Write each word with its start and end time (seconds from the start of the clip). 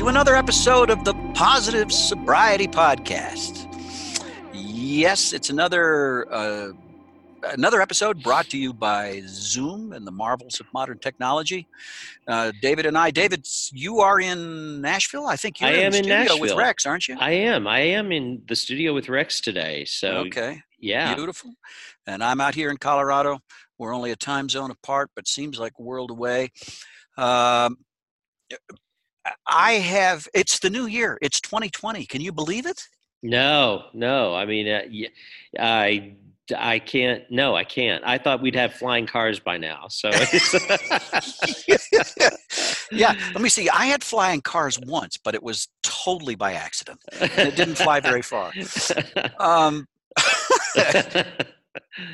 to 0.00 0.08
another 0.08 0.34
episode 0.34 0.88
of 0.88 1.04
the 1.04 1.12
Positive 1.34 1.92
Sobriety 1.92 2.66
Podcast. 2.66 3.66
Yes, 4.54 5.34
it's 5.34 5.50
another 5.50 6.26
uh, 6.32 6.72
another 7.50 7.82
episode 7.82 8.22
brought 8.22 8.46
to 8.46 8.56
you 8.56 8.72
by 8.72 9.20
Zoom 9.26 9.92
and 9.92 10.06
the 10.06 10.10
marvels 10.10 10.58
of 10.58 10.64
modern 10.72 10.98
technology. 11.00 11.68
Uh, 12.26 12.50
David 12.62 12.86
and 12.86 12.96
I, 12.96 13.10
David, 13.10 13.46
you 13.72 14.00
are 14.00 14.18
in 14.18 14.80
Nashville. 14.80 15.26
I 15.26 15.36
think 15.36 15.60
you're 15.60 15.68
I 15.68 15.74
in 15.74 15.80
am 15.80 15.92
the 15.92 15.98
in 15.98 16.04
studio 16.04 16.40
with 16.40 16.54
Rex, 16.54 16.86
aren't 16.86 17.06
you? 17.06 17.18
I 17.20 17.32
am. 17.32 17.66
I 17.66 17.80
am 17.80 18.10
in 18.10 18.40
the 18.48 18.56
studio 18.56 18.94
with 18.94 19.10
Rex 19.10 19.38
today. 19.38 19.84
So 19.84 20.12
okay, 20.28 20.62
yeah, 20.78 21.14
beautiful. 21.14 21.52
And 22.06 22.24
I'm 22.24 22.40
out 22.40 22.54
here 22.54 22.70
in 22.70 22.78
Colorado. 22.78 23.40
We're 23.76 23.94
only 23.94 24.12
a 24.12 24.16
time 24.16 24.48
zone 24.48 24.70
apart, 24.70 25.10
but 25.14 25.28
seems 25.28 25.58
like 25.58 25.74
a 25.78 25.82
world 25.82 26.10
away. 26.10 26.52
Um, 27.18 27.76
I 29.46 29.72
have. 29.72 30.26
It's 30.34 30.58
the 30.58 30.70
new 30.70 30.86
year. 30.86 31.18
It's 31.22 31.40
2020. 31.40 32.06
Can 32.06 32.20
you 32.20 32.32
believe 32.32 32.66
it? 32.66 32.82
no, 33.22 33.84
no. 33.92 34.34
I 34.34 34.46
mean, 34.46 34.66
uh, 35.58 35.88
I 36.56 36.78
can't. 36.78 37.24
No, 37.30 37.54
I 37.54 37.64
can't. 37.64 38.02
I 38.04 38.18
thought 38.18 38.42
we'd 38.42 38.56
have 38.56 38.74
flying 38.74 39.06
cars 39.06 39.38
by 39.38 39.58
now. 39.58 39.86
So 39.88 40.08
yeah. 42.90 43.14
Let 43.32 43.40
me 43.40 43.48
see. 43.48 43.68
I 43.68 43.86
had 43.86 44.02
flying 44.02 44.40
cars 44.40 44.78
once, 44.78 45.16
but 45.16 45.34
it 45.34 45.42
was 45.42 45.68
totally 45.82 46.34
by 46.34 46.54
accident. 46.54 47.00
And 47.20 47.48
it 47.48 47.56
didn't 47.56 47.76
fly 47.76 48.00
very 48.00 48.22
far. 48.22 48.52
Um, 49.38 49.86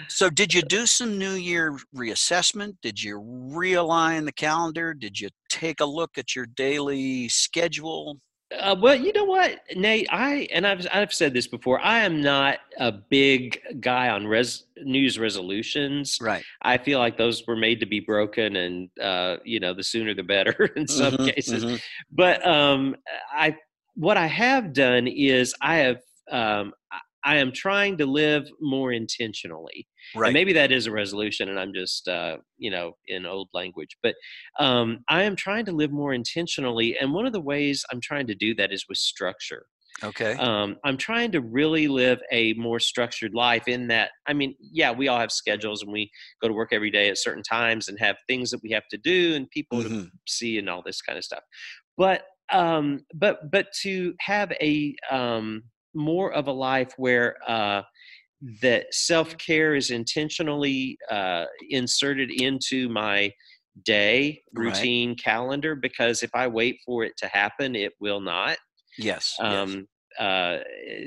so, 0.08 0.30
did 0.30 0.54
you 0.54 0.62
do 0.62 0.86
some 0.86 1.18
New 1.18 1.32
Year 1.34 1.76
reassessment? 1.94 2.76
Did 2.82 3.02
you 3.02 3.18
realign 3.20 4.24
the 4.24 4.32
calendar? 4.32 4.94
Did 4.94 5.20
you 5.20 5.28
take 5.48 5.80
a 5.80 5.86
look 5.86 6.18
at 6.18 6.34
your 6.34 6.46
daily 6.46 7.28
schedule? 7.28 8.18
Uh, 8.56 8.76
well, 8.80 8.94
you 8.94 9.12
know 9.12 9.24
what, 9.24 9.58
Nate, 9.74 10.06
I 10.10 10.46
and 10.52 10.64
I've 10.64 10.86
I've 10.92 11.12
said 11.12 11.34
this 11.34 11.48
before. 11.48 11.80
I 11.80 12.00
am 12.04 12.22
not 12.22 12.58
a 12.78 12.92
big 12.92 13.58
guy 13.80 14.08
on 14.08 14.24
res, 14.24 14.64
news 14.84 15.18
resolutions. 15.18 16.16
Right. 16.20 16.44
I 16.62 16.78
feel 16.78 17.00
like 17.00 17.18
those 17.18 17.44
were 17.46 17.56
made 17.56 17.80
to 17.80 17.86
be 17.86 17.98
broken, 17.98 18.54
and 18.54 18.88
uh, 19.02 19.38
you 19.44 19.58
know, 19.58 19.74
the 19.74 19.82
sooner 19.82 20.14
the 20.14 20.22
better 20.22 20.52
in 20.76 20.86
some 20.86 21.14
Mhm, 21.14 21.34
cases. 21.34 21.64
mhm. 21.64 21.80
But 22.12 22.46
um, 22.46 22.94
I 23.34 23.56
what 23.96 24.16
I 24.16 24.26
have 24.26 24.72
done 24.72 25.08
is 25.08 25.52
I 25.60 25.76
have 25.78 25.96
um, 26.30 26.72
I- 27.26 27.36
am 27.36 27.52
trying 27.52 27.98
to 27.98 28.06
live 28.06 28.48
more 28.60 28.92
intentionally. 28.92 29.88
Right. 30.14 30.26
And 30.26 30.32
maybe 30.34 30.52
that 30.54 30.72
is 30.72 30.86
a 30.86 30.92
resolution, 30.92 31.48
and 31.48 31.58
I'm 31.60 31.74
just 31.74 32.08
uh, 32.08 32.38
you 32.58 32.70
know 32.70 32.96
in 33.06 33.26
old 33.26 33.48
language. 33.54 33.96
But 34.02 34.14
um, 34.58 35.04
I 35.08 35.22
am 35.24 35.36
trying 35.36 35.64
to 35.66 35.72
live 35.72 35.92
more 35.92 36.14
intentionally, 36.14 36.96
and 36.98 37.12
one 37.12 37.26
of 37.26 37.32
the 37.32 37.40
ways 37.40 37.84
I'm 37.92 38.00
trying 38.00 38.26
to 38.28 38.34
do 38.34 38.54
that 38.56 38.72
is 38.72 38.86
with 38.88 38.98
structure. 38.98 39.66
okay. 40.02 40.40
Um, 40.40 40.76
I'm 40.84 40.98
trying 40.98 41.32
to 41.32 41.40
really 41.40 41.88
live 41.88 42.20
a 42.30 42.52
more 42.54 42.78
structured 42.80 43.34
life. 43.34 43.68
In 43.68 43.88
that, 43.88 44.10
I 44.26 44.34
mean, 44.34 44.54
yeah, 44.60 44.92
we 44.92 45.08
all 45.08 45.18
have 45.18 45.32
schedules, 45.32 45.82
and 45.82 45.92
we 45.92 46.10
go 46.42 46.48
to 46.48 46.54
work 46.54 46.72
every 46.72 46.90
day 46.90 47.08
at 47.08 47.18
certain 47.18 47.42
times, 47.42 47.88
and 47.88 47.98
have 48.00 48.16
things 48.28 48.50
that 48.50 48.60
we 48.62 48.70
have 48.72 48.86
to 48.90 48.98
do, 48.98 49.34
and 49.34 49.50
people 49.50 49.84
to 49.84 49.90
Mhm. 49.90 50.10
see, 50.28 50.58
and 50.58 50.68
all 50.68 50.82
this 50.84 51.00
kind 51.02 51.18
of 51.18 51.24
stuff. 51.24 51.42
But 51.96 52.24
um, 52.52 53.04
but 53.14 53.50
but 53.50 53.68
to 53.82 54.14
have 54.20 54.52
a 54.60 54.94
um, 55.10 55.64
more 55.96 56.32
of 56.32 56.46
a 56.46 56.52
life 56.52 56.92
where 56.96 57.36
uh, 57.48 57.82
that 58.62 58.92
self 58.92 59.36
care 59.38 59.74
is 59.74 59.90
intentionally 59.90 60.98
uh, 61.10 61.46
inserted 61.70 62.30
into 62.30 62.88
my 62.88 63.32
day 63.84 64.42
Right. 64.54 64.64
routine 64.66 65.16
calendar 65.16 65.74
because 65.74 66.22
if 66.22 66.30
I 66.34 66.46
wait 66.46 66.78
for 66.84 67.04
it 67.04 67.16
to 67.18 67.26
happen, 67.28 67.74
it 67.74 67.92
will 68.00 68.20
not. 68.20 68.56
Yes. 68.98 69.36
yes. 69.38 69.76
Uh, 70.18 70.58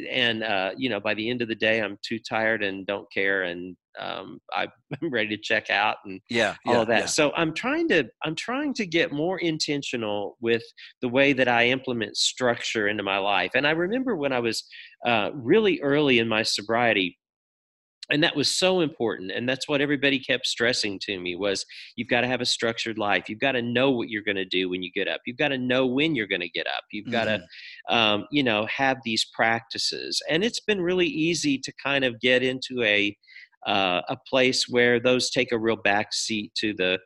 and 0.10 0.44
uh, 0.44 0.72
you 0.78 0.90
know, 0.90 1.00
by 1.00 1.14
the 1.14 1.30
end 1.30 1.42
of 1.42 1.48
the 1.48 1.56
day, 1.56 1.82
I'm 1.82 1.98
too 2.02 2.20
tired 2.20 2.64
and 2.64 2.86
don't 2.88 3.12
care, 3.12 3.44
and 3.44 3.76
um, 4.00 4.40
I'm 4.56 4.70
ready 5.12 5.36
to 5.36 5.42
check 5.42 5.70
out 5.70 5.98
and 6.06 6.20
Yeah. 6.30 6.56
all 6.68 6.74
yeah, 6.76 6.82
of 6.82 6.88
that. 6.88 7.00
yeah. 7.02 7.06
So 7.08 7.32
I'm 7.36 7.54
trying 7.54 7.88
to 7.90 8.06
I'm 8.24 8.36
trying 8.36 8.74
to 8.76 8.86
get 8.86 9.12
more 9.12 9.38
intentional 9.40 10.38
with 10.42 10.64
the 11.02 11.10
way 11.10 11.34
that 11.34 11.48
I 11.48 11.68
implement 11.68 12.18
structure 12.18 12.88
into 12.88 13.04
my 13.04 13.18
life. 13.18 13.52
And 13.56 13.68
I 13.68 13.72
remember 13.72 14.16
when 14.16 14.34
I 14.34 14.40
was 14.40 14.64
uh, 15.06 15.30
really 15.34 15.80
early 15.82 16.20
in 16.20 16.28
my 16.28 16.44
sobriety, 16.44 17.19
and 18.10 18.24
that 18.24 18.36
was 18.36 18.50
so 18.56 18.82
important. 18.82 19.32
And 19.32 19.48
that's 19.48 19.68
what 19.68 19.82
everybody 19.82 20.20
kept 20.20 20.48
stressing 20.48 21.00
to 21.04 21.20
me 21.20 21.36
was 21.36 21.66
you've 21.96 22.08
got 22.08 22.22
to 22.22 22.28
have 22.28 22.42
a 22.42 22.46
structured 22.46 22.98
life. 22.98 23.30
You've 23.30 23.40
got 23.40 23.54
to 23.54 23.62
know 23.62 23.92
what 23.92 24.10
you're 24.10 24.24
going 24.24 24.36
to 24.38 24.46
do 24.46 24.70
when 24.70 24.82
you 24.82 24.92
get 24.92 25.08
up. 25.08 25.22
You've 25.26 25.38
got 25.38 25.50
to 25.50 25.58
know 25.58 25.86
when 25.86 26.16
you're 26.16 26.28
going 26.28 26.42
to 26.42 26.50
get 26.50 26.68
up. 26.68 26.84
You've 26.92 27.12
got 27.12 27.26
to 27.26 27.42
um, 27.90 28.26
you 28.32 28.44
know 28.44 28.66
have 28.66 28.98
these 29.04 29.26
practices. 29.34 30.22
And 30.30 30.44
it's 30.44 30.60
been 30.60 30.82
really 30.82 31.08
easy 31.08 31.58
to 31.60 31.74
kind 31.84 32.04
of 32.04 32.20
get 32.20 32.44
into 32.44 32.84
a 32.84 33.16
uh, 33.68 34.02
a 34.08 34.18
place 34.28 34.66
where 34.70 35.00
those 35.00 35.30
take 35.30 35.52
a 35.52 35.60
real 35.60 35.76
back 35.76 36.14
seat 36.14 36.54
to 36.56 36.74
the 36.74 37.00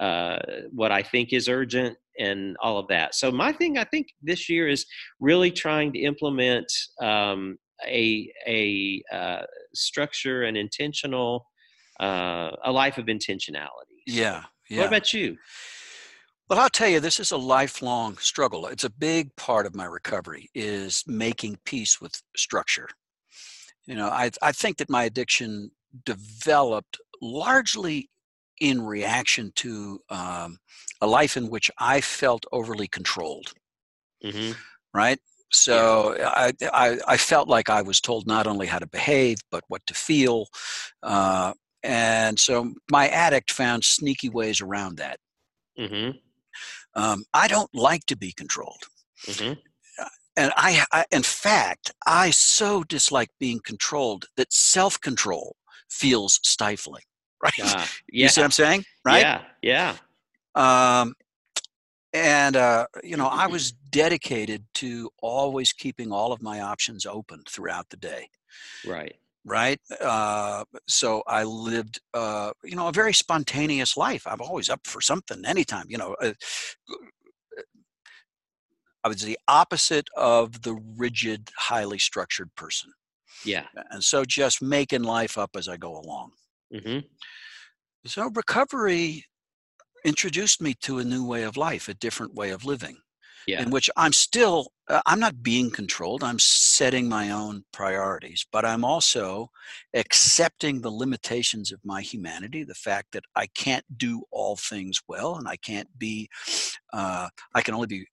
uh, 0.00 0.38
what 0.72 0.90
I 0.90 1.02
think 1.02 1.32
is 1.32 1.48
urgent 1.48 1.96
and 2.18 2.56
all 2.62 2.78
of 2.78 2.88
that. 2.88 3.14
So 3.14 3.30
my 3.30 3.52
thing, 3.52 3.78
I 3.78 3.84
think, 3.84 4.08
this 4.22 4.48
year 4.48 4.68
is 4.68 4.86
really 5.20 5.50
trying 5.50 5.92
to 5.92 5.98
implement 6.00 6.66
um, 7.00 7.58
a 7.86 8.32
a 8.46 9.02
uh, 9.12 9.42
structure 9.74 10.42
an 10.42 10.56
intentional 10.56 11.46
uh, 12.00 12.50
a 12.64 12.72
life 12.72 12.98
of 12.98 13.06
intentionality. 13.06 14.02
Yeah. 14.06 14.44
Yeah. 14.68 14.78
What 14.80 14.86
about 14.86 15.12
you? 15.12 15.36
Well, 16.48 16.58
I'll 16.58 16.68
tell 16.70 16.88
you, 16.88 16.98
this 16.98 17.20
is 17.20 17.30
a 17.30 17.36
lifelong 17.36 18.16
struggle. 18.18 18.66
It's 18.66 18.82
a 18.84 18.90
big 18.90 19.34
part 19.36 19.66
of 19.66 19.74
my 19.74 19.84
recovery 19.84 20.50
is 20.54 21.04
making 21.06 21.58
peace 21.64 22.00
with 22.00 22.22
structure. 22.36 22.88
You 23.86 23.94
know, 23.94 24.08
I 24.08 24.30
I 24.42 24.52
think 24.52 24.78
that 24.78 24.90
my 24.90 25.04
addiction 25.04 25.70
developed 26.04 26.98
largely 27.22 28.10
in 28.60 28.82
reaction 28.82 29.52
to 29.56 30.00
um, 30.10 30.58
a 31.00 31.06
life 31.06 31.36
in 31.36 31.50
which 31.50 31.70
I 31.78 32.00
felt 32.00 32.44
overly 32.52 32.88
controlled. 32.88 33.54
hmm 34.22 34.52
Right. 34.92 35.20
So 35.52 36.16
I, 36.20 36.52
I 36.72 36.98
I 37.06 37.16
felt 37.16 37.48
like 37.48 37.68
I 37.70 37.82
was 37.82 38.00
told 38.00 38.26
not 38.26 38.46
only 38.46 38.66
how 38.66 38.78
to 38.78 38.86
behave 38.86 39.38
but 39.50 39.64
what 39.68 39.84
to 39.86 39.94
feel, 39.94 40.46
uh, 41.02 41.52
and 41.82 42.38
so 42.38 42.72
my 42.90 43.08
addict 43.08 43.52
found 43.52 43.84
sneaky 43.84 44.28
ways 44.28 44.60
around 44.60 44.96
that. 44.98 45.18
hmm 45.76 46.10
Um, 46.94 47.24
I 47.34 47.48
don't 47.48 47.70
like 47.74 48.04
to 48.06 48.16
be 48.16 48.32
controlled. 48.32 48.84
hmm 49.26 49.54
and 50.36 50.52
I, 50.56 50.84
I 50.92 51.04
in 51.10 51.22
fact 51.22 51.92
i 52.06 52.30
so 52.30 52.84
dislike 52.84 53.30
being 53.38 53.60
controlled 53.64 54.26
that 54.36 54.52
self-control 54.52 55.56
feels 55.90 56.38
stifling 56.42 57.02
right 57.42 57.52
Ah, 57.62 57.88
you 58.06 58.28
see 58.28 58.40
what 58.40 58.46
i'm 58.46 58.50
saying 58.50 58.84
right 59.04 59.22
Yeah. 59.22 59.96
Yeah. 60.54 61.00
um 61.00 61.14
and 62.12 62.56
uh 62.56 62.86
you 63.02 63.16
know 63.16 63.26
i 63.26 63.46
was 63.46 63.72
dedicated 63.72 64.64
to 64.74 65.10
always 65.22 65.72
keeping 65.72 66.12
all 66.12 66.32
of 66.32 66.42
my 66.42 66.60
options 66.60 67.06
open 67.06 67.42
throughout 67.48 67.88
the 67.90 67.96
day 67.96 68.28
Right. 68.84 69.14
right 69.44 69.80
uh 70.00 70.64
so 70.88 71.22
i 71.26 71.44
lived 71.44 72.00
uh 72.14 72.52
you 72.64 72.74
know 72.76 72.88
a 72.88 72.92
very 72.92 73.14
spontaneous 73.14 73.96
life 73.96 74.26
i'm 74.26 74.40
always 74.40 74.68
up 74.68 74.86
for 74.86 75.00
something 75.00 75.44
anytime 75.44 75.86
you 75.88 75.98
know 75.98 76.16
uh, 76.20 76.32
I 79.02 79.08
was 79.08 79.22
the 79.22 79.38
opposite 79.48 80.08
of 80.16 80.62
the 80.62 80.78
rigid, 80.96 81.50
highly 81.56 81.98
structured 81.98 82.54
person. 82.54 82.92
Yeah. 83.44 83.66
And 83.90 84.04
so 84.04 84.24
just 84.24 84.60
making 84.60 85.04
life 85.04 85.38
up 85.38 85.50
as 85.56 85.68
I 85.68 85.76
go 85.76 85.98
along. 85.98 86.32
Mm-hmm. 86.74 87.06
So 88.06 88.30
recovery 88.34 89.24
introduced 90.04 90.60
me 90.60 90.74
to 90.82 90.98
a 90.98 91.04
new 91.04 91.24
way 91.24 91.42
of 91.42 91.56
life, 91.56 91.88
a 91.88 91.94
different 91.94 92.34
way 92.34 92.50
of 92.50 92.64
living, 92.64 92.98
Yeah. 93.46 93.62
in 93.62 93.70
which 93.70 93.88
I'm 93.96 94.12
still, 94.12 94.72
uh, 94.88 95.02
I'm 95.06 95.20
not 95.20 95.42
being 95.42 95.70
controlled. 95.70 96.22
I'm 96.22 96.38
setting 96.38 97.08
my 97.08 97.30
own 97.30 97.64
priorities, 97.72 98.46
but 98.50 98.64
I'm 98.64 98.84
also 98.84 99.50
accepting 99.94 100.80
the 100.80 100.90
limitations 100.90 101.72
of 101.72 101.80
my 101.84 102.02
humanity, 102.02 102.64
the 102.64 102.74
fact 102.74 103.12
that 103.12 103.24
I 103.34 103.46
can't 103.46 103.84
do 103.96 104.24
all 104.30 104.56
things 104.56 105.00
well 105.08 105.36
and 105.36 105.48
I 105.48 105.56
can't 105.56 105.98
be, 105.98 106.28
uh, 106.92 107.28
I 107.54 107.62
can 107.62 107.74
only 107.74 107.86
be 107.86 108.06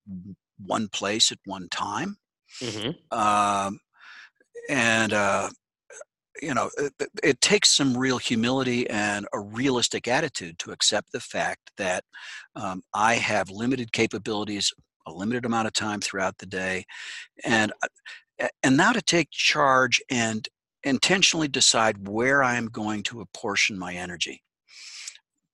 one 0.66 0.88
place 0.88 1.32
at 1.32 1.40
one 1.46 1.68
time. 1.70 2.18
Mm-hmm. 2.62 3.18
Um, 3.18 3.80
and 4.70 5.14
uh, 5.14 5.50
you 6.42 6.54
know 6.54 6.70
it, 6.78 6.94
it- 7.24 7.42
takes 7.42 7.70
some 7.70 7.98
real 7.98 8.18
humility 8.18 8.90
and 8.90 9.28
a 9.34 9.40
realistic 9.40 10.08
attitude 10.08 10.58
to 10.60 10.72
accept 10.72 11.12
the 11.12 11.20
fact 11.20 11.72
that 11.78 12.04
um, 12.56 12.82
i 12.94 13.16
have 13.16 13.50
limited 13.50 13.92
capabilities 13.92 14.74
a 15.08 15.12
limited 15.12 15.46
amount 15.46 15.68
of 15.68 15.74
time 15.74 16.02
throughout 16.02 16.38
the 16.40 16.46
day 16.46 16.84
and 17.46 17.72
uh, 17.84 18.48
and 18.64 18.78
now 18.78 18.92
to 18.92 19.02
take 19.02 19.30
charge 19.32 20.02
and 20.10 20.48
intentionally 20.84 21.48
decide 21.48 22.08
where 22.08 22.44
i 22.44 22.56
am 22.56 22.68
going 22.68 23.04
to 23.04 23.22
apportion 23.22 23.78
my 23.78 23.94
energy. 23.94 24.42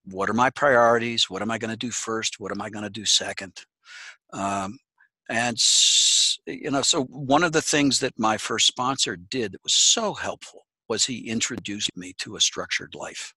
What 0.05 0.29
are 0.29 0.33
my 0.33 0.49
priorities? 0.49 1.29
What 1.29 1.41
am 1.41 1.51
i 1.51 1.57
going 1.57 1.71
to 1.71 1.77
do 1.77 1.91
first? 1.91 2.39
What 2.39 2.51
am 2.51 2.61
i 2.61 2.69
going 2.69 2.83
to 2.83 2.89
do 2.89 3.05
second? 3.05 3.53
Um, 4.33 4.77
and 5.29 5.57
you 6.45 6.69
know 6.71 6.81
so 6.81 7.03
one 7.05 7.43
of 7.43 7.53
the 7.53 7.61
things 7.61 7.99
that 8.01 8.13
my 8.19 8.37
first 8.37 8.67
sponsor 8.67 9.15
did 9.15 9.53
that 9.53 9.63
was 9.63 9.73
so 9.73 10.13
helpful 10.13 10.65
was 10.89 11.05
he 11.05 11.27
introduced 11.29 11.91
me 11.95 12.13
to 12.19 12.35
a 12.35 12.41
structured 12.41 12.95
life? 12.95 13.33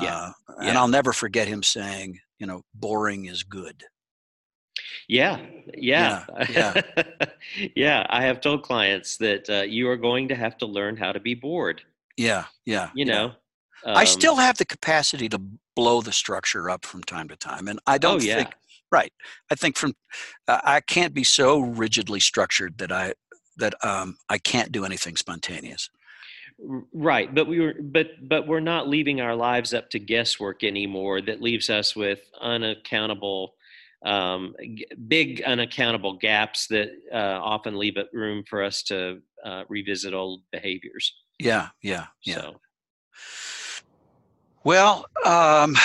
Yeah, 0.00 0.30
uh, 0.48 0.54
and 0.60 0.68
yeah. 0.74 0.78
i'll 0.80 0.88
never 0.88 1.12
forget 1.12 1.46
him 1.46 1.62
saying 1.62 2.18
you 2.38 2.46
know 2.46 2.62
boring 2.74 3.26
is 3.26 3.42
good. 3.42 3.84
Yeah, 5.08 5.38
yeah, 5.76 6.24
Yeah, 6.48 6.80
yeah. 7.76 8.06
I 8.08 8.22
have 8.22 8.40
told 8.40 8.62
clients 8.62 9.16
that 9.18 9.48
uh, 9.50 9.62
you 9.62 9.88
are 9.90 9.96
going 9.96 10.28
to 10.28 10.34
have 10.34 10.56
to 10.58 10.66
learn 10.66 10.96
how 10.96 11.12
to 11.12 11.20
be 11.20 11.34
bored. 11.34 11.82
yeah. 12.16 12.44
Yeah. 12.64 12.90
You 12.94 13.04
yeah. 13.06 13.12
know, 13.14 13.32
i 13.86 14.00
Um, 14.02 14.06
still 14.06 14.36
have 14.36 14.56
the 14.56 14.64
capacity 14.64 15.28
to 15.28 15.40
blow 15.76 16.00
the 16.00 16.12
structure 16.12 16.70
up 16.70 16.84
from 16.86 17.02
time 17.02 17.28
to 17.28 17.36
time 17.36 17.68
and 17.68 17.78
i 17.86 17.98
don't 17.98 18.22
oh 18.22 18.24
yeah, 18.24 18.36
think 18.36 18.50
right 18.92 19.12
i 19.50 19.54
think 19.54 19.76
from 19.76 19.92
uh, 20.48 20.60
i 20.64 20.80
can't 20.80 21.12
be 21.14 21.24
so 21.24 21.58
rigidly 21.58 22.20
structured 22.20 22.78
that 22.78 22.90
i 22.92 23.12
that 23.56 23.74
um, 23.84 24.16
i 24.28 24.38
can't 24.38 24.72
do 24.72 24.84
anything 24.84 25.16
spontaneous 25.16 25.90
right. 26.92 27.34
But 27.34 27.46
we 27.46 27.60
were, 27.60 27.74
but 27.80 28.28
but 28.28 28.46
we're 28.46 28.60
not 28.60 28.88
leaving 28.88 29.20
our 29.20 29.34
lives 29.34 29.74
up 29.74 29.90
to 29.90 29.98
guesswork 29.98 30.64
anymore. 30.64 31.20
That 31.20 31.42
leaves 31.42 31.70
us 31.70 31.96
with 31.96 32.20
unaccountable, 32.40 33.54
um, 34.04 34.54
g- 34.60 34.86
big 35.08 35.42
unaccountable 35.42 36.14
gaps 36.18 36.66
that 36.68 36.90
uh, 37.12 37.16
often 37.42 37.76
leave 37.78 37.96
it 37.96 38.08
room 38.12 38.44
for 38.48 38.62
us 38.62 38.82
to 38.84 39.20
uh, 39.44 39.64
revisit 39.68 40.14
old 40.14 40.42
behaviors. 40.52 41.12
yeah 41.38 41.68
yeah 41.82 42.06
yeah 42.24 42.36
So 42.36 42.60
Well, 44.64 45.06
um, 45.26 45.76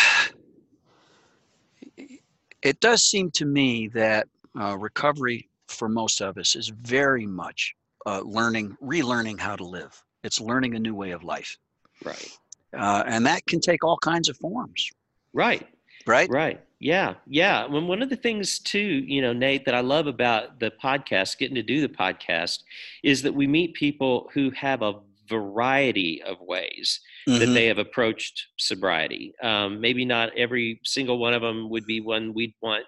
it 2.61 2.79
does 2.79 3.03
seem 3.03 3.31
to 3.31 3.45
me 3.45 3.87
that 3.89 4.27
uh, 4.59 4.77
recovery 4.77 5.48
for 5.69 5.89
most 5.89 6.21
of 6.21 6.37
us 6.37 6.55
is 6.55 6.69
very 6.69 7.25
much 7.25 7.75
uh, 8.05 8.21
learning, 8.21 8.75
relearning 8.81 9.39
how 9.39 9.55
to 9.55 9.63
live. 9.63 10.01
It's 10.23 10.39
learning 10.41 10.75
a 10.75 10.79
new 10.79 10.95
way 10.95 11.11
of 11.11 11.23
life. 11.23 11.57
right, 12.03 12.29
Uh, 12.77 13.03
and 13.07 13.25
that 13.25 13.45
can 13.45 13.59
take 13.59 13.83
all 13.83 13.97
kinds 13.97 14.29
of 14.29 14.37
forms, 14.37 14.89
right. 15.33 15.67
right? 16.05 16.29
Right. 16.29 16.59
Yeah. 16.79 17.15
Yeah. 17.27 17.65
When 17.65 17.87
one 17.87 18.01
of 18.01 18.09
the 18.09 18.15
things 18.15 18.59
too, 18.59 18.79
you 18.79 19.21
know, 19.21 19.33
Nate, 19.33 19.65
that 19.65 19.75
I 19.75 19.81
love 19.81 20.07
about 20.07 20.59
the 20.59 20.71
podcast, 20.81 21.37
getting 21.37 21.55
to 21.55 21.63
do 21.63 21.81
the 21.81 21.89
podcast, 21.89 22.63
is 23.03 23.21
that 23.23 23.33
we 23.33 23.47
meet 23.47 23.73
people 23.73 24.29
who 24.33 24.49
have 24.51 24.81
a 24.81 24.93
variety 25.27 26.21
of 26.23 26.39
ways 26.41 27.01
that 27.27 27.49
Mhm. 27.49 27.53
they 27.53 27.65
have 27.67 27.77
approached 27.77 28.47
sobriety. 28.57 29.33
Um, 29.43 29.79
maybe 29.81 30.05
not 30.05 30.35
every 30.37 30.79
single 30.83 31.17
one 31.19 31.33
of 31.33 31.41
them 31.41 31.69
would 31.69 31.85
be 31.85 31.99
one 31.99 32.33
we'd 32.33 32.53
want 32.61 32.85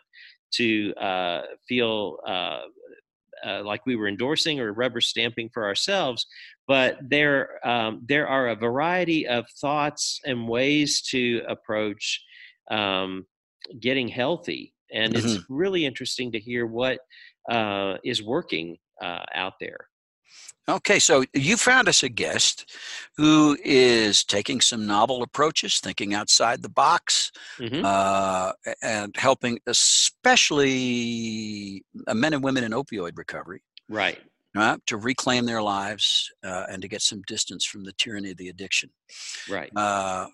to 0.54 0.94
uh, 0.96 1.42
feel 1.68 2.18
uh, 2.28 2.62
uh, 3.46 3.64
like 3.64 3.86
we 3.86 3.96
were 3.96 4.08
endorsing 4.08 4.60
or 4.60 4.74
rubber 4.74 5.02
stamping 5.02 5.50
for 5.54 5.66
ourselves, 5.66 6.26
but 6.68 6.98
there 7.02 7.66
um, 7.68 8.02
there 8.08 8.28
are 8.28 8.50
a 8.50 8.56
variety 8.56 9.28
of 9.28 9.46
thoughts 9.60 10.20
and 10.26 10.48
ways 10.48 11.02
to 11.02 11.42
approach 11.48 12.22
um, 12.70 13.26
getting 13.80 14.08
healthy, 14.08 14.74
and 14.94 15.16
it's 15.16 15.40
really 15.50 15.86
interesting 15.86 16.32
to 16.32 16.40
hear 16.40 16.66
what 16.66 17.00
uh, 17.50 17.98
is 18.04 18.22
working 18.22 18.78
uh, 19.02 19.24
out 19.34 19.54
there. 19.60 19.88
Okay, 20.70 21.00
so 21.00 21.24
you 21.34 21.58
found 21.58 21.90
us 21.90 22.04
a 22.04 22.10
guest 22.10 22.72
who 23.18 23.58
is 23.64 24.24
taking 24.24 24.62
some 24.62 24.86
novel 24.86 25.24
approaches, 25.24 25.80
thinking 25.80 26.14
outside 26.14 26.62
the 26.62 26.70
box, 26.70 27.32
Mhm. 27.60 27.84
uh, 27.84 28.54
and 28.82 29.16
helping 29.18 29.60
especially 29.68 31.84
men 32.14 32.34
and 32.34 32.44
women 32.44 32.64
in 32.64 32.72
opioid 32.74 33.18
recovery. 33.18 33.64
Right. 33.90 34.22
uh, 34.54 34.76
to 34.86 34.98
reclaim 34.98 35.46
their 35.46 35.62
lives 35.62 36.30
uh, 36.44 36.66
and 36.70 36.82
to 36.82 36.90
get 36.90 37.02
some 37.02 37.22
distance 37.26 37.64
from 37.66 37.86
the 37.86 37.94
tyranny 37.94 38.32
of 38.32 38.38
the 38.38 38.50
addiction. 38.50 38.90
Right. 39.48 39.72
Uh, 39.78 40.28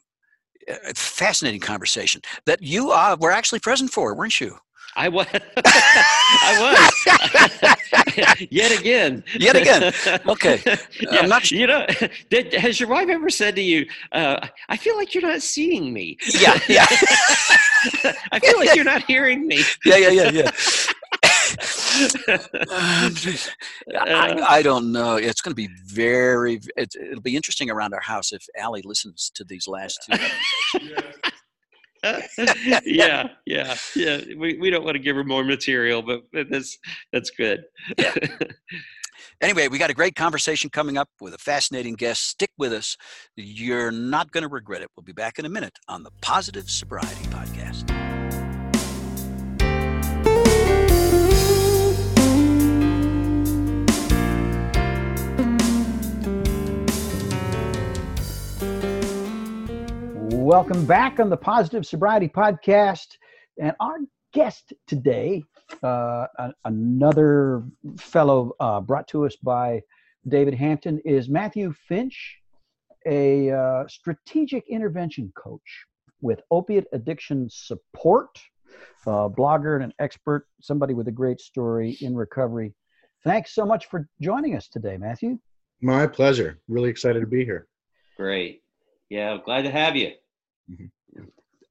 fascinating 0.95 1.61
conversation 1.61 2.21
that 2.47 2.63
you 2.63 2.89
uh, 2.91 3.15
were 3.19 3.29
actually 3.31 3.59
present 3.59 3.91
for, 3.91 4.15
weren't 4.15 4.41
you? 4.41 4.57
I 4.99 5.09
was. 5.09 5.27
I 5.31 6.57
was. 6.59 8.47
Yet 8.49 8.79
again. 8.79 9.23
Yet 9.39 9.55
again. 9.55 9.93
Okay. 10.27 10.59
yeah. 10.65 10.77
I'm 11.11 11.29
not 11.29 11.45
sh- 11.45 11.51
you 11.51 11.67
know, 11.67 11.85
did, 12.31 12.51
has 12.55 12.79
your 12.79 12.89
wife 12.89 13.07
ever 13.07 13.29
said 13.29 13.55
to 13.57 13.61
you, 13.61 13.85
uh, 14.11 14.47
"I 14.69 14.75
feel 14.77 14.95
like 14.97 15.13
you're 15.13 15.21
not 15.21 15.43
seeing 15.43 15.93
me"? 15.93 16.17
Yeah, 16.33 16.59
yeah, 16.67 16.87
I 18.31 18.39
feel 18.39 18.57
like 18.57 18.75
you're 18.75 18.83
not 18.83 19.03
hearing 19.03 19.45
me. 19.45 19.61
yeah, 19.85 19.97
yeah, 19.97 20.09
yeah, 20.09 20.31
yeah. 20.31 20.51
Um, 22.69 23.15
I, 24.01 24.43
I 24.47 24.61
don't 24.63 24.91
know. 24.91 25.15
It's 25.17 25.41
going 25.41 25.51
to 25.51 25.55
be 25.55 25.69
very. 25.85 26.59
It, 26.75 26.95
it'll 26.99 27.21
be 27.21 27.35
interesting 27.35 27.69
around 27.69 27.93
our 27.93 28.01
house 28.01 28.31
if 28.33 28.47
Allie 28.57 28.81
listens 28.83 29.31
to 29.35 29.43
these 29.43 29.67
last 29.67 29.99
two. 30.09 30.17
yeah, 32.85 33.29
yeah, 33.45 33.75
yeah. 33.95 34.21
We, 34.37 34.57
we 34.57 34.69
don't 34.69 34.83
want 34.83 34.95
to 34.95 35.01
give 35.01 35.15
her 35.15 35.23
more 35.23 35.43
material, 35.43 36.01
but 36.01 36.23
that's 36.49 36.77
that's 37.11 37.29
good. 37.31 37.63
Anyway, 39.39 39.67
we 39.67 39.77
got 39.77 39.91
a 39.91 39.93
great 39.93 40.15
conversation 40.15 40.69
coming 40.69 40.97
up 40.97 41.09
with 41.21 41.33
a 41.33 41.37
fascinating 41.37 41.93
guest. 41.93 42.23
Stick 42.23 42.49
with 42.57 42.73
us. 42.73 42.97
You're 43.35 43.91
not 43.91 44.31
going 44.31 44.41
to 44.41 44.47
regret 44.47 44.81
it. 44.81 44.89
We'll 44.95 45.03
be 45.03 45.13
back 45.13 45.37
in 45.37 45.45
a 45.45 45.49
minute 45.49 45.77
on 45.87 46.01
the 46.01 46.11
Positive 46.21 46.69
Sobriety 46.69 47.25
Podcast. 47.25 48.06
Welcome 60.47 60.85
back 60.85 61.19
on 61.19 61.29
the 61.29 61.35
Positive 61.35 61.85
Sobriety 61.85 62.29
Podcast. 62.29 63.17
And 63.59 63.75
our 63.81 63.97
guest 64.33 64.71
today, 64.87 65.43
uh, 65.83 66.25
a- 66.39 66.53
another 66.63 67.65
fellow 67.97 68.53
uh, 68.61 68.79
brought 68.79 69.09
to 69.09 69.25
us 69.25 69.35
by 69.35 69.81
David 70.25 70.53
Hampton, 70.53 71.01
is 71.03 71.27
Matthew 71.27 71.73
Finch, 71.89 72.37
a 73.05 73.51
uh, 73.51 73.87
strategic 73.89 74.63
intervention 74.69 75.33
coach 75.35 75.85
with 76.21 76.39
opiate 76.49 76.85
addiction 76.93 77.49
support, 77.51 78.39
a 79.05 79.29
blogger 79.29 79.75
and 79.75 79.83
an 79.83 79.93
expert, 79.99 80.47
somebody 80.61 80.93
with 80.93 81.09
a 81.09 81.11
great 81.11 81.41
story 81.41 81.97
in 81.99 82.15
recovery. 82.15 82.73
Thanks 83.25 83.53
so 83.53 83.65
much 83.65 83.87
for 83.87 84.07
joining 84.21 84.55
us 84.55 84.69
today, 84.69 84.95
Matthew. 84.95 85.39
My 85.81 86.07
pleasure. 86.07 86.61
Really 86.69 86.89
excited 86.89 87.19
to 87.19 87.27
be 87.27 87.43
here. 87.43 87.67
Great. 88.15 88.63
Yeah, 89.09 89.39
glad 89.43 89.63
to 89.63 89.71
have 89.71 89.97
you. 89.97 90.13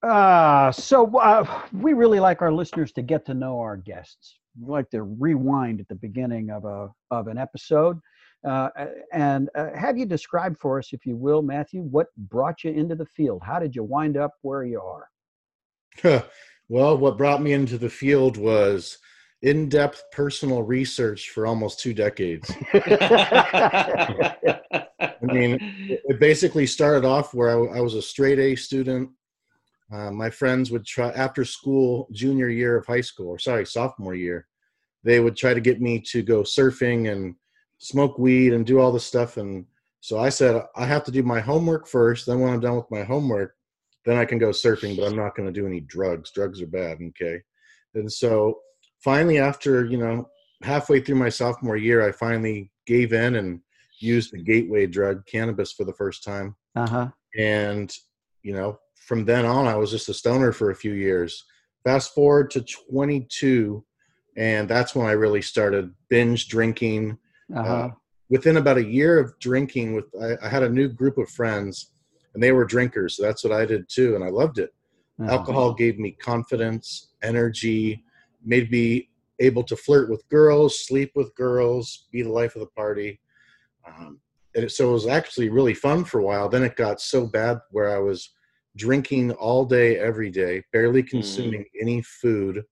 Uh, 0.03 0.71
so 0.71 1.17
uh, 1.19 1.63
we 1.73 1.93
really 1.93 2.21
like 2.21 2.43
our 2.43 2.53
listeners 2.53 2.93
to 2.93 3.03
get 3.03 3.25
to 3.27 3.35
know 3.35 3.59
our 3.59 3.77
guests. 3.77 4.39
We 4.61 4.71
like 4.71 4.91
to 4.91 5.03
rewind 5.03 5.81
at 5.81 5.89
the 5.89 5.97
beginning 5.97 6.51
of 6.51 6.65
a 6.65 6.89
of 7.11 7.29
an 7.29 7.39
episode, 7.39 7.99
uh, 8.47 8.69
and 9.13 9.51
uh, 9.57 9.71
have 9.75 9.99
you 9.99 10.07
describe 10.07 10.57
for 10.59 10.79
us, 10.79 10.93
if 10.93 11.05
you 11.05 11.17
will, 11.17 11.43
Matthew, 11.43 11.83
what 11.83 12.07
brought 12.17 12.65
you 12.65 12.71
into 12.71 12.95
the 12.95 13.07
field? 13.07 13.43
How 13.45 13.59
did 13.59 13.75
you 13.75 13.83
wind 13.83 14.17
up 14.17 14.33
where 14.43 14.65
you 14.65 14.81
are? 14.81 15.09
well, 16.69 16.97
what 16.97 17.19
brought 17.19 17.43
me 17.43 17.53
into 17.53 17.79
the 17.79 17.91
field 17.91 18.37
was 18.37 18.99
in-depth 19.43 20.05
personal 20.13 20.63
research 20.63 21.31
for 21.31 21.47
almost 21.47 21.81
two 21.81 21.93
decades. 21.93 22.51
I 25.23 25.33
mean, 25.33 25.59
it 25.61 26.21
basically 26.21 26.67
started 26.67 27.07
off 27.07 27.35
where 27.35 27.51
I, 27.51 27.79
I 27.79 27.81
was 27.81 27.95
a 27.95 28.03
straight 28.03 28.39
A 28.39 28.57
student. 28.57 29.11
Uh, 29.93 30.11
my 30.11 30.31
friends 30.31 30.71
would 30.71 30.85
try 30.85 31.11
after 31.11 31.45
school, 31.45 32.09
junior 32.13 32.49
year 32.49 32.77
of 32.77 32.87
high 32.87 33.01
school, 33.01 33.29
or 33.29 33.39
sorry, 33.39 33.65
sophomore 33.65 34.15
year, 34.15 34.47
they 35.05 35.21
would 35.21 35.37
try 35.37 35.55
to 35.55 35.61
get 35.61 35.81
me 35.81 36.01
to 36.01 36.23
go 36.23 36.43
surfing 36.43 37.13
and 37.13 37.35
smoke 37.79 38.19
weed 38.19 38.53
and 38.53 38.67
do 38.67 38.81
all 38.81 38.91
this 38.91 39.05
stuff. 39.05 39.37
And 39.37 39.65
so 40.01 40.19
I 40.19 40.29
said, 40.29 40.63
I 40.77 40.85
have 40.87 41.05
to 41.05 41.13
do 41.13 41.23
my 41.23 41.41
homework 41.41 41.87
first. 41.87 42.27
Then 42.27 42.41
when 42.41 42.53
I'm 42.53 42.61
done 42.61 42.77
with 42.77 42.91
my 42.91 43.05
homework, 43.05 43.55
then 44.05 44.17
I 44.17 44.25
can 44.25 44.39
go 44.39 44.51
surfing, 44.51 44.97
but 44.97 45.07
I'm 45.07 45.17
not 45.17 45.37
going 45.37 45.47
to 45.47 45.61
do 45.61 45.67
any 45.67 45.81
drugs. 45.81 46.31
Drugs 46.33 46.61
are 46.63 46.67
bad. 46.67 46.99
Okay. 47.01 47.41
And 47.95 48.11
so 48.13 48.61
finally, 49.01 49.39
after, 49.39 49.85
you 49.85 49.99
know, 49.99 50.29
halfway 50.63 51.01
through 51.01 51.17
my 51.17 51.29
sophomore 51.29 51.77
year, 51.77 52.07
I 52.07 52.13
finally 52.13 52.71
gave 52.87 53.13
in 53.13 53.37
and 53.37 53.61
used 53.99 54.33
the 54.33 54.39
gateway 54.39 54.87
drug, 54.87 55.27
cannabis, 55.27 55.73
for 55.73 55.85
the 55.85 55.93
first 55.93 56.25
time. 56.25 56.57
Uh 56.75 56.87
huh. 56.87 57.09
And, 57.39 57.93
you 58.43 58.53
know, 58.53 58.79
from 58.95 59.25
then 59.25 59.45
on, 59.45 59.67
I 59.67 59.77
was 59.77 59.91
just 59.91 60.09
a 60.09 60.15
stoner 60.15 60.53
for 60.53 60.71
a 60.71 60.77
few 60.77 60.93
years. 60.93 61.45
Fast 61.85 62.15
forward 62.15 62.51
to 62.51 62.63
22, 62.63 63.85
and 64.37 64.69
that's 64.69 64.95
when 64.95 65.07
I 65.07 65.13
really 65.13 65.43
started 65.43 65.95
binge 66.09 66.49
drinking. 66.49 67.19
Uh-huh. 67.55 67.73
Uh, 67.73 67.91
within 68.29 68.57
about 68.57 68.79
a 68.79 68.85
year 68.85 69.19
of 69.19 69.39
drinking, 69.39 69.95
with 69.95 70.07
I, 70.21 70.37
I, 70.45 70.49
had 70.49 70.65
a 70.65 70.69
new 70.69 70.89
group 70.89 71.17
of 71.17 71.31
friends, 71.31 71.93
and 72.35 72.43
they 72.43 72.51
were 72.51 72.65
drinkers. 72.65 73.17
So 73.17 73.23
that's 73.23 73.45
what 73.45 73.53
I 73.53 73.65
did 73.65 73.89
too, 73.89 74.17
and 74.17 74.25
I 74.25 74.29
loved 74.29 74.59
it. 74.59 74.75
uh-huh. 75.21 75.31
Alcohol 75.31 75.75
gave 75.75 75.99
me 75.99 76.11
confidence, 76.11 77.13
energy, 77.23 78.03
made 78.45 78.71
me 78.71 79.09
able 79.39 79.63
to 79.65 79.77
flirt 79.77 80.11
with 80.11 80.29
girls, 80.29 80.81
sleep 80.81 81.13
with 81.15 81.35
girls, 81.35 82.09
be 82.11 82.23
the 82.23 82.31
life 82.31 82.57
of 82.57 82.61
the 82.61 82.67
party. 82.69 83.21
Um, 83.87 84.21
and 84.55 84.71
so 84.71 84.91
it 84.91 84.93
was 84.93 85.07
actually 85.07 85.49
really 85.49 85.75
fun 85.75 86.05
for 86.05 86.21
a 86.21 86.25
while. 86.25 86.49
Then 86.49 86.63
it 86.63 86.77
got 86.77 87.01
so 87.01 87.27
bad 87.27 87.59
where 87.71 87.95
I 87.95 87.99
was 87.99 88.31
drinking 88.77 89.33
all 89.33 89.65
day, 89.65 89.99
every 89.99 90.31
day, 90.31 90.63
barely 90.73 91.03
consuming 91.03 91.63
mm. 91.63 91.81
any 91.81 92.03
food. 92.03 92.63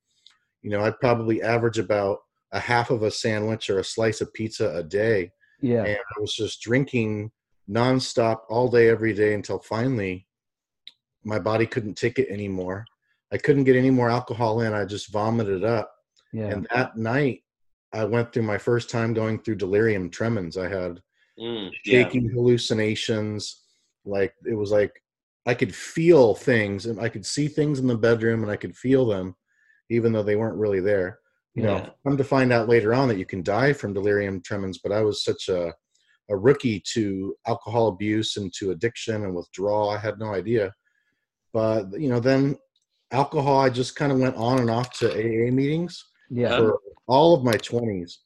You 0.62 0.71
know, 0.71 0.80
I'd 0.80 0.99
probably 1.00 1.42
average 1.42 1.78
about 1.78 2.18
a 2.52 2.61
half 2.61 2.90
of 2.90 3.02
a 3.02 3.11
sandwich 3.11 3.68
or 3.68 3.80
a 3.80 3.85
slice 3.85 4.21
of 4.21 4.33
pizza 4.33 4.75
a 4.75 4.83
day. 4.83 5.30
Yeah. 5.61 5.85
And 5.85 5.97
I 5.97 6.21
was 6.21 6.35
just 6.35 6.62
drinking 6.62 7.30
nonstop 7.68 8.40
all 8.49 8.68
day, 8.71 8.88
every 8.88 9.12
day 9.12 9.35
until 9.35 9.59
finally 9.59 10.26
my 11.25 11.38
body 11.38 11.66
couldn't 11.66 11.94
take 11.94 12.18
it 12.18 12.28
anymore. 12.28 12.85
I 13.33 13.38
couldn't 13.38 13.64
get 13.64 13.76
any 13.76 13.90
more 13.90 14.11
alcohol 14.11 14.61
in. 14.61 14.73
I 14.73 14.85
just 14.85 15.11
vomited 15.11 15.64
up. 15.64 15.90
Yeah. 16.33 16.47
And 16.47 16.68
that 16.75 16.97
night, 16.97 17.42
I 17.95 18.05
went 18.05 18.33
through 18.33 18.43
my 18.43 18.59
first 18.59 18.91
time 18.91 19.15
going 19.15 19.39
through 19.39 19.57
delirium 19.57 20.11
tremens. 20.11 20.57
I 20.57 20.69
had 20.69 21.01
mm, 21.39 21.71
shaking 21.85 22.25
yeah. 22.25 22.33
hallucinations. 22.35 23.63
Like 24.05 24.35
it 24.47 24.55
was 24.55 24.71
like 24.73 25.01
I 25.47 25.55
could 25.55 25.75
feel 25.75 26.35
things 26.35 26.87
and 26.87 27.01
I 27.01 27.09
could 27.09 27.25
see 27.25 27.49
things 27.49 27.79
in 27.79 27.87
the 27.87 27.97
bedroom 27.97 28.43
and 28.43 28.51
I 28.51 28.57
could 28.57 28.77
feel 28.77 29.07
them, 29.07 29.37
even 29.91 30.13
though 30.13 30.23
they 30.23 30.37
weren't 30.37 30.59
really 30.59 30.81
there. 30.81 31.21
You 31.55 31.63
Yeah. 31.63 31.69
know, 31.69 31.95
come 32.05 32.17
to 32.17 32.25
find 32.25 32.53
out 32.53 32.69
later 32.69 32.93
on 32.93 33.09
that 33.09 33.19
you 33.19 33.27
can 33.27 33.43
die 33.43 33.73
from 33.73 33.95
delirium 33.95 34.43
tremens, 34.43 34.79
but 34.83 34.93
I 34.93 35.03
was 35.03 35.25
such 35.25 35.49
a 35.49 35.73
a 36.31 36.37
rookie 36.37 36.83
to 36.95 37.37
alcohol 37.47 37.89
abuse 37.89 38.39
and 38.39 38.51
to 38.55 38.71
addiction 38.71 39.25
and 39.25 39.35
withdrawal. 39.35 39.91
I 39.91 39.99
had 39.99 40.19
no 40.19 40.35
idea. 40.35 40.73
But 41.53 41.93
you 42.01 42.09
know, 42.09 42.19
then 42.19 42.59
alcohol, 43.13 43.59
I 43.61 43.71
just 43.71 43.95
kind 43.95 44.11
of 44.11 44.19
went 44.19 44.35
on 44.37 44.59
and 44.59 44.71
off 44.71 44.91
to 44.99 45.13
AA 45.13 45.51
meetings 45.53 46.03
Yeah. 46.31 46.57
for 46.57 46.81
all 47.07 47.35
of 47.35 47.45
my 47.45 47.55
20s. 47.55 48.19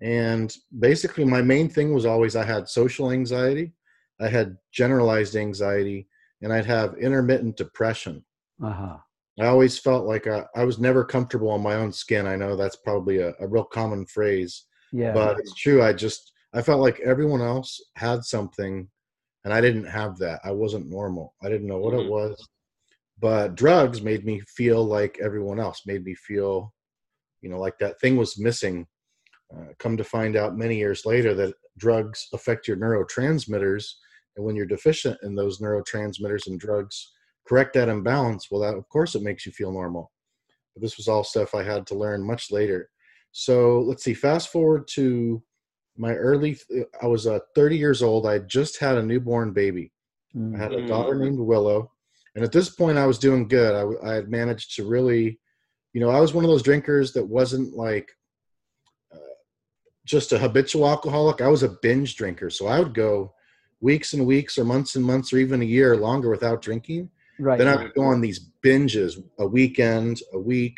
And 0.00 0.54
basically, 0.80 1.24
my 1.24 1.42
main 1.42 1.68
thing 1.68 1.94
was 1.94 2.06
always 2.06 2.34
I 2.34 2.44
had 2.44 2.68
social 2.68 3.10
anxiety, 3.12 3.72
I 4.20 4.28
had 4.28 4.56
generalized 4.72 5.36
anxiety, 5.36 6.08
and 6.42 6.52
I'd 6.52 6.66
have 6.66 6.94
intermittent 6.98 7.56
depression. 7.56 8.24
Uh 8.62 8.72
huh. 8.72 8.96
I 9.40 9.46
always 9.46 9.78
felt 9.78 10.04
like 10.06 10.26
I, 10.26 10.44
I 10.54 10.64
was 10.64 10.78
never 10.78 11.04
comfortable 11.04 11.50
on 11.50 11.62
my 11.62 11.74
own 11.76 11.92
skin. 11.92 12.26
I 12.26 12.36
know 12.36 12.54
that's 12.56 12.76
probably 12.76 13.18
a, 13.18 13.32
a 13.40 13.46
real 13.48 13.64
common 13.64 14.04
phrase, 14.06 14.66
Yeah. 14.92 15.12
but 15.12 15.38
it's 15.38 15.54
true. 15.54 15.82
I 15.82 15.92
just, 15.94 16.32
I 16.52 16.60
felt 16.60 16.80
like 16.80 17.00
everyone 17.00 17.40
else 17.40 17.80
had 17.96 18.24
something 18.24 18.88
and 19.44 19.54
I 19.54 19.60
didn't 19.62 19.86
have 19.86 20.18
that. 20.18 20.40
I 20.44 20.50
wasn't 20.52 20.90
normal. 20.90 21.34
I 21.42 21.48
didn't 21.48 21.66
know 21.66 21.78
what 21.78 21.94
Mhm. 21.94 22.04
it 22.04 22.10
was. 22.10 22.48
But 23.18 23.54
drugs 23.54 24.02
made 24.02 24.24
me 24.26 24.40
feel 24.40 24.84
like 24.84 25.18
everyone 25.22 25.58
else, 25.58 25.82
made 25.86 26.04
me 26.04 26.14
feel, 26.14 26.74
you 27.42 27.50
know, 27.50 27.58
like 27.58 27.78
that 27.78 28.00
thing 28.00 28.16
was 28.16 28.38
missing. 28.38 28.86
Uh, 29.54 29.66
come 29.78 29.98
to 29.98 30.04
find 30.04 30.34
out 30.34 30.56
many 30.56 30.78
years 30.78 31.04
later 31.04 31.34
that 31.34 31.54
drugs 31.76 32.28
affect 32.32 32.66
your 32.66 32.78
neurotransmitters. 32.78 33.84
And 34.36 34.46
when 34.46 34.56
you're 34.56 34.64
deficient 34.64 35.18
in 35.22 35.34
those 35.34 35.60
neurotransmitters 35.60 36.46
and 36.46 36.58
drugs 36.58 37.12
correct 37.46 37.74
that 37.74 37.90
imbalance, 37.90 38.48
well, 38.50 38.62
that, 38.62 38.78
of 38.78 38.88
course, 38.88 39.14
it 39.14 39.22
makes 39.22 39.44
you 39.44 39.52
feel 39.52 39.70
normal. 39.70 40.10
But 40.74 40.82
this 40.82 40.96
was 40.96 41.06
all 41.08 41.22
stuff 41.22 41.54
I 41.54 41.62
had 41.62 41.86
to 41.88 41.94
learn 41.94 42.26
much 42.26 42.50
later. 42.50 42.88
So 43.32 43.80
let's 43.80 44.04
see, 44.04 44.14
fast 44.14 44.48
forward 44.50 44.88
to 44.92 45.42
my 45.98 46.14
early, 46.14 46.58
I 47.02 47.06
was 47.06 47.26
uh, 47.26 47.40
30 47.54 47.76
years 47.76 48.02
old. 48.02 48.26
I 48.26 48.38
just 48.38 48.78
had 48.78 48.96
a 48.96 49.02
newborn 49.02 49.52
baby. 49.52 49.92
I 50.34 50.58
had 50.58 50.72
a 50.72 50.80
Mm. 50.80 50.86
daughter 50.88 51.14
named 51.14 51.38
Willow. 51.38 51.92
And 52.34 52.42
at 52.42 52.52
this 52.52 52.70
point, 52.70 52.96
I 52.96 53.06
was 53.06 53.18
doing 53.18 53.46
good. 53.48 53.74
I, 53.74 54.10
I 54.10 54.14
had 54.14 54.30
managed 54.30 54.74
to 54.76 54.88
really, 54.88 55.38
you 55.92 56.00
know, 56.00 56.10
I 56.10 56.20
was 56.20 56.32
one 56.32 56.44
of 56.44 56.50
those 56.50 56.62
drinkers 56.62 57.12
that 57.12 57.24
wasn't 57.24 57.74
like 57.74 58.10
uh, 59.12 59.18
just 60.04 60.32
a 60.32 60.38
habitual 60.38 60.88
alcoholic. 60.88 61.40
I 61.40 61.48
was 61.48 61.62
a 61.62 61.76
binge 61.82 62.16
drinker. 62.16 62.50
So 62.50 62.66
I 62.66 62.78
would 62.78 62.94
go 62.94 63.34
weeks 63.80 64.14
and 64.14 64.26
weeks 64.26 64.56
or 64.56 64.64
months 64.64 64.96
and 64.96 65.04
months 65.04 65.32
or 65.32 65.38
even 65.38 65.60
a 65.60 65.66
year 65.66 65.96
longer 65.96 66.30
without 66.30 66.62
drinking. 66.62 67.10
right. 67.38 67.58
Then 67.58 67.68
I 67.68 67.76
would 67.76 67.94
go 67.94 68.02
on 68.02 68.20
these 68.20 68.50
binges 68.64 69.22
a 69.38 69.46
weekend, 69.46 70.20
a 70.32 70.38
week. 70.38 70.76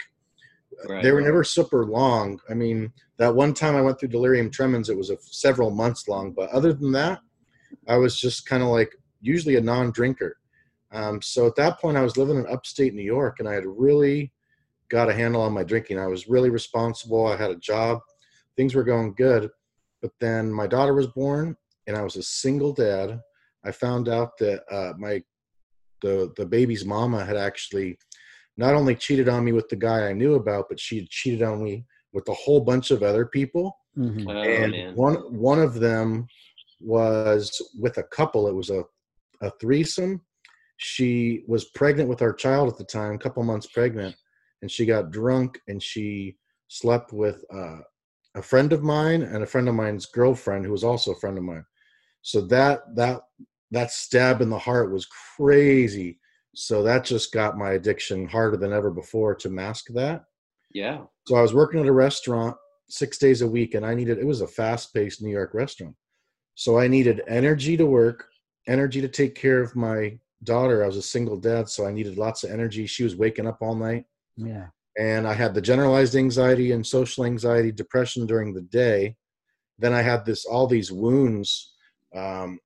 Right. 0.88 1.02
They 1.02 1.12
were 1.12 1.21
never 1.21 1.44
super 1.44 1.87
long. 1.87 2.40
I 2.50 2.54
mean, 2.54 2.92
that 3.18 3.35
one 3.35 3.54
time 3.54 3.76
I 3.76 3.80
went 3.80 4.00
through 4.00 4.09
delirium 4.09 4.50
tremens, 4.50 4.88
it 4.88 4.97
was 4.97 5.11
a 5.11 5.16
several 5.21 5.71
months 5.71 6.09
long. 6.09 6.33
But 6.33 6.50
other 6.50 6.73
than 6.73 6.90
that, 6.92 7.21
I 7.87 7.97
was 7.97 8.18
just 8.18 8.47
kind 8.47 8.62
of 8.62 8.71
like 8.71 8.92
usually 9.21 9.56
a 9.56 9.61
non-drinker. 9.61 10.37
Um, 10.90 11.23
so 11.23 11.47
at 11.47 11.56
that 11.56 11.80
point, 11.80 11.97
I 11.97 12.02
was 12.02 12.16
living 12.16 12.37
in 12.37 12.47
upstate 12.47 12.94
New 12.94 13.02
York, 13.02 13.37
and 13.38 13.49
I 13.49 13.54
had 13.54 13.66
really 13.66 14.33
got 14.91 15.09
a 15.09 15.14
handle 15.14 15.43
on 15.43 15.53
my 15.53 15.64
drinking. 15.64 15.99
I 15.99 16.07
was 16.07 16.29
really 16.29 16.50
responsible. 16.50 17.26
I 17.26 17.37
had 17.37 17.50
a 17.50 17.57
job. 17.57 18.00
Things 18.57 18.75
were 18.75 18.85
going 18.85 19.14
good. 19.14 19.50
But 20.03 20.12
then 20.21 20.53
my 20.53 20.67
daughter 20.67 20.95
was 20.95 21.07
born, 21.09 21.57
and 21.87 21.97
I 21.97 22.03
was 22.03 22.17
a 22.17 22.23
single 22.23 22.73
dad. 22.73 23.21
I 23.64 23.73
found 23.73 24.09
out 24.09 24.37
that 24.38 24.62
uh, 24.71 24.93
my 24.99 25.23
the 26.03 26.33
the 26.37 26.45
baby's 26.45 26.85
mama 26.85 27.25
had 27.25 27.37
actually 27.37 27.99
not 28.57 28.75
only 28.75 28.95
cheated 28.95 29.29
on 29.29 29.45
me 29.45 29.53
with 29.53 29.69
the 29.69 29.76
guy 29.76 30.09
I 30.09 30.12
knew 30.12 30.35
about, 30.35 30.67
but 30.69 30.79
she 30.79 30.97
had 30.97 31.09
cheated 31.09 31.43
on 31.43 31.62
me 31.62 31.87
with 32.12 32.29
a 32.29 32.35
whole 32.35 32.61
bunch 32.61 32.91
of 32.91 33.03
other 33.03 33.26
people. 33.26 33.76
Mhm. 33.97 34.26
Oh, 34.29 34.43
and 34.43 34.73
man. 34.73 34.95
one 34.95 35.14
one 35.35 35.59
of 35.59 35.75
them 35.75 36.26
was 36.81 37.61
with 37.79 37.97
a 37.99 38.03
couple. 38.05 38.47
It 38.47 38.55
was 38.55 38.71
a 38.71 38.85
a 39.41 39.50
threesome. 39.61 40.21
She 40.76 41.45
was 41.47 41.67
pregnant 41.71 42.09
with 42.09 42.23
our 42.23 42.33
child 42.33 42.69
at 42.69 42.79
the 42.79 42.85
time, 42.85 43.14
a 43.14 43.19
couple 43.19 43.43
months 43.43 43.67
pregnant, 43.67 44.14
and 44.64 44.71
she 44.71 44.87
got 44.87 45.11
drunk 45.11 45.61
and 45.68 45.83
she 45.83 46.38
slept 46.68 47.12
with 47.12 47.44
uh, 47.52 47.80
a 48.35 48.40
friend 48.40 48.73
of 48.73 48.83
mine 48.83 49.21
and 49.21 49.42
a 49.42 49.47
friend 49.47 49.68
of 49.68 49.75
mine's 49.75 50.06
girlfriend 50.06 50.64
who 50.64 50.73
was 50.73 50.83
also 50.83 51.12
a 51.12 51.16
friend 51.16 51.37
of 51.37 51.44
mine. 51.44 51.66
So 52.23 52.40
that 52.47 52.80
that 52.97 53.21
that 53.73 53.90
stab 53.90 54.40
in 54.40 54.49
the 54.49 54.59
heart 54.59 54.90
was 54.90 55.06
crazy. 55.37 56.18
So 56.54 56.83
that 56.83 57.04
just 57.04 57.30
got 57.30 57.59
my 57.59 57.73
addiction 57.73 58.26
harder 58.26 58.56
than 58.56 58.73
ever 58.73 58.90
before 58.90 59.35
to 59.35 59.50
mask 59.50 59.88
that. 59.92 60.25
yeah. 60.73 61.02
So 61.26 61.37
I 61.37 61.42
was 61.42 61.52
working 61.52 61.80
at 61.80 61.87
a 61.87 61.92
restaurant 61.92 62.56
six 62.88 63.18
days 63.18 63.42
a 63.42 63.47
week, 63.47 63.75
and 63.75 63.85
I 63.85 63.92
needed 63.92 64.16
it 64.16 64.26
was 64.26 64.40
a 64.40 64.49
fast 64.49 64.94
paced 64.94 65.21
New 65.21 65.30
York 65.30 65.52
restaurant. 65.52 65.94
So 66.54 66.78
I 66.78 66.88
needed 66.88 67.21
energy 67.28 67.76
to 67.76 67.85
work, 67.85 68.28
energy 68.66 69.02
to 69.02 69.09
take 69.09 69.35
care 69.35 69.61
of 69.61 69.76
my 69.76 70.18
daughter. 70.42 70.83
I 70.83 70.87
was 70.87 70.97
a 70.97 71.02
single 71.02 71.37
dad, 71.37 71.68
so 71.68 71.87
I 71.87 71.92
needed 71.92 72.16
lots 72.16 72.44
of 72.44 72.50
energy. 72.50 72.87
She 72.87 73.04
was 73.04 73.14
waking 73.14 73.47
up 73.47 73.59
all 73.61 73.75
night, 73.75 74.06
Yeah. 74.37 74.67
and 74.99 75.26
I 75.26 75.33
had 75.35 75.55
the 75.55 75.61
generalized 75.61 76.14
anxiety 76.17 76.73
and 76.73 76.87
social 76.87 77.25
anxiety, 77.25 77.73
depression 77.73 78.26
during 78.26 78.53
the 78.55 78.62
day. 78.62 79.17
Then 79.79 79.93
I 79.93 80.03
had 80.03 80.25
this 80.25 80.45
all 80.45 80.67
these 80.67 80.93
wounds 80.93 81.75
um, 82.14 82.59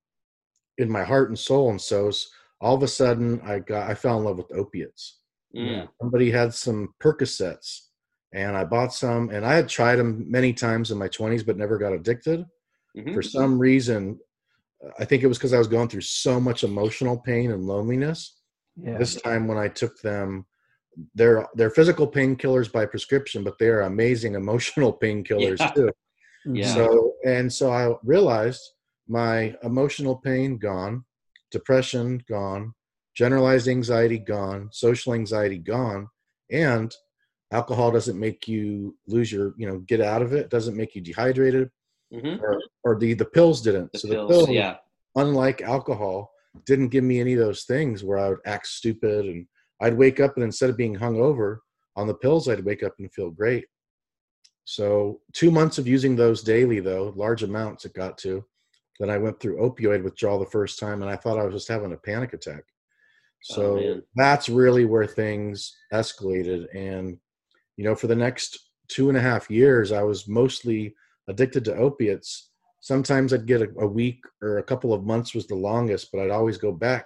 in 0.77 0.89
my 0.89 1.03
heart 1.03 1.29
and 1.29 1.37
soul, 1.39 1.69
and 1.71 1.81
so 1.81 2.11
all 2.61 2.75
of 2.75 2.83
a 2.83 2.87
sudden 2.87 3.41
I 3.43 3.59
got 3.59 3.89
I 3.89 3.95
fell 3.95 4.17
in 4.19 4.25
love 4.25 4.37
with 4.37 4.51
opiates 4.53 5.15
Mm. 5.55 5.89
somebody 5.99 6.29
had 6.29 6.53
some 6.53 6.93
Percocets, 7.01 7.87
and 8.33 8.55
I 8.55 8.63
bought 8.65 8.93
some, 8.93 9.31
and 9.31 9.43
I 9.43 9.55
had 9.55 9.67
tried 9.67 9.95
them 9.95 10.29
many 10.29 10.53
times 10.53 10.91
in 10.91 10.99
my 10.99 11.07
20s, 11.07 11.41
but 11.43 11.57
never 11.57 11.79
got 11.79 11.91
addicted. 11.91 12.45
Mhm. 12.95 13.15
For 13.15 13.23
some 13.23 13.57
reason, 13.57 14.19
I 14.99 15.05
think 15.05 15.23
it 15.23 15.27
was 15.27 15.39
because 15.39 15.53
I 15.53 15.57
was 15.57 15.67
going 15.67 15.89
through 15.89 16.01
so 16.01 16.39
much 16.39 16.63
emotional 16.63 17.17
pain 17.17 17.49
and 17.51 17.65
loneliness. 17.65 18.39
Yeah. 18.75 18.99
This 18.99 19.15
time, 19.19 19.47
when 19.47 19.57
I 19.57 19.69
took 19.69 19.99
them, 20.01 20.45
they're 21.15 21.47
they're 21.55 21.69
physical 21.69 22.07
painkillers 22.09 22.71
by 22.71 22.85
prescription, 22.85 23.43
but 23.43 23.57
they're 23.59 23.81
amazing 23.81 24.35
emotional 24.43 24.93
painkillers 24.97 25.59
Yeah. 25.59 25.71
too. 25.71 25.89
Yeah. 26.45 26.73
So 26.73 27.13
and 27.25 27.51
so 27.51 27.71
I 27.71 27.93
realized 28.03 28.61
my 29.07 29.55
emotional 29.63 30.15
pain 30.17 30.57
gone, 30.57 31.03
depression 31.51 32.21
gone, 32.29 32.73
generalized 33.15 33.67
anxiety 33.67 34.19
gone, 34.19 34.69
social 34.71 35.13
anxiety 35.13 35.57
gone, 35.57 36.07
and 36.51 36.93
alcohol 37.51 37.91
doesn't 37.91 38.19
make 38.19 38.47
you 38.47 38.95
lose 39.07 39.31
your 39.31 39.53
you 39.57 39.67
know 39.67 39.79
get 39.79 39.99
out 40.01 40.21
of 40.21 40.33
it 40.33 40.49
doesn't 40.49 40.77
make 40.77 40.93
you 40.95 41.01
dehydrated 41.01 41.69
Mhm. 42.13 42.39
or, 42.41 42.59
or 42.83 42.99
the 42.99 43.13
the 43.13 43.25
pills 43.25 43.61
didn't 43.61 43.91
The 43.93 43.99
so 43.99 44.07
pills, 44.09 44.27
the 44.29 44.33
pills 44.35 44.49
yeah. 44.49 44.77
unlike 45.15 45.61
alcohol 45.61 46.31
didn't 46.65 46.89
give 46.89 47.03
me 47.03 47.19
any 47.19 47.33
of 47.33 47.39
those 47.39 47.63
things 47.63 48.03
where 48.03 48.17
i 48.19 48.29
would 48.29 48.39
act 48.45 48.67
stupid 48.67 49.25
and 49.25 49.47
i'd 49.81 49.97
wake 49.97 50.19
up 50.19 50.35
and 50.35 50.43
instead 50.43 50.69
of 50.69 50.77
being 50.77 50.95
hungover 50.95 51.57
on 51.95 52.07
the 52.07 52.13
pills 52.13 52.47
i'd 52.47 52.65
wake 52.65 52.83
up 52.83 52.93
and 52.99 53.11
feel 53.13 53.29
great. 53.29 53.65
So 54.65 55.19
two 55.33 55.49
months 55.49 55.79
of 55.79 55.87
using 55.87 56.15
those 56.15 56.43
daily 56.43 56.79
though 56.79 57.13
large 57.15 57.41
amounts 57.43 57.85
it 57.85 57.93
got 57.93 58.17
to 58.19 58.45
then 58.99 59.09
i 59.09 59.17
went 59.17 59.39
through 59.39 59.57
opioid 59.57 60.03
withdrawal 60.03 60.39
the 60.39 60.45
first 60.45 60.79
time 60.79 61.01
and 61.01 61.09
i 61.09 61.15
thought 61.15 61.39
i 61.39 61.43
was 61.43 61.53
just 61.53 61.67
having 61.67 61.93
a 61.93 61.97
panic 61.97 62.33
attack. 62.33 62.63
Oh, 63.51 63.53
so 63.55 63.75
man. 63.77 64.03
that's 64.15 64.49
really 64.49 64.85
where 64.85 65.07
things 65.07 65.75
escalated 65.93 66.67
and 66.75 67.17
you 67.77 67.83
know 67.83 67.95
for 67.95 68.07
the 68.07 68.15
next 68.15 68.59
two 68.89 69.09
and 69.09 69.17
a 69.17 69.21
half 69.21 69.49
years 69.49 69.91
i 69.91 70.03
was 70.03 70.27
mostly 70.27 70.93
addicted 71.27 71.63
to 71.65 71.75
opiates. 71.75 72.49
Sometimes 72.81 73.33
i'd 73.33 73.47
get 73.47 73.61
a, 73.61 73.69
a 73.79 73.87
week 73.87 74.19
or 74.41 74.59
a 74.59 74.63
couple 74.63 74.93
of 74.93 75.03
months 75.03 75.33
was 75.33 75.47
the 75.47 75.55
longest 75.55 76.09
but 76.11 76.21
i'd 76.21 76.31
always 76.31 76.57
go 76.57 76.71
back 76.71 77.05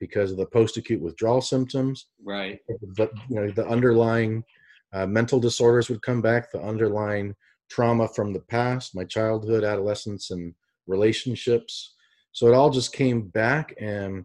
because 0.00 0.30
of 0.30 0.36
the 0.36 0.46
post-acute 0.46 1.00
withdrawal 1.00 1.40
symptoms 1.40 2.06
Right. 2.24 2.58
but 2.96 3.10
you 3.28 3.36
know 3.36 3.50
the 3.50 3.66
underlying 3.66 4.44
uh, 4.92 5.06
mental 5.06 5.40
disorders 5.40 5.88
would 5.88 6.02
come 6.02 6.20
back 6.22 6.50
the 6.50 6.60
underlying 6.62 7.34
trauma 7.70 8.06
from 8.08 8.32
the 8.32 8.40
past 8.40 8.94
my 8.94 9.04
childhood 9.04 9.64
adolescence 9.64 10.30
and 10.30 10.54
relationships 10.86 11.94
so 12.32 12.46
it 12.48 12.54
all 12.54 12.70
just 12.70 12.92
came 12.92 13.22
back 13.28 13.74
and 13.80 14.24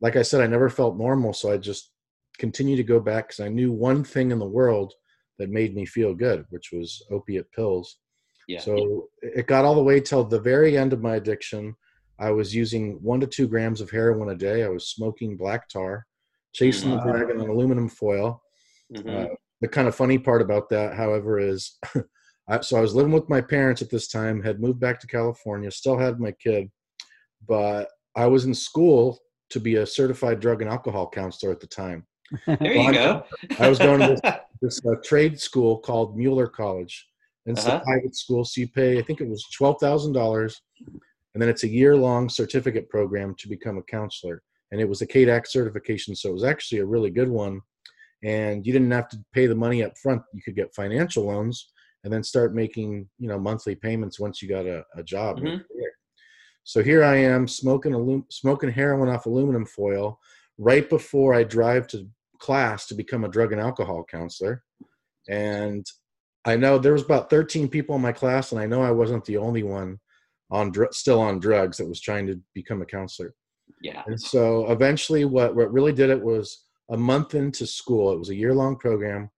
like 0.00 0.16
i 0.16 0.22
said 0.22 0.40
i 0.40 0.46
never 0.46 0.68
felt 0.68 0.96
normal 0.96 1.32
so 1.32 1.52
i 1.52 1.56
just 1.56 1.90
continued 2.38 2.76
to 2.76 2.82
go 2.82 2.98
back 3.00 3.28
because 3.28 3.40
i 3.40 3.48
knew 3.48 3.70
one 3.72 4.02
thing 4.04 4.30
in 4.30 4.38
the 4.38 4.44
world 4.60 4.92
that 5.38 5.50
made 5.50 5.74
me 5.74 5.84
feel 5.86 6.14
good 6.14 6.44
which 6.50 6.70
was 6.72 7.02
opiate 7.10 7.50
pills 7.52 7.98
Yeah. 8.48 8.60
so 8.60 9.08
it 9.22 9.46
got 9.46 9.64
all 9.64 9.74
the 9.74 9.82
way 9.90 10.00
till 10.00 10.24
the 10.24 10.40
very 10.40 10.76
end 10.76 10.92
of 10.92 11.00
my 11.00 11.14
addiction. 11.16 11.74
I 12.18 12.30
was 12.30 12.54
using 12.54 12.92
one 13.02 13.20
to 13.20 13.26
two 13.26 13.48
grams 13.48 13.80
of 13.80 13.90
heroin 13.90 14.30
a 14.30 14.34
day. 14.36 14.62
I 14.64 14.68
was 14.68 14.88
smoking 14.88 15.36
black 15.36 15.68
tar, 15.68 16.06
chasing 16.52 16.90
Wow. 16.90 17.04
the 17.04 17.12
dragon 17.12 17.40
on 17.40 17.48
aluminum 17.48 17.88
foil. 17.88 18.42
Mhm. 18.92 19.24
Uh, 19.32 19.34
the 19.60 19.68
kind 19.68 19.88
of 19.88 19.94
funny 19.94 20.18
part 20.18 20.42
about 20.42 20.68
that, 20.68 20.94
however, 20.94 21.38
is 21.38 21.78
I, 22.48 22.60
so 22.60 22.76
I 22.76 22.80
was 22.80 22.94
living 22.94 23.12
with 23.12 23.28
my 23.28 23.40
parents 23.40 23.80
at 23.82 23.90
this 23.90 24.08
time, 24.08 24.42
had 24.42 24.60
moved 24.60 24.78
back 24.78 25.00
to 25.00 25.06
California, 25.06 25.70
still 25.70 25.96
had 25.98 26.20
my 26.20 26.32
kid, 26.32 26.70
but 27.48 27.88
I 28.14 28.26
was 28.26 28.44
in 28.44 28.54
school 28.54 29.18
to 29.50 29.60
be 29.60 29.76
a 29.76 29.86
certified 29.86 30.40
drug 30.40 30.60
and 30.60 30.70
alcohol 30.70 31.08
counselor 31.08 31.52
at 31.52 31.60
the 31.60 31.66
time. 31.66 32.06
there 32.46 32.74
you 32.76 32.92
go. 32.92 33.24
I 33.58 33.68
was 33.68 33.78
going 33.78 34.00
to 34.00 34.06
this 34.06 34.20
this 34.62 34.80
uh, 34.86 34.94
trade 35.02 35.40
school 35.40 35.78
called 35.78 36.16
Mueller 36.16 36.46
College. 36.46 37.06
And 37.46 37.56
it's 37.56 37.66
Uh-huh. 37.66 37.76
a 37.78 37.84
private 37.84 38.16
school, 38.16 38.44
so 38.44 38.60
you 38.62 38.68
pay, 38.68 38.98
I 38.98 39.02
think 39.02 39.20
it 39.20 39.28
was 39.28 39.44
twelve 39.56 39.76
thousand 39.80 40.12
dollars, 40.12 40.60
and 41.34 41.42
then 41.42 41.48
it's 41.48 41.64
a 41.64 41.68
year 41.68 41.96
long 41.96 42.28
certificate 42.28 42.88
program 42.88 43.34
to 43.38 43.48
become 43.48 43.76
a 43.78 43.82
counselor. 43.82 44.42
And 44.70 44.80
it 44.80 44.88
was 44.88 45.02
a 45.02 45.06
KDAC 45.06 45.46
certification, 45.46 46.14
so 46.16 46.30
it 46.30 46.34
was 46.34 46.44
actually 46.44 46.80
a 46.80 46.86
really 46.86 47.10
good 47.10 47.28
one. 47.28 47.60
And 48.22 48.66
you 48.66 48.72
didn't 48.72 48.90
have 48.90 49.08
to 49.10 49.18
pay 49.32 49.46
the 49.46 49.54
money 49.54 49.84
up 49.84 49.96
front; 49.98 50.22
you 50.32 50.42
could 50.42 50.56
get 50.56 50.74
financial 50.74 51.24
loans 51.26 51.70
and 52.02 52.12
then 52.12 52.22
start 52.22 52.54
making, 52.54 53.08
you 53.18 53.28
know, 53.28 53.38
monthly 53.38 53.74
payments 53.74 54.20
once 54.20 54.42
you 54.42 54.48
got 54.48 54.66
a, 54.66 54.84
a 54.96 55.02
job. 55.02 55.40
Mhm. 55.40 55.62
So 56.64 56.82
here 56.82 57.04
I 57.04 57.16
am 57.16 57.46
smoking 57.46 57.92
alum- 57.92 58.26
smoking 58.30 58.70
heroin 58.70 59.10
off 59.10 59.26
aluminum 59.26 59.66
foil 59.66 60.18
right 60.56 60.88
before 60.88 61.34
I 61.34 61.44
drive 61.44 61.86
to 61.88 62.08
class 62.38 62.86
to 62.86 62.94
become 62.94 63.24
a 63.24 63.28
drug 63.28 63.52
and 63.52 63.60
alcohol 63.60 64.04
counselor. 64.10 64.62
And 65.28 65.84
I 66.44 66.56
know 66.56 66.78
there 66.78 66.92
was 66.92 67.02
about 67.02 67.30
13 67.30 67.68
people 67.68 67.96
in 67.96 68.02
my 68.02 68.12
class, 68.12 68.52
and 68.52 68.60
I 68.60 68.66
know 68.66 68.82
I 68.82 68.90
wasn't 68.90 69.24
the 69.24 69.36
only 69.38 69.62
one 69.62 69.98
on 70.54 70.70
dr- 70.70 70.94
still 70.94 71.20
on 71.20 71.40
drugs 71.40 71.76
that 71.78 71.88
was 71.88 72.00
trying 72.00 72.26
to 72.28 72.40
become 72.54 72.80
a 72.80 72.86
counselor. 72.96 73.34
yeah. 73.82 74.02
And 74.06 74.20
so 74.32 74.70
eventually, 74.70 75.24
what 75.36 75.50
what 75.56 75.72
really 75.72 75.92
did 75.92 76.10
it 76.10 76.22
was 76.32 76.46
a 76.90 76.96
month 76.96 77.34
into 77.34 77.66
school. 77.66 78.12
It 78.12 78.18
was 78.18 78.30
a 78.30 78.40
year 78.42 78.54
long 78.54 78.76
program. 78.76 79.30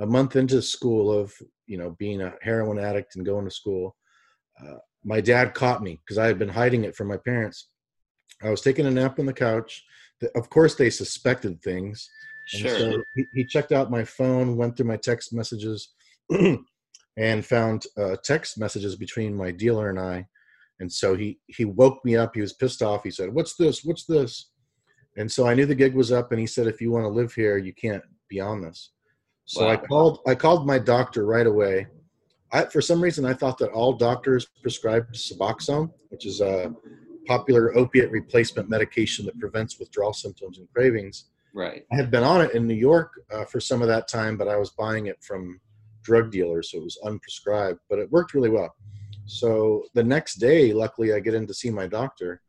A 0.00 0.06
month 0.06 0.34
into 0.36 0.60
school 0.62 1.12
of 1.20 1.32
you 1.66 1.78
know 1.80 1.90
being 1.98 2.20
a 2.22 2.32
heroin 2.48 2.78
addict 2.78 3.16
and 3.16 3.26
going 3.26 3.44
to 3.44 3.50
school, 3.60 3.94
uh, 4.60 4.78
my 5.04 5.20
dad 5.20 5.54
caught 5.54 5.82
me 5.82 6.00
because 6.02 6.18
I 6.18 6.26
had 6.26 6.38
been 6.38 6.48
hiding 6.60 6.82
it 6.84 6.96
from 6.96 7.08
my 7.08 7.18
parents. 7.18 7.58
I 8.42 8.50
was 8.50 8.62
taking 8.62 8.86
a 8.86 8.90
nap 8.90 9.18
on 9.18 9.26
the 9.26 9.32
couch. 9.48 9.84
Of 10.34 10.48
course, 10.50 10.74
they 10.74 10.90
suspected 10.90 11.60
things. 11.62 12.08
And 12.54 12.62
Sure. 12.62 12.78
so 12.78 13.02
he, 13.14 13.24
he 13.36 13.44
checked 13.44 13.72
out 13.72 13.90
my 13.98 14.04
phone, 14.04 14.56
went 14.56 14.76
through 14.76 14.86
my 14.94 14.96
text 15.08 15.32
messages, 15.32 15.92
and 17.28 17.44
found 17.54 17.86
uh, 17.96 18.16
text 18.24 18.58
messages 18.58 18.96
between 18.96 19.36
my 19.36 19.50
dealer 19.50 19.88
and 19.90 19.98
I. 19.98 20.26
And 20.80 20.90
so 20.92 21.14
he 21.14 21.38
he 21.46 21.64
woke 21.64 22.04
me 22.04 22.16
up. 22.16 22.34
He 22.34 22.40
was 22.40 22.52
pissed 22.52 22.82
off. 22.82 23.04
He 23.04 23.10
said, 23.10 23.32
"What's 23.32 23.56
this? 23.56 23.84
What's 23.84 24.04
this?" 24.04 24.50
And 25.16 25.30
so 25.30 25.46
I 25.46 25.54
knew 25.54 25.66
the 25.66 25.74
gig 25.74 25.94
was 25.94 26.10
up. 26.10 26.32
And 26.32 26.40
he 26.40 26.46
said, 26.46 26.66
"If 26.66 26.80
you 26.80 26.90
want 26.90 27.04
to 27.04 27.08
live 27.08 27.32
here, 27.32 27.56
you 27.56 27.72
can't 27.72 28.02
be 28.28 28.40
on 28.40 28.60
this." 28.60 28.90
So 29.46 29.68
I 29.68 29.76
called 29.76 30.20
I 30.26 30.34
called 30.34 30.66
my 30.66 30.78
doctor 30.78 31.26
right 31.26 31.46
away. 31.46 31.86
I, 32.52 32.64
for 32.64 32.80
some 32.80 33.02
reason, 33.02 33.24
I 33.24 33.34
thought 33.34 33.58
that 33.58 33.72
all 33.72 33.92
doctors 33.92 34.46
prescribed 34.62 35.14
Suboxone, 35.14 35.92
which 36.08 36.24
is 36.24 36.40
a 36.40 36.72
popular 37.26 37.76
opiate 37.76 38.10
replacement 38.10 38.68
medication 38.68 39.26
that 39.26 39.38
prevents 39.38 39.78
withdrawal 39.78 40.12
symptoms 40.12 40.58
and 40.58 40.68
cravings. 40.72 41.26
Right. 41.54 41.84
I 41.92 41.96
had 41.96 42.10
been 42.10 42.22
on 42.22 42.42
it 42.42 42.54
in 42.54 42.66
New 42.66 42.74
York 42.74 43.12
uh, 43.32 43.44
for 43.44 43.60
some 43.60 43.82
of 43.82 43.88
that 43.88 44.08
time, 44.08 44.36
but 44.36 44.48
I 44.48 44.56
was 44.56 44.70
buying 44.70 45.06
it 45.06 45.22
from 45.22 45.60
drug 46.02 46.30
dealers, 46.30 46.70
so 46.70 46.78
it 46.78 46.84
was 46.84 46.98
unprescribed, 47.04 47.78
but 47.88 47.98
it 47.98 48.10
worked 48.10 48.34
really 48.34 48.50
well. 48.50 48.74
So 49.26 49.84
the 49.94 50.04
next 50.04 50.36
day, 50.36 50.72
luckily, 50.72 51.12
I 51.12 51.20
get 51.20 51.34
in 51.34 51.46
to 51.46 51.54
see 51.54 51.70
my 51.70 51.86
doctor, 51.86 52.42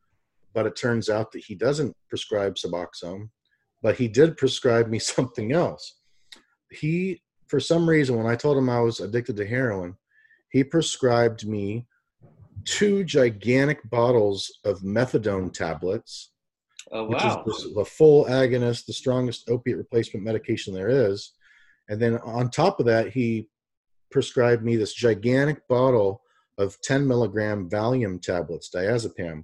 but 0.54 0.66
it 0.66 0.76
turns 0.76 1.10
out 1.10 1.32
that 1.32 1.44
he 1.44 1.56
doesn't 1.56 1.96
prescribe 2.10 2.56
Suboxone, 2.56 3.30
but 3.82 3.96
he 3.96 4.08
did 4.08 4.38
prescribe 4.38 4.88
me 4.88 5.00
something 5.16 5.52
else. 5.52 6.00
He, 6.72 7.22
for 7.48 7.60
some 7.60 7.88
reason, 7.88 8.16
when 8.18 8.28
I 8.28 8.36
told 8.36 8.58
him 8.58 8.70
I 8.70 8.82
was 8.82 9.00
addicted 9.00 9.38
to 9.38 9.48
heroin, 9.48 9.96
he 10.50 10.64
prescribed 10.64 11.48
me 11.48 11.88
two 12.64 13.04
gigantic 13.04 13.88
bottles 13.90 14.60
of 14.66 14.80
methadone 14.80 15.54
tablets 15.54 16.32
Oh 16.92 17.06
which 17.06 17.24
is 17.24 17.74
the 17.74 17.86
full 17.86 18.26
agonist, 18.26 18.86
the 18.86 18.94
strongest 18.94 19.50
opiate 19.50 19.78
replacement 19.78 20.26
medication 20.26 20.74
there 20.74 20.90
is. 20.90 21.34
And 21.90 22.00
then 22.00 22.20
on 22.20 22.50
top 22.50 22.80
of 22.80 22.86
that, 22.86 23.10
he 23.10 23.48
prescribed 24.12 24.64
me 24.64 24.76
this 24.76 24.94
gigantic 24.94 25.68
bottle 25.68 26.22
of 26.58 26.80
10 26.82 27.08
milligram 27.08 27.70
Valium 27.70 28.22
tablets, 28.22 28.70
diazepam. 28.74 29.44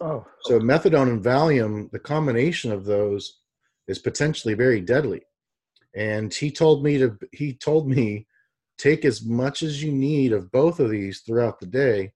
Oh, 0.00 0.26
So 0.42 0.58
methadone 0.60 1.10
and 1.10 1.24
Valium, 1.24 1.90
the 1.90 1.98
combination 1.98 2.70
of 2.72 2.84
those 2.84 3.40
is 3.88 3.98
potentially 3.98 4.54
very 4.54 4.80
deadly. 4.80 5.22
And 5.94 6.32
he 6.32 6.50
told 6.50 6.84
me 6.84 6.98
to 6.98 7.16
he 7.32 7.54
told 7.54 7.88
me 7.88 8.26
take 8.76 9.06
as 9.06 9.24
much 9.24 9.62
as 9.62 9.82
you 9.82 9.90
need 9.90 10.32
of 10.32 10.52
both 10.52 10.80
of 10.80 10.90
these 10.90 11.20
throughout 11.20 11.58
the 11.58 11.66
day. 11.66 12.12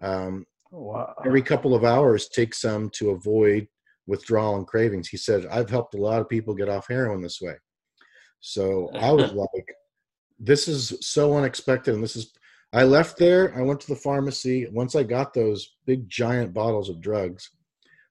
Um, 0.00 0.46
wow. 0.70 1.14
every 1.24 1.42
couple 1.42 1.74
of 1.74 1.84
hours 1.84 2.28
take 2.28 2.54
some 2.54 2.90
to 2.90 3.10
avoid 3.10 3.66
withdrawal 4.06 4.56
and 4.56 4.66
cravings 4.66 5.08
he 5.08 5.16
said 5.16 5.46
i've 5.50 5.70
helped 5.70 5.94
a 5.94 6.00
lot 6.00 6.20
of 6.20 6.28
people 6.28 6.54
get 6.54 6.68
off 6.68 6.86
heroin 6.88 7.20
this 7.20 7.40
way 7.40 7.54
so 8.40 8.90
i 8.94 9.10
was 9.10 9.32
like 9.44 9.74
this 10.38 10.68
is 10.68 10.96
so 11.00 11.34
unexpected 11.36 11.94
and 11.94 12.02
this 12.02 12.16
is 12.16 12.32
i 12.76 12.82
left 12.84 13.16
there 13.18 13.56
i 13.58 13.62
went 13.62 13.80
to 13.80 13.88
the 13.88 14.02
pharmacy 14.08 14.66
once 14.70 14.94
i 14.94 15.02
got 15.02 15.34
those 15.34 15.76
big 15.86 16.08
giant 16.08 16.54
bottles 16.54 16.88
of 16.88 17.00
drugs 17.00 17.50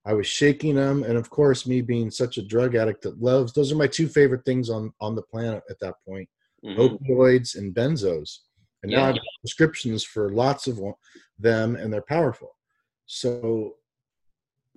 i 0.05 0.13
was 0.13 0.27
shaking 0.27 0.75
them 0.75 1.03
and 1.03 1.17
of 1.17 1.29
course 1.29 1.65
me 1.65 1.81
being 1.81 2.11
such 2.11 2.37
a 2.37 2.45
drug 2.53 2.75
addict 2.75 3.01
that 3.01 3.21
loves 3.21 3.53
those 3.53 3.71
are 3.71 3.77
my 3.83 3.87
two 3.87 4.07
favorite 4.07 4.43
things 4.45 4.69
on 4.69 4.91
on 4.99 5.15
the 5.15 5.27
planet 5.33 5.63
at 5.69 5.79
that 5.79 5.95
point 6.07 6.27
Mhm. 6.65 6.99
opioids 6.99 7.55
and 7.55 7.73
benzos. 7.73 8.39
And 8.83 8.91
now 8.91 9.05
I've 9.05 9.19
prescriptions 9.41 10.03
for 10.03 10.31
lots 10.31 10.67
of 10.67 10.79
them, 11.39 11.75
and 11.75 11.91
they're 11.91 12.01
powerful. 12.01 12.55
So 13.05 13.77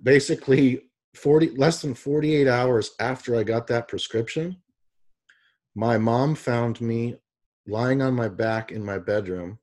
basically, 0.01 0.89
40 1.15 1.51
less 1.51 1.81
than 1.81 1.93
48 1.93 2.47
hours 2.47 2.91
after 2.99 3.35
I 3.35 3.43
got 3.43 3.67
that 3.67 3.87
prescription, 3.87 4.61
my 5.75 5.97
mom 5.97 6.35
found 6.35 6.81
me 6.81 7.17
lying 7.67 8.01
on 8.01 8.13
my 8.13 8.29
back 8.29 8.71
in 8.71 8.83
my 8.83 8.97
bedroom. 8.97 9.58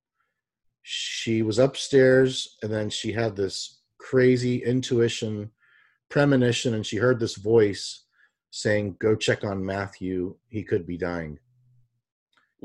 She 0.88 1.42
was 1.42 1.58
upstairs, 1.58 2.58
and 2.62 2.72
then 2.72 2.90
she 2.90 3.10
had 3.10 3.34
this 3.34 3.80
crazy 3.98 4.62
intuition, 4.62 5.50
premonition, 6.08 6.74
and 6.74 6.86
she 6.86 6.96
heard 6.96 7.18
this 7.18 7.34
voice 7.34 8.04
saying, 8.52 8.94
"Go 9.00 9.16
check 9.16 9.42
on 9.42 9.66
Matthew. 9.66 10.38
He 10.46 10.62
could 10.62 10.86
be 10.86 10.96
dying." 10.96 11.40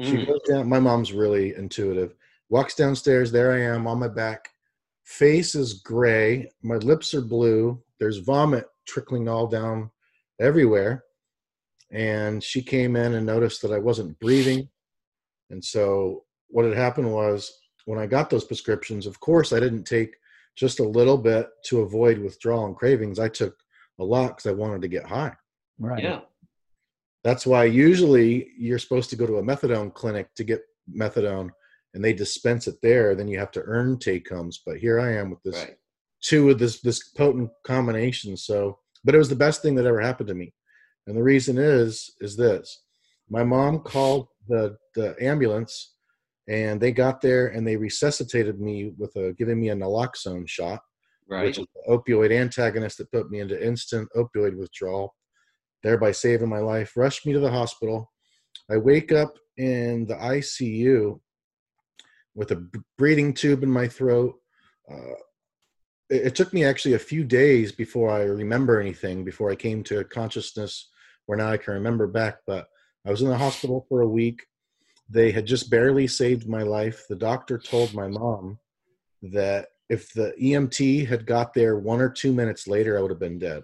She 0.04 0.18
Mm. 0.18 0.28
goes 0.28 0.42
down. 0.48 0.70
My 0.70 0.80
mom's 0.80 1.14
really 1.14 1.56
intuitive. 1.56 2.14
Walks 2.48 2.76
downstairs. 2.76 3.32
There 3.32 3.54
I 3.54 3.62
am 3.62 3.88
on 3.88 3.98
my 3.98 4.08
back. 4.08 4.52
Face 5.02 5.56
is 5.56 5.74
gray. 5.74 6.52
My 6.62 6.76
lips 6.76 7.16
are 7.16 7.22
blue. 7.22 7.84
There's 7.98 8.18
vomit 8.18 8.68
trickling 8.86 9.28
all 9.28 9.48
down 9.48 9.90
everywhere. 10.40 11.06
And 11.90 12.44
she 12.44 12.62
came 12.62 12.96
in 12.96 13.16
and 13.16 13.26
noticed 13.26 13.64
that 13.64 13.74
I 13.74 13.80
wasn't 13.80 14.20
breathing. 14.20 14.70
And 15.50 15.66
so 15.66 16.28
what 16.50 16.66
had 16.66 16.76
happened 16.76 17.12
was 17.12 17.58
when 17.86 18.00
I 18.00 18.06
got 18.08 18.30
those 18.30 18.46
prescriptions, 18.46 19.06
of 19.06 19.20
course, 19.20 19.54
I 19.54 19.60
didn't 19.60 19.84
take 19.84 20.15
just 20.56 20.80
a 20.80 20.84
little 20.88 21.17
bit 21.17 21.50
to 21.65 21.82
avoid 21.82 22.20
withdrawal 22.20 22.65
and 22.65 22.76
cravings. 22.76 23.20
I 23.20 23.30
took 23.30 23.56
a 24.00 24.04
lot 24.04 24.38
because 24.38 24.48
I 24.48 24.54
wanted 24.54 24.82
to 24.82 24.88
get 24.88 25.06
high. 25.06 25.34
Right. 25.80 26.04
Yeah. 26.04 26.22
That's 27.24 27.46
why 27.46 27.65
usually 27.65 28.50
you're 28.58 28.80
supposed 28.80 29.10
to 29.12 29.15
go 29.15 29.26
to 29.28 29.38
a 29.38 29.44
methadone 29.44 29.94
clinic 29.94 30.34
to 30.36 30.44
get 30.44 30.62
methadone 30.94 31.50
and 31.94 32.04
they 32.04 32.13
dispense 32.13 32.67
it 32.67 32.76
there. 32.82 33.15
Then 33.15 33.28
you 33.28 33.38
have 33.39 33.52
to 33.52 33.63
earn 33.63 34.00
take 34.00 34.30
homes. 34.30 34.62
But 34.65 34.78
here 34.78 35.00
I 35.00 35.13
am 35.13 35.30
with 35.30 35.41
this 35.44 35.56
Right. 35.56 35.78
two 36.24 36.50
of 36.50 36.60
this 36.60 36.82
this 36.82 37.10
potent 37.10 37.52
combination. 37.65 38.38
So, 38.38 38.80
but 39.04 39.15
it 39.15 39.20
was 39.20 39.30
the 39.30 39.36
best 39.36 39.62
thing 39.62 39.76
that 39.76 39.86
ever 39.86 40.02
happened 40.02 40.30
to 40.30 40.36
me. 40.36 40.54
And 41.08 41.15
the 41.15 41.24
reason 41.24 41.58
is 41.58 42.12
is 42.22 42.36
this: 42.36 42.84
my 43.30 43.44
mom 43.44 43.80
called 43.80 44.28
the 44.48 44.78
the 44.96 45.15
ambulance, 45.24 45.90
and 46.52 46.82
they 46.82 46.92
got 46.92 47.22
there 47.22 47.48
and 47.48 47.66
they 47.66 47.78
resuscitated 47.78 48.60
me 48.60 48.92
with 48.98 49.16
a 49.16 49.34
giving 49.34 49.60
me 49.60 49.70
a 49.70 49.76
naloxone 49.76 50.48
shot 50.48 50.82
Right. 51.32 51.46
which 51.46 51.60
is 51.60 51.68
an 51.88 51.98
opioid 51.98 52.32
antagonist 52.34 52.98
that 52.98 53.12
put 53.12 53.32
me 53.32 53.40
into 53.40 53.66
instant 53.66 54.10
opioid 54.18 54.58
withdrawal, 54.58 55.16
thereby 55.82 56.12
saving 56.12 56.50
my 56.50 56.60
life. 56.60 56.98
Rushed 56.98 57.26
me 57.26 57.32
to 57.32 57.40
the 57.40 57.50
hospital. 57.50 58.12
I 58.70 58.76
wake 58.76 59.14
up 59.14 59.34
in 59.56 60.06
the 60.08 60.16
ICU 60.16 61.22
with 62.36 62.52
a 62.52 62.68
breathing 62.98 63.34
tube 63.34 63.64
in 63.64 63.72
my 63.72 63.88
throat. 63.88 64.36
Uh, 64.92 65.16
it, 66.10 66.28
it 66.28 66.36
took 66.36 66.52
me 66.52 66.66
actually 66.66 66.96
a 66.96 67.00
few 67.00 67.24
days 67.24 67.72
before 67.72 68.10
I 68.10 68.24
remember 68.24 68.82
anything, 68.82 69.24
before 69.24 69.50
I 69.50 69.56
came 69.56 69.84
to 69.86 70.04
consciousness 70.04 70.90
where 71.28 71.38
now 71.38 71.50
I 71.50 71.56
can 71.56 71.76
remember 71.76 72.08
back. 72.08 72.40
But 72.46 72.68
I 73.08 73.10
was 73.10 73.22
in 73.22 73.30
the 73.30 73.38
hospital 73.38 73.86
for 73.88 74.02
a 74.02 74.10
week. 74.10 74.42
They 75.12 75.32
had 75.32 75.45
just 75.45 75.69
barely 75.69 76.08
saved 76.08 76.47
my 76.47 76.63
life. 76.63 77.06
The 77.10 77.15
doctor 77.15 77.58
told 77.58 77.93
my 77.93 78.08
mom 78.08 78.60
that 79.21 79.67
if 79.89 80.13
the 80.13 80.34
EMT 80.41 81.08
had 81.08 81.26
got 81.26 81.54
there 81.54 81.78
one 81.78 82.00
or 82.00 82.10
two 82.10 82.32
minutes 82.32 82.65
later, 82.65 82.97
I 82.97 83.02
would 83.02 83.12
have 83.12 83.19
been 83.19 83.39
dead. 83.39 83.63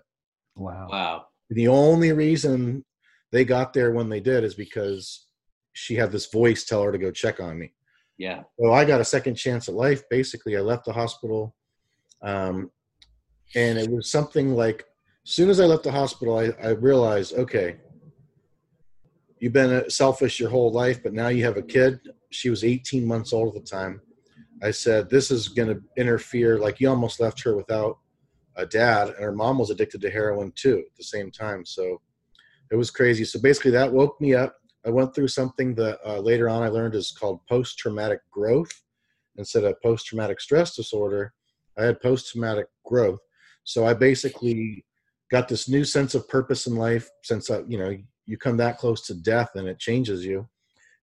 Wow. 0.57 0.88
Wow. 0.89 1.25
The 1.49 1.69
only 1.69 2.12
reason 2.12 2.83
they 3.31 3.45
got 3.45 3.73
there 3.73 3.91
when 3.91 4.10
they 4.10 4.19
did 4.19 4.43
is 4.43 4.55
because 4.55 5.27
she 5.71 5.95
had 5.95 6.12
this 6.12 6.25
voice 6.25 6.65
tell 6.65 6.83
her 6.83 6.91
to 6.91 6.97
go 6.97 7.12
check 7.12 7.39
on 7.39 7.57
me. 7.57 7.71
Yeah. 8.17 8.43
So 8.60 8.73
I 8.73 8.83
got 8.83 8.99
a 8.99 9.05
second 9.05 9.36
chance 9.36 9.69
at 9.69 9.75
life. 9.75 10.03
Basically, 10.10 10.57
I 10.57 10.62
left 10.62 10.86
the 10.86 10.93
hospital, 10.93 11.55
um, 12.21 12.71
and 13.55 13.77
it 13.77 13.89
was 13.89 14.10
something 14.10 14.53
like, 14.55 14.86
as 15.25 15.31
soon 15.31 15.49
as 15.49 15.60
I 15.60 15.65
left 15.65 15.83
the 15.83 15.91
hospital, 15.91 16.38
I, 16.38 16.49
I 16.62 16.71
realized, 16.71 17.33
okay, 17.36 17.77
you've 19.39 19.54
been 19.54 19.89
selfish 19.89 20.39
your 20.39 20.50
whole 20.50 20.71
life, 20.71 21.02
but 21.04 21.13
now 21.13 21.28
you 21.28 21.43
have 21.43 21.58
a 21.58 21.62
kid. 21.62 22.00
She 22.32 22.50
was 22.50 22.63
18 22.63 23.06
months 23.06 23.34
old 23.34 23.56
at 23.56 23.63
the 23.63 23.69
time. 23.69 24.02
I 24.63 24.71
said, 24.71 25.10
this 25.10 25.30
is 25.30 25.47
going 25.47 25.69
to 25.69 25.82
interfere. 25.97 26.58
Like 26.60 26.80
you 26.80 26.89
almost 26.89 27.19
left 27.19 27.41
her 27.43 27.56
without 27.56 28.00
a 28.56 28.65
dad, 28.65 29.10
and 29.10 29.19
her 29.19 29.32
mom 29.32 29.60
was 29.60 29.69
addicted 29.69 30.02
to 30.02 30.10
heroin 30.10 30.52
too 30.56 30.80
at 30.80 30.95
the 30.97 31.04
same 31.04 31.32
time. 31.32 31.65
So 31.65 32.02
it 32.71 32.76
was 32.76 32.91
crazy. 32.91 33.23
So 33.23 33.39
basically, 33.39 33.71
that 33.71 33.91
woke 33.91 34.19
me 34.19 34.34
up. 34.34 34.56
I 34.86 34.89
went 34.89 35.13
through 35.13 35.28
something 35.28 35.76
that 35.76 36.00
uh, 36.06 36.19
later 36.19 36.50
on 36.50 36.63
I 36.63 36.69
learned 36.69 36.95
is 36.95 37.12
called 37.12 37.45
post 37.47 37.78
traumatic 37.78 38.19
growth. 38.32 38.71
Instead 39.36 39.63
of 39.65 39.80
post 39.82 40.08
traumatic 40.08 40.41
stress 40.41 40.76
disorder, 40.76 41.34
I 41.78 41.84
had 41.84 42.02
post 42.02 42.32
traumatic 42.32 42.67
growth. 42.84 43.19
So 43.63 43.86
I 43.86 43.93
basically 43.93 44.84
got 45.30 45.47
this 45.47 45.69
new 45.69 45.84
sense 45.84 46.15
of 46.15 46.28
purpose 46.28 46.65
in 46.65 46.76
life 46.76 47.10
since 47.23 47.52
I, 47.52 47.60
you 47.67 47.78
know, 47.78 47.95
you 48.27 48.37
come 48.37 48.57
that 48.57 48.77
close 48.77 49.01
to 49.07 49.15
death 49.15 49.51
and 49.55 49.67
it 49.67 49.79
changes 49.79 50.23
you. 50.25 50.47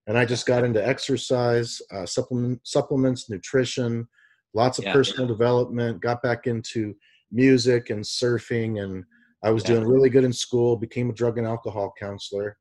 And 0.07 0.17
I 0.17 0.25
just 0.25 0.45
got 0.45 0.63
into 0.63 0.85
exercise, 0.85 1.81
uh, 1.91 2.05
supplement, 2.05 2.61
supplements, 2.63 3.29
nutrition, 3.29 4.07
lots 4.53 4.77
of 4.77 4.85
Yeah. 4.85 4.93
personal 4.93 5.27
development, 5.27 6.01
got 6.01 6.21
back 6.21 6.45
into 6.45 6.95
music 7.31 7.89
and 7.89 8.03
surfing. 8.03 8.83
And 8.83 9.03
I 9.43 9.49
was 9.49 9.63
Yeah. 9.63 9.71
doing 9.71 9.87
really 9.87 10.09
good 10.09 10.23
in 10.23 10.31
school, 10.31 10.77
became 10.77 11.09
a 11.09 11.13
drug 11.13 11.39
and 11.39 11.47
alcohol 11.47 11.91
counselor. 11.99 12.57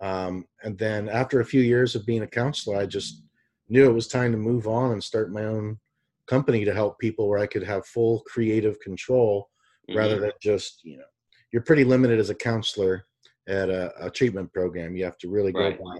Um, 0.00 0.46
and 0.64 0.76
then 0.78 1.08
after 1.08 1.40
a 1.40 1.44
few 1.44 1.60
years 1.60 1.94
of 1.94 2.04
being 2.06 2.22
a 2.22 2.26
counselor, 2.26 2.76
I 2.76 2.86
just 2.86 3.22
knew 3.68 3.88
it 3.88 3.92
was 3.94 4.08
time 4.08 4.32
to 4.32 4.38
move 4.38 4.66
on 4.66 4.92
and 4.92 5.04
start 5.04 5.30
my 5.32 5.44
own 5.44 5.78
company 6.26 6.64
to 6.64 6.74
help 6.74 6.98
people 6.98 7.28
where 7.28 7.38
I 7.38 7.46
could 7.46 7.62
have 7.62 7.86
full 7.86 8.22
creative 8.26 8.80
control 8.80 9.48
rather 9.94 10.16
Mhm. 10.16 10.20
than 10.22 10.32
just, 10.42 10.80
you 10.84 10.96
know, 10.96 11.04
you're 11.52 11.62
pretty 11.62 11.84
limited 11.84 12.18
as 12.18 12.30
a 12.30 12.34
counselor 12.34 13.06
at 13.48 13.68
a, 13.68 14.06
a 14.06 14.10
treatment 14.10 14.52
program. 14.52 14.96
You 14.96 15.04
have 15.04 15.18
to 15.18 15.28
really 15.28 15.52
go 15.52 15.60
Right. 15.60 15.78
by. 15.82 15.98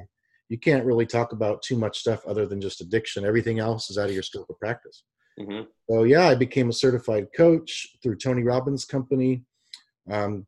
You 0.49 0.59
can't 0.59 0.85
really 0.85 1.07
talk 1.07 1.33
about 1.33 1.63
too 1.63 1.77
much 1.79 1.99
stuff 1.99 2.27
other 2.27 2.45
than 2.47 2.61
just 2.61 2.81
addiction. 2.81 3.25
Everything 3.25 3.59
else 3.61 3.89
is 3.91 3.99
out 3.99 4.09
of 4.09 4.15
your 4.15 4.23
scope 4.23 4.51
of 4.51 4.59
practice. 4.59 5.05
Mhm. 5.39 5.67
So 5.89 6.03
yeah, 6.05 6.27
I 6.29 6.35
became 6.35 6.69
a 6.69 6.73
certified 6.73 7.29
coach 7.37 7.87
through 8.03 8.17
Tony 8.17 8.43
Robbins' 8.43 8.85
company. 8.85 9.45
Um, 10.09 10.47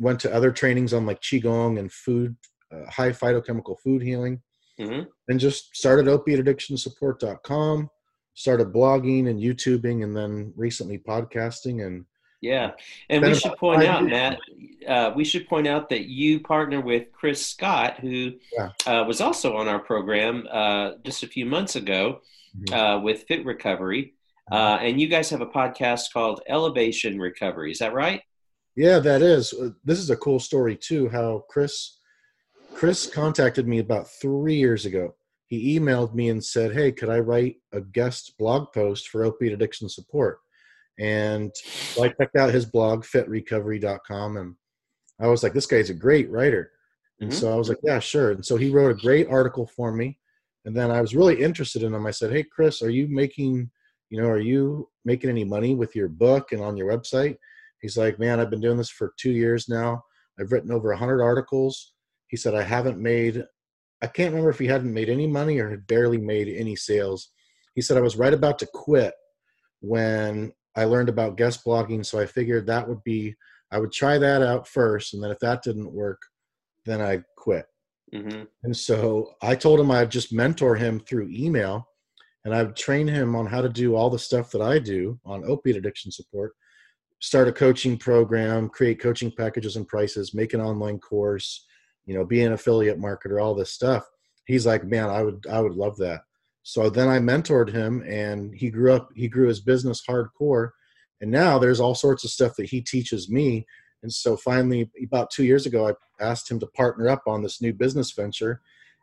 went 0.00 0.20
to 0.20 0.32
other 0.34 0.50
trainings 0.50 0.92
on 0.94 1.04
like 1.06 1.20
qigong 1.20 1.78
and 1.78 1.92
food, 1.92 2.34
uh, 2.72 2.90
high 2.90 3.10
phytochemical 3.10 3.78
food 3.80 4.02
healing, 4.02 4.42
Mhm. 4.80 5.06
and 5.28 5.38
just 5.38 5.76
started 5.76 6.06
opiateaddictionsupport.com. 6.06 7.90
Started 8.34 8.72
blogging 8.72 9.28
and 9.28 9.38
YouTubing, 9.38 10.02
and 10.02 10.16
then 10.16 10.52
recently 10.56 10.98
podcasting. 10.98 11.84
And 11.86 12.06
Yeah, 12.42 12.72
and 13.08 13.22
we 13.24 13.34
should 13.34 13.56
point 13.56 13.84
out. 13.84 14.04
Matt. 14.04 14.38
Uh, 14.86 15.12
we 15.14 15.24
should 15.24 15.48
point 15.48 15.68
out 15.68 15.88
that 15.90 16.06
you 16.06 16.40
partner 16.40 16.80
with 16.80 17.12
Chris 17.12 17.46
Scott, 17.46 18.00
who 18.00 18.32
Yeah. 18.52 18.70
uh, 18.84 19.04
was 19.06 19.20
also 19.20 19.56
on 19.56 19.68
our 19.68 19.78
program 19.78 20.48
uh, 20.50 20.94
just 21.04 21.22
a 21.22 21.28
few 21.28 21.46
months 21.46 21.76
ago 21.76 22.20
Mhm. 22.58 22.72
uh, 22.74 23.00
with 23.00 23.22
Fit 23.28 23.46
Recovery, 23.46 24.14
uh, 24.50 24.78
and 24.80 25.00
you 25.00 25.06
guys 25.06 25.30
have 25.30 25.40
a 25.40 25.46
podcast 25.46 26.12
called 26.12 26.42
Elevation 26.48 27.20
Recovery. 27.20 27.70
Is 27.70 27.78
that 27.78 27.94
right? 27.94 28.22
Yeah, 28.74 28.98
that 28.98 29.22
is. 29.22 29.52
Uh, 29.52 29.70
This 29.84 30.00
is 30.00 30.10
a 30.10 30.16
cool 30.16 30.40
story 30.40 30.76
too. 30.76 31.08
How 31.08 31.44
Chris 31.48 31.98
Chris 32.74 33.06
contacted 33.06 33.68
me 33.68 33.78
about 33.78 34.08
three 34.20 34.56
years 34.56 34.84
ago. 34.86 35.14
He 35.46 35.78
emailed 35.78 36.14
me 36.14 36.28
and 36.30 36.42
said, 36.42 36.72
"Hey, 36.72 36.90
could 36.90 37.10
I 37.10 37.18
write 37.20 37.56
a 37.70 37.82
guest 37.82 38.34
blog 38.38 38.72
post 38.72 39.08
for 39.08 39.24
opiate 39.24 39.52
addiction 39.52 39.88
support?" 39.88 40.40
And 40.98 41.52
so 41.90 42.04
I 42.04 42.08
checked 42.08 42.36
out 42.36 42.52
his 42.52 42.66
blog, 42.66 43.04
fitrecovery.com, 43.04 44.36
and 44.36 44.56
I 45.20 45.26
was 45.28 45.42
like, 45.42 45.52
"This 45.54 45.66
guy's 45.66 45.90
a 45.90 45.94
great 45.94 46.30
writer." 46.30 46.70
And 47.20 47.30
Mhm. 47.30 47.34
so 47.34 47.52
I 47.52 47.56
was 47.56 47.68
like, 47.68 47.78
"Yeah, 47.82 47.98
sure." 47.98 48.32
And 48.32 48.44
so 48.44 48.56
he 48.56 48.70
wrote 48.70 48.90
a 48.90 49.02
great 49.02 49.28
article 49.28 49.66
for 49.66 49.92
me, 49.92 50.18
and 50.64 50.76
then 50.76 50.90
I 50.90 51.00
was 51.00 51.14
really 51.14 51.40
interested 51.42 51.82
in 51.82 51.94
him. 51.94 52.06
I 52.06 52.10
said, 52.10 52.32
"Hey, 52.32 52.44
Chris, 52.44 52.82
are 52.82 52.90
you 52.90 53.08
making, 53.08 53.70
you 54.10 54.20
know, 54.20 54.28
are 54.28 54.38
you 54.38 54.90
making 55.04 55.30
any 55.30 55.44
money 55.44 55.74
with 55.74 55.96
your 55.96 56.08
book 56.08 56.52
and 56.52 56.62
on 56.62 56.76
your 56.76 56.88
website?" 56.88 57.38
He's 57.82 57.96
like, 57.96 58.18
man, 58.18 58.38
I've 58.38 58.48
been 58.48 58.60
doing 58.60 58.78
this 58.78 58.90
for 58.90 59.12
two 59.18 59.32
years 59.32 59.68
now. 59.68 60.04
I've 60.38 60.52
written 60.52 60.70
over 60.70 60.90
100 60.92 61.20
articles. 61.20 61.94
He 62.28 62.36
said, 62.36 62.54
I 62.54 62.62
haven't 62.62 62.98
made, 62.98 63.44
I 64.00 64.06
can't 64.06 64.30
remember 64.30 64.50
if 64.50 64.58
he 64.60 64.68
hadn't 64.68 64.94
made 64.94 65.08
any 65.10 65.26
money 65.26 65.58
or 65.58 65.68
had 65.68 65.86
barely 65.88 66.16
made 66.18 66.48
any 66.48 66.76
sales. 66.76 67.32
He 67.74 67.82
said, 67.82 67.96
I 67.96 68.00
was 68.00 68.16
right 68.16 68.32
about 68.32 68.58
to 68.60 68.68
quit 68.72 69.14
when 69.80 70.52
I 70.76 70.84
learned 70.84 71.08
about 71.08 71.36
guest 71.36 71.64
blogging. 71.64 72.04
So 72.04 72.18
I 72.18 72.26
figured 72.26 72.66
that 72.66 72.88
would 72.88 73.02
be, 73.04 73.34
I 73.70 73.78
would 73.78 73.92
try 73.92 74.18
that 74.18 74.42
out 74.42 74.66
first. 74.66 75.14
And 75.14 75.22
then 75.22 75.30
if 75.30 75.38
that 75.40 75.62
didn't 75.62 75.92
work, 75.92 76.20
then 76.84 77.00
I'd 77.00 77.24
quit. 77.36 77.66
hmm 78.12 78.44
And 78.62 78.76
so 78.76 79.34
I 79.42 79.54
told 79.54 79.80
him 79.80 79.90
I'd 79.90 80.10
just 80.10 80.32
mentor 80.32 80.76
him 80.76 81.00
through 81.00 81.30
email 81.30 81.88
and 82.44 82.54
I 82.54 82.62
would 82.62 82.76
train 82.76 83.06
him 83.06 83.36
on 83.36 83.46
how 83.46 83.60
to 83.60 83.68
do 83.68 83.94
all 83.94 84.10
the 84.10 84.18
stuff 84.18 84.50
that 84.50 84.62
I 84.62 84.78
do 84.78 85.18
on 85.24 85.44
opiate 85.44 85.76
addiction 85.76 86.10
support. 86.10 86.52
Start 87.20 87.46
a 87.46 87.52
coaching 87.52 87.96
program, 87.96 88.68
create 88.68 89.00
coaching 89.00 89.30
packages 89.30 89.76
and 89.76 89.86
prices, 89.86 90.34
make 90.34 90.54
an 90.54 90.60
online 90.60 90.98
course, 90.98 91.64
you 92.04 92.14
know, 92.14 92.24
be 92.24 92.42
an 92.42 92.52
affiliate 92.52 93.00
marketer, 93.00 93.40
all 93.40 93.54
this 93.54 93.72
stuff. 93.72 94.04
He's 94.46 94.66
like, 94.66 94.84
man, 94.84 95.08
I 95.08 95.22
would, 95.22 95.46
I 95.48 95.60
would 95.60 95.74
love 95.74 95.96
that. 95.98 96.22
So 96.62 96.88
then 96.88 97.08
I 97.08 97.18
mentored 97.18 97.70
him 97.70 98.02
and 98.06 98.54
he 98.54 98.70
grew 98.70 98.92
up, 98.92 99.10
he 99.14 99.28
grew 99.28 99.48
his 99.48 99.60
business 99.60 100.02
hardcore. 100.08 100.70
And 101.20 101.30
now 101.30 101.58
there's 101.58 101.80
all 101.80 101.94
sorts 101.94 102.24
of 102.24 102.30
stuff 102.30 102.56
that 102.56 102.70
he 102.70 102.80
teaches 102.80 103.30
me. 103.30 103.66
And 104.02 104.12
so 104.12 104.36
finally, 104.36 104.90
about 105.04 105.30
two 105.30 105.44
years 105.44 105.66
ago, 105.66 105.88
I 105.88 106.24
asked 106.24 106.50
him 106.50 106.58
to 106.60 106.66
partner 106.68 107.08
up 107.08 107.22
on 107.26 107.42
this 107.42 107.60
new 107.60 107.72
business 107.72 108.12
venture. 108.12 108.60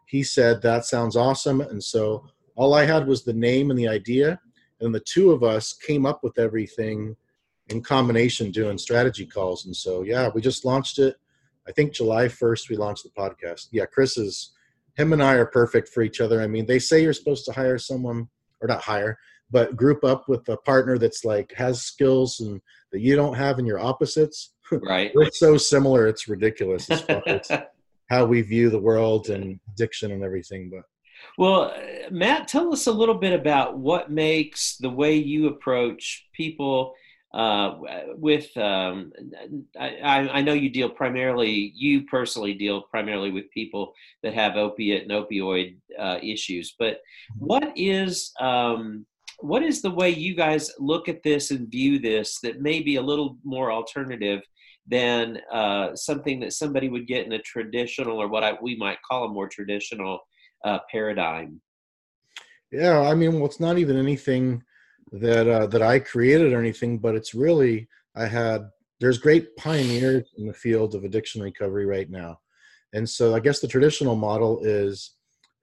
He 0.07 0.23
said, 0.23 0.61
that 0.61 0.85
sounds 0.85 1.15
awesome. 1.15 1.61
And 1.61 1.83
so 1.83 2.25
all 2.55 2.73
I 2.73 2.85
had 2.85 3.07
was 3.07 3.23
the 3.23 3.33
name 3.33 3.69
and 3.69 3.79
the 3.79 3.87
idea. 3.87 4.39
And 4.81 4.93
the 4.93 4.99
two 5.01 5.31
of 5.31 5.43
us 5.43 5.73
came 5.73 6.05
up 6.05 6.23
with 6.23 6.39
everything 6.39 7.15
in 7.69 7.81
combination 7.81 8.51
doing 8.51 8.77
strategy 8.77 9.25
calls. 9.25 9.65
And 9.65 9.75
so, 9.75 10.03
yeah, 10.03 10.29
we 10.33 10.41
just 10.41 10.65
launched 10.65 10.99
it. 10.99 11.15
I 11.67 11.71
think 11.71 11.93
July 11.93 12.25
1st 12.25 12.69
we 12.69 12.77
launched 12.77 13.03
the 13.03 13.09
podcast. 13.09 13.67
Yeah, 13.71 13.85
Chris 13.85 14.17
is 14.17 14.51
him 14.97 15.13
and 15.13 15.23
I 15.23 15.35
are 15.35 15.45
perfect 15.45 15.89
for 15.89 16.01
each 16.01 16.21
other. 16.21 16.41
I 16.41 16.47
mean, 16.47 16.65
they 16.65 16.79
say 16.79 17.01
you're 17.01 17.13
supposed 17.13 17.45
to 17.45 17.51
hire 17.51 17.77
someone 17.77 18.27
or 18.61 18.67
not 18.67 18.81
hire, 18.81 19.17
but 19.51 19.75
group 19.75 20.03
up 20.03 20.27
with 20.27 20.47
a 20.49 20.57
partner 20.57 20.97
that's 20.97 21.23
like 21.23 21.53
has 21.55 21.81
skills 21.81 22.39
and 22.39 22.61
that 22.91 23.01
you 23.01 23.15
don't 23.15 23.35
have 23.35 23.59
in 23.59 23.65
your 23.65 23.79
opposites. 23.79 24.53
Right. 24.71 25.11
We're 25.15 25.31
so 25.31 25.57
similar, 25.57 26.05
it's 26.05 26.27
ridiculous 26.27 26.87
as 26.91 27.01
far 27.01 27.23
as 27.25 27.49
how 28.11 28.25
we 28.25 28.43
view 28.43 28.69
the 28.69 28.79
world 28.79 29.31
and 29.31 29.59
addiction 29.73 30.11
and 30.11 30.23
everything. 30.23 30.69
But 30.69 30.83
well, 31.39 31.73
Matt, 32.11 32.47
tell 32.47 32.71
us 32.71 32.85
a 32.85 32.91
little 32.91 33.15
bit 33.15 33.33
about 33.33 33.79
what 33.79 34.11
makes 34.11 34.77
the 34.77 34.91
way 34.91 35.15
you 35.15 35.47
approach 35.47 36.27
people 36.33 36.93
uh, 37.33 37.75
with. 38.15 38.55
Um, 38.57 39.11
I, 39.79 40.29
I, 40.29 40.41
know 40.41 40.53
you 40.53 40.69
deal 40.69 40.89
primarily, 40.89 41.71
you 41.75 42.05
personally 42.05 42.53
deal 42.53 42.81
primarily 42.81 43.31
with 43.31 43.51
people 43.51 43.93
that 44.23 44.33
have 44.33 44.55
opiate 44.55 45.03
and 45.03 45.11
opioid 45.11 45.77
uh, 45.97 46.17
issues, 46.23 46.75
but 46.79 46.95
mm-hmm. 46.95 47.45
what 47.45 47.71
is 47.75 48.31
um, 48.39 49.05
what 49.41 49.63
is 49.63 49.81
the 49.81 49.91
way 49.91 50.09
you 50.09 50.35
guys 50.35 50.71
look 50.79 51.07
at 51.07 51.23
this 51.23 51.51
and 51.51 51.69
view 51.69 51.99
this 51.99 52.39
that 52.41 52.61
may 52.61 52.81
be 52.81 52.95
a 52.95 53.01
little 53.01 53.37
more 53.43 53.71
alternative 53.71 54.41
than 54.87 55.39
uh, 55.51 55.95
something 55.95 56.39
that 56.39 56.53
somebody 56.53 56.89
would 56.89 57.07
get 57.07 57.25
in 57.25 57.33
a 57.33 57.39
traditional 57.39 58.21
or 58.21 58.27
what 58.27 58.43
I, 58.43 58.57
we 58.61 58.75
might 58.75 58.97
call 59.09 59.25
a 59.25 59.29
more 59.29 59.47
traditional 59.47 60.19
uh, 60.65 60.79
paradigm? 60.91 61.61
Yeah, 62.71 63.01
I 63.01 63.15
mean, 63.15 63.35
well, 63.35 63.45
it's 63.45 63.59
not 63.59 63.77
even 63.77 63.97
anything 63.97 64.63
that 65.11 65.47
uh, 65.47 65.67
that 65.67 65.81
I 65.81 65.99
created 65.99 66.53
or 66.53 66.59
anything, 66.59 66.97
but 66.97 67.15
it's 67.15 67.33
really 67.33 67.87
I 68.15 68.25
had. 68.25 68.69
There's 68.99 69.17
great 69.17 69.55
pioneers 69.55 70.29
in 70.37 70.45
the 70.45 70.53
field 70.53 70.93
of 70.93 71.05
addiction 71.05 71.41
recovery 71.41 71.85
right 71.85 72.09
now, 72.09 72.39
and 72.93 73.09
so 73.09 73.33
I 73.33 73.39
guess 73.39 73.59
the 73.59 73.67
traditional 73.67 74.15
model 74.15 74.59
is 74.63 75.13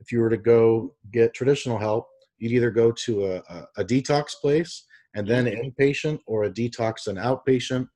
if 0.00 0.12
you 0.12 0.20
were 0.20 0.30
to 0.30 0.37
go 0.37 0.94
get 1.12 1.35
traditional 1.35 1.78
help, 1.78 2.09
you'd 2.38 2.52
either 2.52 2.70
go 2.70 2.92
to 2.92 3.26
a, 3.26 3.37
a, 3.37 3.66
a 3.78 3.85
detox 3.85 4.35
place 4.40 4.85
and 5.14 5.26
then 5.26 5.46
mm-hmm. 5.46 5.68
inpatient, 5.68 6.20
or 6.26 6.44
a 6.44 6.50
detox 6.50 7.06
and 7.06 7.18
outpatient, 7.18 7.88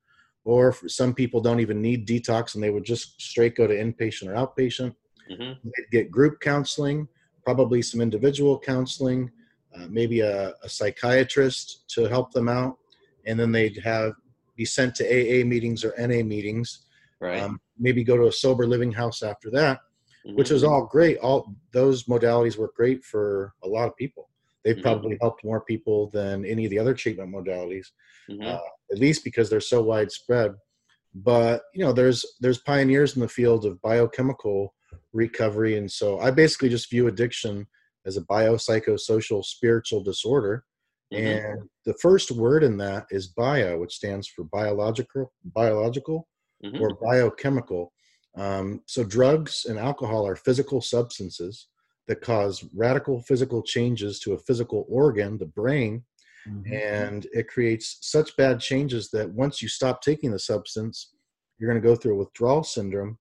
or 0.43 0.75
some 0.87 1.13
people 1.13 1.39
don't 1.39 1.59
even 1.59 1.81
need 1.81 2.07
detox 2.07 2.55
and 2.55 2.63
they 2.63 2.71
would 2.71 2.83
just 2.83 3.21
straight 3.21 3.55
go 3.55 3.67
to 3.67 3.75
inpatient 3.75 4.27
or 4.27 4.33
outpatient. 4.33 4.95
Mm-hmm. 5.31 5.53
They'd 5.63 5.91
get 5.91 6.11
group 6.11 6.39
counseling, 6.39 7.07
probably 7.43 7.81
some 7.81 8.01
individual 8.01 8.59
counseling, 8.59 9.29
uh, 9.75 9.87
maybe 9.89 10.19
a, 10.21 10.53
a, 10.63 10.69
psychiatrist 10.69 11.83
to 11.89 12.05
help 12.05 12.31
them 12.31 12.49
out, 12.49 12.77
and 13.25 13.39
then 13.39 13.51
they'd 13.51 13.79
have 13.83 14.13
be 14.55 14.65
sent 14.65 14.95
to 14.95 15.05
AA 15.05 15.45
meetings 15.45 15.83
or 15.83 15.93
NA 15.97 16.23
meetings. 16.23 16.85
Right. 17.19 17.41
Um, 17.41 17.59
maybe 17.79 18.03
go 18.03 18.17
to 18.17 18.27
a 18.27 18.31
sober 18.31 18.65
living 18.65 18.91
house 18.91 19.23
after 19.23 19.49
that, 19.51 19.79
mm-hmm. 20.25 20.35
which 20.35 20.51
is 20.51 20.63
all 20.63 20.85
great. 20.85 21.17
All 21.19 21.55
those 21.71 22.05
modalities 22.05 22.57
work 22.57 22.75
great 22.75 23.03
for 23.03 23.53
a 23.63 23.67
lot 23.67 23.87
of 23.87 23.95
people. 23.95 24.29
They've 24.63 24.75
mm-hmm. 24.75 24.81
probably 24.81 25.17
helped 25.21 25.43
more 25.43 25.61
people 25.61 26.09
than 26.09 26.45
any 26.45 26.65
of 26.65 26.71
the 26.71 26.79
other 26.79 26.93
treatment 26.93 27.33
modalities, 27.33 27.87
mm-hmm. 28.29 28.45
uh, 28.45 28.59
at 28.91 28.99
least 28.99 29.23
because 29.23 29.49
they're 29.49 29.61
so 29.61 29.81
widespread. 29.81 30.53
But 31.13 31.63
you 31.73 31.83
know, 31.83 31.93
there's 31.93 32.25
there's 32.39 32.59
pioneers 32.59 33.15
in 33.15 33.21
the 33.21 33.27
field 33.27 33.65
of 33.65 33.81
biochemical 33.81 34.73
recovery. 35.13 35.77
And 35.77 35.91
so 35.91 36.19
I 36.19 36.31
basically 36.31 36.69
just 36.69 36.89
view 36.89 37.07
addiction 37.07 37.67
as 38.05 38.17
a 38.17 38.21
biopsychosocial 38.21 39.43
spiritual 39.43 40.03
disorder. 40.03 40.63
Mm-hmm. 41.13 41.25
And 41.25 41.69
the 41.85 41.95
first 41.95 42.31
word 42.31 42.63
in 42.63 42.77
that 42.77 43.05
is 43.11 43.27
bio, 43.27 43.79
which 43.79 43.95
stands 43.95 44.27
for 44.27 44.45
biological, 44.45 45.33
biological 45.43 46.27
mm-hmm. 46.63 46.81
or 46.81 46.95
biochemical. 46.95 47.91
Um, 48.37 48.81
so 48.87 49.03
drugs 49.03 49.65
and 49.67 49.77
alcohol 49.77 50.25
are 50.25 50.37
physical 50.37 50.81
substances 50.81 51.67
that 52.07 52.21
cause 52.21 52.63
radical 52.73 53.21
physical 53.21 53.61
changes 53.61 54.19
to 54.19 54.33
a 54.33 54.39
physical 54.39 54.85
organ, 54.89 55.37
the 55.37 55.45
brain, 55.45 56.03
mm-hmm. 56.47 56.73
and 56.73 57.27
it 57.33 57.47
creates 57.49 57.97
such 58.01 58.35
bad 58.37 58.59
changes 58.59 59.09
that 59.11 59.29
once 59.29 59.61
you 59.61 59.67
stop 59.67 60.01
taking 60.01 60.31
the 60.31 60.39
substance, 60.39 61.13
you're 61.57 61.69
going 61.69 61.81
to 61.81 61.87
go 61.87 61.95
through 61.95 62.15
a 62.15 62.19
withdrawal 62.19 62.63
syndrome 62.63 63.17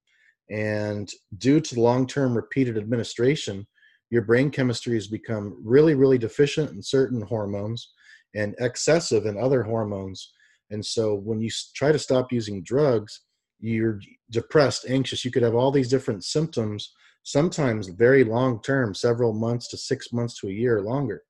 and 0.51 1.13
due 1.39 1.61
to 1.61 1.81
long 1.81 2.07
term 2.07 2.35
repeated 2.35 2.77
administration, 2.77 3.67
your 4.11 4.23
brain 4.23 4.51
chemistry 4.51 4.95
has 4.95 5.07
become 5.07 5.57
really, 5.63 5.95
really 5.95 6.19
deficient 6.19 6.71
in 6.71 6.83
certain 6.83 7.23
hormones 7.23 7.93
and 8.35 8.55
excessive 8.59 9.27
in 9.27 9.39
other 9.39 9.63
hormones. 9.63 10.33
And 10.71 10.85
so 10.85 11.15
when 11.15 11.41
you 11.41 11.51
try 11.75 11.93
to 11.93 11.99
stop 11.99 12.33
using 12.33 12.63
drugs, 12.63 13.23
you're 13.59 14.01
depressed, 14.31 14.87
anxious. 14.89 15.25
You 15.25 15.31
could 15.31 15.43
have 15.43 15.55
all 15.55 15.71
these 15.71 15.91
different 15.91 16.25
symptoms, 16.25 16.93
sometimes 17.23 17.89
very 17.89 18.25
long 18.25 18.63
term, 18.63 18.95
several 18.95 19.33
months 19.33 19.69
to 19.69 19.77
six 19.77 20.13
months 20.13 20.39
to 20.41 20.49
a 20.49 20.53
year 20.53 20.79
or 20.79 20.83
longer. 20.83 21.23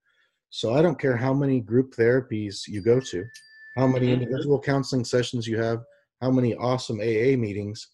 So 0.50 0.74
I 0.74 0.82
don't 0.82 0.98
care 0.98 1.16
how 1.16 1.32
many 1.32 1.60
group 1.60 1.94
therapies 1.94 2.66
you 2.66 2.82
go 2.82 3.00
to, 3.00 3.24
how 3.76 3.86
many 3.86 4.06
mm-hmm. 4.06 4.22
individual 4.22 4.60
counseling 4.60 5.04
sessions 5.04 5.46
you 5.46 5.58
have, 5.58 5.80
how 6.20 6.30
many 6.30 6.54
awesome 6.56 7.00
AA 7.00 7.36
meetings 7.36 7.88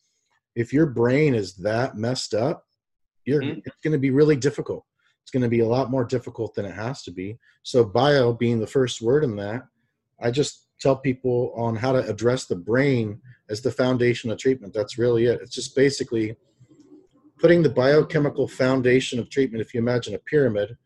if 0.57 0.73
your 0.73 0.87
brain 0.87 1.35
is 1.35 1.55
that 1.57 1.97
messed 1.97 2.35
up, 2.35 2.66
you're 3.27 3.43
mm-hmm. 3.43 3.61
it's 3.65 3.77
going 3.83 3.93
to 3.93 3.99
be 3.99 4.11
really 4.11 4.37
difficult. 4.37 4.85
It's 5.23 5.31
going 5.31 5.43
to 5.43 5.49
be 5.49 5.61
a 5.61 5.67
lot 5.67 5.91
more 5.91 6.05
difficult 6.05 6.55
than 6.55 6.65
it 6.65 6.75
has 6.75 7.03
to 7.03 7.11
be. 7.11 7.37
So 7.63 7.85
bio 7.85 8.33
being 8.33 8.61
the 8.61 8.67
first 8.67 9.03
word 9.03 9.25
in 9.25 9.37
that, 9.37 9.67
I 10.21 10.31
just 10.31 10.67
tell 10.81 10.97
people 10.97 11.53
on 11.57 11.75
how 11.75 11.93
to 11.93 12.09
address 12.09 12.45
the 12.45 12.57
brain 12.57 13.21
as 13.51 13.61
the 13.61 13.73
foundation 13.73 14.31
of 14.31 14.39
treatment. 14.39 14.73
That's 14.73 14.99
really 14.99 15.27
it. 15.27 15.41
It's 15.43 15.55
just 15.55 15.75
basically 15.75 16.37
putting 17.39 17.63
the 17.63 17.71
biochemical 17.71 18.47
foundation 18.49 19.19
of 19.19 19.29
treatment. 19.29 19.63
If 19.63 19.75
you 19.75 19.81
imagine 19.81 20.15
a 20.15 20.19
pyramid, 20.19 20.77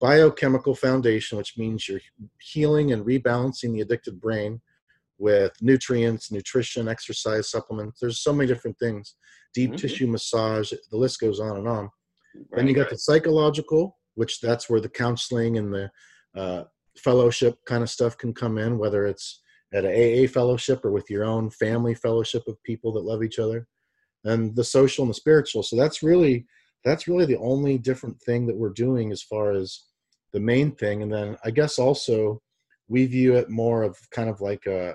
biochemical 0.00 0.74
foundation, 0.74 1.38
which 1.38 1.58
means 1.58 1.88
you're 1.88 2.00
healing 2.38 2.92
and 2.92 3.04
rebalancing 3.04 3.72
the 3.72 3.80
addicted 3.80 4.20
brain 4.20 4.60
with 5.24 5.52
nutrients, 5.62 6.30
nutrition, 6.30 6.86
exercise 6.86 7.50
supplements. 7.50 7.98
There's 7.98 8.22
so 8.22 8.30
many 8.30 8.46
different 8.46 8.78
things. 8.78 9.16
Deep 9.54 9.70
mm-hmm. 9.70 9.76
tissue 9.76 10.06
massage, 10.06 10.70
the 10.90 10.98
list 10.98 11.18
goes 11.18 11.40
on 11.40 11.56
and 11.56 11.66
on. 11.66 11.84
Right, 11.84 12.56
then 12.56 12.68
you 12.68 12.74
got 12.74 12.82
right. 12.82 12.90
the 12.90 12.98
psychological, 12.98 13.96
which 14.16 14.42
that's 14.42 14.68
where 14.68 14.82
the 14.82 14.90
counseling 14.90 15.56
and 15.56 15.72
the 15.72 15.90
uh, 16.36 16.64
fellowship 16.98 17.54
kind 17.66 17.82
of 17.82 17.88
stuff 17.88 18.18
can 18.18 18.34
come 18.34 18.58
in, 18.58 18.76
whether 18.76 19.06
it's 19.06 19.40
at 19.72 19.86
a 19.86 20.24
AA 20.24 20.28
fellowship 20.28 20.84
or 20.84 20.90
with 20.90 21.08
your 21.08 21.24
own 21.24 21.48
family 21.48 21.94
fellowship 21.94 22.42
of 22.46 22.62
people 22.62 22.92
that 22.92 23.04
love 23.04 23.24
each 23.24 23.38
other, 23.38 23.66
and 24.24 24.54
the 24.54 24.64
social 24.64 25.04
and 25.04 25.10
the 25.10 25.14
spiritual. 25.14 25.62
So 25.62 25.74
that's 25.74 26.02
really 26.02 26.44
that's 26.84 27.08
really 27.08 27.24
the 27.24 27.38
only 27.38 27.78
different 27.78 28.20
thing 28.20 28.46
that 28.46 28.56
we're 28.56 28.74
doing 28.74 29.10
as 29.10 29.22
far 29.22 29.52
as 29.52 29.84
the 30.34 30.40
main 30.40 30.72
thing. 30.72 31.02
And 31.02 31.10
then 31.10 31.38
I 31.46 31.50
guess 31.50 31.78
also 31.78 32.42
we 32.88 33.06
view 33.06 33.36
it 33.36 33.48
more 33.48 33.84
of 33.84 33.96
kind 34.10 34.28
of 34.28 34.42
like 34.42 34.66
a 34.66 34.94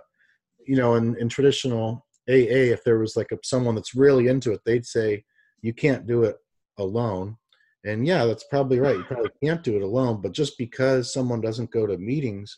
you 0.70 0.76
know, 0.76 0.94
in, 0.94 1.18
in 1.18 1.28
traditional 1.28 2.06
AA, 2.30 2.70
if 2.70 2.84
there 2.84 3.00
was 3.00 3.18
like 3.18 3.32
a, 3.32 3.40
someone 3.44 3.74
that's 3.74 3.96
really 3.96 4.28
into 4.28 4.52
it, 4.52 4.62
they'd 4.64 4.86
say 4.86 5.24
you 5.64 5.74
can't 5.74 6.06
do 6.06 6.26
it 6.26 6.36
alone. 6.78 7.36
And 7.86 8.06
yeah, 8.06 8.24
that's 8.26 8.44
probably 8.52 8.80
right. 8.80 8.96
You 8.96 9.04
probably 9.04 9.32
can't 9.44 9.64
do 9.64 9.78
it 9.78 9.82
alone. 9.82 10.22
But 10.22 10.34
just 10.34 10.60
because 10.60 11.12
someone 11.12 11.42
doesn't 11.42 11.72
go 11.72 11.88
to 11.88 11.98
meetings 11.98 12.56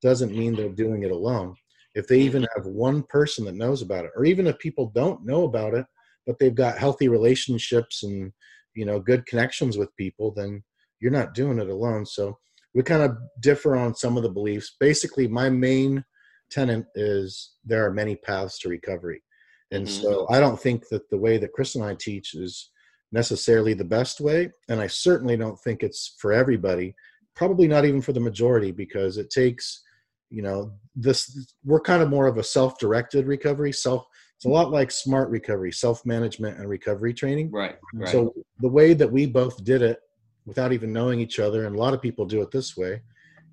doesn't 0.00 0.30
mean 0.30 0.54
they're 0.54 0.68
doing 0.68 1.02
it 1.02 1.10
alone. 1.10 1.56
If 1.96 2.06
they 2.06 2.20
even 2.20 2.46
have 2.54 2.66
one 2.66 3.02
person 3.02 3.44
that 3.46 3.56
knows 3.56 3.82
about 3.82 4.04
it, 4.04 4.12
or 4.14 4.24
even 4.24 4.46
if 4.46 4.56
people 4.60 4.92
don't 4.94 5.26
know 5.26 5.42
about 5.42 5.74
it, 5.74 5.86
but 6.28 6.38
they've 6.38 6.54
got 6.54 6.78
healthy 6.78 7.08
relationships 7.08 8.04
and 8.04 8.32
you 8.76 8.84
know 8.84 9.00
good 9.00 9.26
connections 9.26 9.76
with 9.76 9.96
people, 9.96 10.30
then 10.30 10.62
you're 11.00 11.10
not 11.10 11.34
doing 11.34 11.58
it 11.58 11.68
alone. 11.68 12.06
So 12.06 12.38
we 12.74 12.84
kind 12.84 13.02
of 13.02 13.16
differ 13.40 13.74
on 13.74 13.96
some 13.96 14.16
of 14.16 14.22
the 14.22 14.30
beliefs. 14.30 14.76
Basically, 14.78 15.26
my 15.26 15.50
main 15.50 16.04
tenant 16.50 16.86
is 16.94 17.52
there 17.64 17.84
are 17.86 17.92
many 17.92 18.16
paths 18.16 18.58
to 18.60 18.68
recovery. 18.68 19.22
And 19.70 19.86
mm-hmm. 19.86 20.02
so 20.02 20.26
I 20.30 20.40
don't 20.40 20.60
think 20.60 20.88
that 20.88 21.08
the 21.10 21.18
way 21.18 21.38
that 21.38 21.52
Chris 21.52 21.74
and 21.74 21.84
I 21.84 21.94
teach 21.94 22.34
is 22.34 22.70
necessarily 23.12 23.74
the 23.74 23.84
best 23.84 24.20
way. 24.20 24.50
And 24.68 24.80
I 24.80 24.86
certainly 24.86 25.36
don't 25.36 25.58
think 25.60 25.82
it's 25.82 26.16
for 26.18 26.32
everybody, 26.32 26.94
probably 27.34 27.68
not 27.68 27.84
even 27.84 28.00
for 28.00 28.12
the 28.12 28.20
majority, 28.20 28.72
because 28.72 29.18
it 29.18 29.30
takes, 29.30 29.82
you 30.30 30.42
know, 30.42 30.72
this, 30.94 31.54
we're 31.64 31.80
kind 31.80 32.02
of 32.02 32.10
more 32.10 32.26
of 32.26 32.38
a 32.38 32.42
self 32.42 32.78
directed 32.78 33.26
recovery. 33.26 33.72
Self, 33.72 34.06
it's 34.36 34.44
a 34.44 34.48
lot 34.48 34.70
like 34.70 34.90
smart 34.90 35.28
recovery, 35.30 35.72
self 35.72 36.04
management 36.06 36.58
and 36.58 36.68
recovery 36.68 37.14
training. 37.14 37.50
Right, 37.50 37.76
right. 37.94 38.08
So 38.08 38.34
the 38.60 38.68
way 38.68 38.94
that 38.94 39.10
we 39.10 39.26
both 39.26 39.62
did 39.64 39.82
it 39.82 40.00
without 40.46 40.72
even 40.72 40.92
knowing 40.92 41.20
each 41.20 41.38
other, 41.38 41.66
and 41.66 41.76
a 41.76 41.78
lot 41.78 41.94
of 41.94 42.02
people 42.02 42.24
do 42.24 42.42
it 42.42 42.50
this 42.50 42.76
way, 42.76 43.02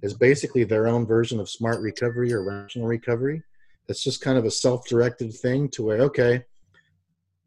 is 0.01 0.13
basically 0.13 0.63
their 0.63 0.87
own 0.87 1.05
version 1.05 1.39
of 1.39 1.49
smart 1.49 1.81
recovery 1.81 2.31
or 2.33 2.43
rational 2.43 2.87
recovery. 2.87 3.41
It's 3.87 4.03
just 4.03 4.21
kind 4.21 4.37
of 4.37 4.45
a 4.45 4.51
self-directed 4.51 5.33
thing 5.33 5.69
to 5.69 5.83
where 5.83 6.01
okay, 6.01 6.43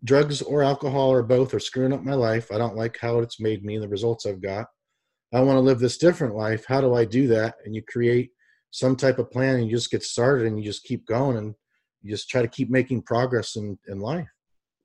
drugs 0.05 0.43
or 0.43 0.63
alcohol 0.63 1.11
or 1.13 1.23
both 1.23 1.53
are 1.55 1.61
screwing 1.61 1.93
up 1.93 2.03
my 2.03 2.15
life. 2.15 2.51
I 2.51 2.59
don't 2.59 2.77
like 2.77 2.99
how 2.99 3.19
it's 3.21 3.41
made 3.41 3.65
me 3.65 3.75
and 3.75 3.83
the 3.83 3.89
results 3.89 4.27
I've 4.27 4.41
got. 4.41 4.67
I 5.33 5.41
want 5.43 5.57
to 5.57 5.61
live 5.61 5.79
this 5.79 5.99
different 5.99 6.35
life. 6.35 6.65
How 6.67 6.81
do 6.81 6.95
I 6.95 7.05
do 7.05 7.29
that? 7.29 7.57
And 7.65 7.75
you 7.75 7.83
create 7.83 8.31
some 8.71 8.97
type 8.97 9.19
of 9.19 9.31
plan 9.31 9.57
and 9.57 9.67
you 9.67 9.77
just 9.77 9.91
get 9.91 10.03
started 10.03 10.47
and 10.47 10.59
you 10.59 10.65
just 10.65 10.85
keep 10.85 11.07
going 11.07 11.37
and 11.37 11.55
you 12.03 12.11
just 12.11 12.29
try 12.31 12.41
to 12.43 12.49
keep 12.49 12.71
making 12.71 13.03
progress 13.03 13.57
in, 13.57 13.79
in 13.89 14.01
life. 14.01 14.29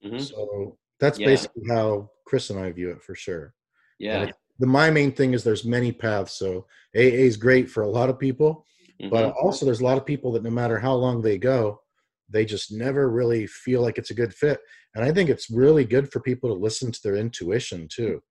Mhm. 0.04 0.21
So 0.21 0.78
that's 0.99 1.17
Yeah. 1.17 1.28
basically 1.28 1.63
how 1.69 2.12
Chris 2.25 2.49
and 2.49 2.60
I 2.60 2.71
view 2.71 2.91
it 2.91 3.01
for 3.01 3.15
sure. 3.15 3.54
Yeah. 3.97 4.32
The 4.59 4.65
my 4.65 4.89
main 4.89 5.11
thing 5.11 5.33
is 5.33 5.43
there's 5.43 5.65
many 5.65 5.91
paths. 5.91 6.33
So 6.33 6.65
AA 6.95 7.25
is 7.29 7.37
great 7.37 7.69
for 7.69 7.83
a 7.83 7.89
lot 7.89 8.09
of 8.09 8.19
people, 8.19 8.65
but 9.09 9.25
Mhm. 9.25 9.35
also 9.41 9.65
there's 9.65 9.81
a 9.81 9.83
lot 9.83 9.97
of 9.97 10.05
people 10.05 10.31
that 10.33 10.43
no 10.43 10.49
matter 10.49 10.79
how 10.79 10.93
long 10.95 11.21
they 11.21 11.37
go, 11.37 11.81
they 12.29 12.45
just 12.45 12.71
never 12.71 13.09
really 13.09 13.45
feel 13.47 13.81
like 13.81 13.97
it's 13.97 14.11
a 14.11 14.15
good 14.15 14.33
fit. 14.33 14.59
And 14.95 15.03
I 15.03 15.11
think 15.11 15.29
it's 15.29 15.51
really 15.51 15.85
good 15.85 16.11
for 16.11 16.19
people 16.21 16.49
to 16.49 16.55
listen 16.55 16.91
to 16.91 17.03
their 17.03 17.15
intuition 17.15 17.87
too. 17.87 18.23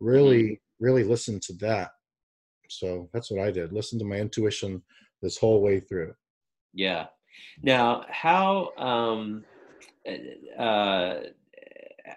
Really, 0.00 0.60
really 0.80 1.04
listen 1.04 1.38
to 1.40 1.52
that. 1.54 1.90
So 2.68 3.10
that's 3.12 3.30
what 3.30 3.40
I 3.40 3.50
did. 3.50 3.72
Listen 3.72 3.98
to 3.98 4.04
my 4.04 4.16
intuition 4.16 4.82
this 5.20 5.36
whole 5.36 5.60
way 5.60 5.80
through. 5.80 6.14
Yeah. 6.72 7.08
Now, 7.62 8.06
how 8.08 8.70
um, 8.76 9.44
uh, 10.58 11.14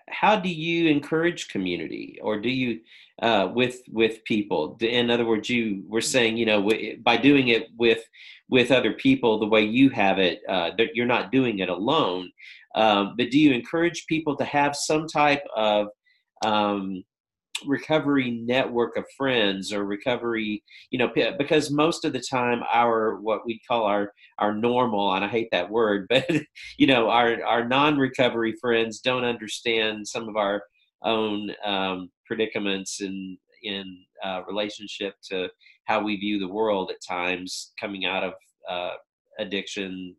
how 0.09 0.35
do 0.39 0.49
you 0.49 0.89
encourage 0.89 1.49
community, 1.49 2.19
or 2.21 2.39
do 2.39 2.49
you 2.49 2.81
uh, 3.21 3.49
with 3.53 3.81
with 3.91 4.23
people? 4.23 4.77
In 4.81 5.09
other 5.09 5.25
words, 5.25 5.49
you 5.49 5.83
were 5.87 6.01
saying, 6.01 6.37
you 6.37 6.45
know, 6.45 6.69
by 7.03 7.17
doing 7.17 7.49
it 7.49 7.67
with 7.77 8.03
with 8.49 8.71
other 8.71 8.93
people 8.93 9.39
the 9.39 9.47
way 9.47 9.63
you 9.63 9.89
have 9.89 10.19
it, 10.19 10.41
uh, 10.47 10.71
that 10.77 10.95
you're 10.95 11.05
not 11.05 11.31
doing 11.31 11.59
it 11.59 11.69
alone. 11.69 12.31
Um, 12.75 13.15
but 13.17 13.31
do 13.31 13.39
you 13.39 13.53
encourage 13.53 14.05
people 14.07 14.35
to 14.37 14.45
have 14.45 14.75
some 14.75 15.07
type 15.07 15.43
of 15.55 15.87
um, 16.45 17.03
recovery 17.65 18.31
network 18.31 18.97
of 18.97 19.05
friends 19.15 19.71
or 19.71 19.85
recovery 19.85 20.61
you 20.91 20.99
know 20.99 21.09
because 21.37 21.71
most 21.71 22.03
of 22.03 22.11
the 22.11 22.19
time 22.19 22.61
our 22.73 23.21
what 23.21 23.45
we 23.45 23.59
call 23.67 23.83
our 23.83 24.11
our 24.39 24.53
normal 24.53 25.13
and 25.13 25.23
i 25.23 25.27
hate 25.27 25.47
that 25.51 25.69
word 25.69 26.05
but 26.09 26.29
you 26.77 26.85
know 26.85 27.09
our 27.09 27.43
our 27.45 27.65
non-recovery 27.65 28.53
friends 28.59 28.99
don't 28.99 29.23
understand 29.23 30.05
some 30.07 30.27
of 30.27 30.35
our 30.35 30.63
own 31.03 31.51
um, 31.63 32.09
predicaments 32.25 33.01
in 33.01 33.37
in 33.63 34.03
uh, 34.23 34.41
relationship 34.47 35.15
to 35.23 35.49
how 35.85 36.01
we 36.01 36.15
view 36.17 36.39
the 36.39 36.47
world 36.47 36.91
at 36.91 36.97
times 37.07 37.71
coming 37.79 38.05
out 38.05 38.23
of 38.23 38.33
uh, 38.69 38.93
addiction 39.39 40.15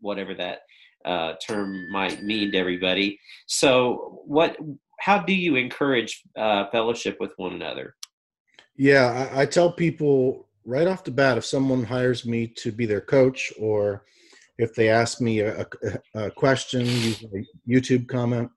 whatever 0.00 0.34
that 0.34 0.60
uh, 1.04 1.34
term 1.46 1.90
might 1.90 2.22
mean 2.22 2.50
to 2.52 2.58
everybody. 2.58 3.18
So 3.46 4.22
what 4.24 4.56
how 5.04 5.18
do 5.18 5.34
you 5.34 5.56
encourage 5.56 6.22
uh, 6.34 6.64
fellowship 6.72 7.18
with 7.20 7.34
one 7.36 7.52
another? 7.52 7.94
Yeah, 8.74 9.28
I, 9.34 9.42
I 9.42 9.46
tell 9.46 9.70
people 9.70 10.48
right 10.64 10.88
off 10.88 11.04
the 11.04 11.10
bat 11.10 11.36
if 11.36 11.44
someone 11.44 11.84
hires 11.84 12.24
me 12.24 12.46
to 12.46 12.72
be 12.72 12.86
their 12.86 13.02
coach 13.02 13.52
or 13.60 14.06
if 14.56 14.74
they 14.74 14.88
ask 14.88 15.20
me 15.20 15.40
a, 15.40 15.60
a, 15.60 16.26
a 16.26 16.30
question, 16.30 16.86
usually 16.86 17.46
YouTube 17.68 18.08
comment, 18.08 18.50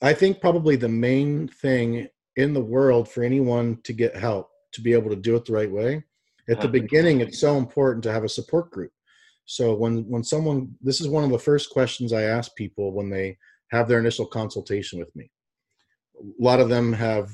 I 0.00 0.12
think 0.12 0.40
probably 0.40 0.76
the 0.76 0.88
main 0.88 1.48
thing 1.48 2.06
in 2.36 2.52
the 2.54 2.62
world 2.62 3.10
for 3.10 3.24
anyone 3.24 3.80
to 3.82 3.92
get 3.92 4.14
help 4.14 4.48
to 4.70 4.80
be 4.80 4.92
able 4.92 5.10
to 5.10 5.16
do 5.16 5.34
it 5.34 5.44
the 5.46 5.52
right 5.52 5.70
way. 5.70 6.04
At 6.48 6.60
the 6.60 6.68
beginning, 6.68 7.20
it's 7.20 7.40
so 7.40 7.58
important 7.58 8.04
to 8.04 8.12
have 8.12 8.22
a 8.22 8.28
support 8.28 8.70
group. 8.70 8.92
So 9.46 9.74
when 9.74 10.08
when 10.08 10.22
someone 10.22 10.76
this 10.80 11.00
is 11.00 11.08
one 11.08 11.24
of 11.24 11.30
the 11.30 11.38
first 11.38 11.70
questions 11.70 12.12
I 12.12 12.22
ask 12.22 12.54
people 12.54 12.92
when 12.92 13.10
they 13.10 13.36
have 13.70 13.88
their 13.88 13.98
initial 13.98 14.26
consultation 14.26 14.98
with 14.98 15.14
me. 15.14 15.30
A 16.20 16.42
lot 16.42 16.60
of 16.60 16.68
them 16.68 16.92
have 16.92 17.30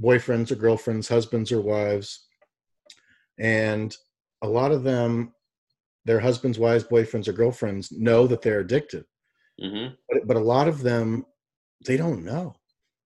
boyfriends 0.00 0.50
or 0.50 0.56
girlfriends, 0.56 1.08
husbands 1.08 1.52
or 1.52 1.60
wives, 1.60 2.26
and 3.38 3.96
a 4.42 4.48
lot 4.48 4.72
of 4.72 4.82
them, 4.82 5.32
their 6.04 6.20
husbands, 6.20 6.58
wives, 6.58 6.84
boyfriends, 6.84 7.28
or 7.28 7.32
girlfriends 7.32 7.92
know 7.92 8.26
that 8.26 8.42
they're 8.42 8.60
addicted, 8.60 9.04
hmm 9.60 9.88
but, 10.08 10.26
but 10.26 10.36
a 10.36 10.40
lot 10.40 10.68
of 10.68 10.82
them, 10.82 11.24
they 11.86 11.96
don't 11.96 12.24
know. 12.24 12.54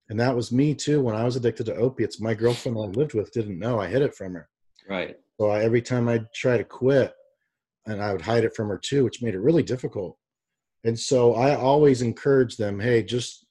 And 0.09 0.19
that 0.19 0.35
was 0.35 0.51
me 0.51 0.75
too 0.75 1.01
when 1.01 1.15
I 1.15 1.25
was 1.25 1.37
addicted 1.37 1.67
to 1.67 1.77
opiates. 1.77 2.21
My 2.21 2.35
girlfriend 2.35 2.77
I 2.77 2.81
lived 2.81 3.15
with 3.15 3.33
didn't 3.33 3.59
know. 3.59 3.81
I 3.81 3.87
hid 3.87 4.03
it 4.03 4.15
from 4.15 4.35
her. 4.35 4.49
Right. 4.89 5.17
So 5.39 5.51
I, 5.51 5.63
every 5.63 5.81
time 5.81 6.09
I'd 6.09 6.33
try 6.35 6.57
to 6.57 6.65
quit, 6.65 7.15
and 7.87 8.03
I 8.03 8.13
would 8.13 8.21
hide 8.21 8.45
it 8.45 8.55
from 8.55 8.69
her 8.69 8.79
too, 8.79 9.05
which 9.05 9.23
made 9.23 9.35
it 9.35 9.41
really 9.41 9.63
difficult. 9.63 10.19
And 10.85 10.99
so 10.99 11.35
I 11.35 11.57
always 11.57 12.03
encourage 12.03 12.57
them, 12.57 12.81
hey, 12.81 13.03
just 13.03 13.47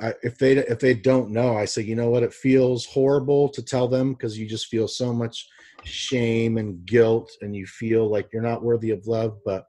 I, 0.00 0.14
if 0.22 0.38
they 0.38 0.52
if 0.56 0.78
they 0.78 0.94
don't 0.94 1.30
know, 1.30 1.56
I 1.56 1.66
say, 1.66 1.82
you 1.82 1.94
know 1.94 2.10
what, 2.10 2.22
it 2.22 2.32
feels 2.32 2.86
horrible 2.86 3.48
to 3.50 3.62
tell 3.62 3.86
them 3.86 4.12
because 4.12 4.38
you 4.38 4.48
just 4.48 4.68
feel 4.68 4.88
so 4.88 5.12
much 5.12 5.48
shame 5.84 6.58
and 6.58 6.84
guilt, 6.86 7.30
and 7.42 7.54
you 7.54 7.66
feel 7.66 8.08
like 8.08 8.30
you're 8.32 8.42
not 8.42 8.62
worthy 8.62 8.90
of 8.90 9.06
love. 9.06 9.38
But 9.44 9.66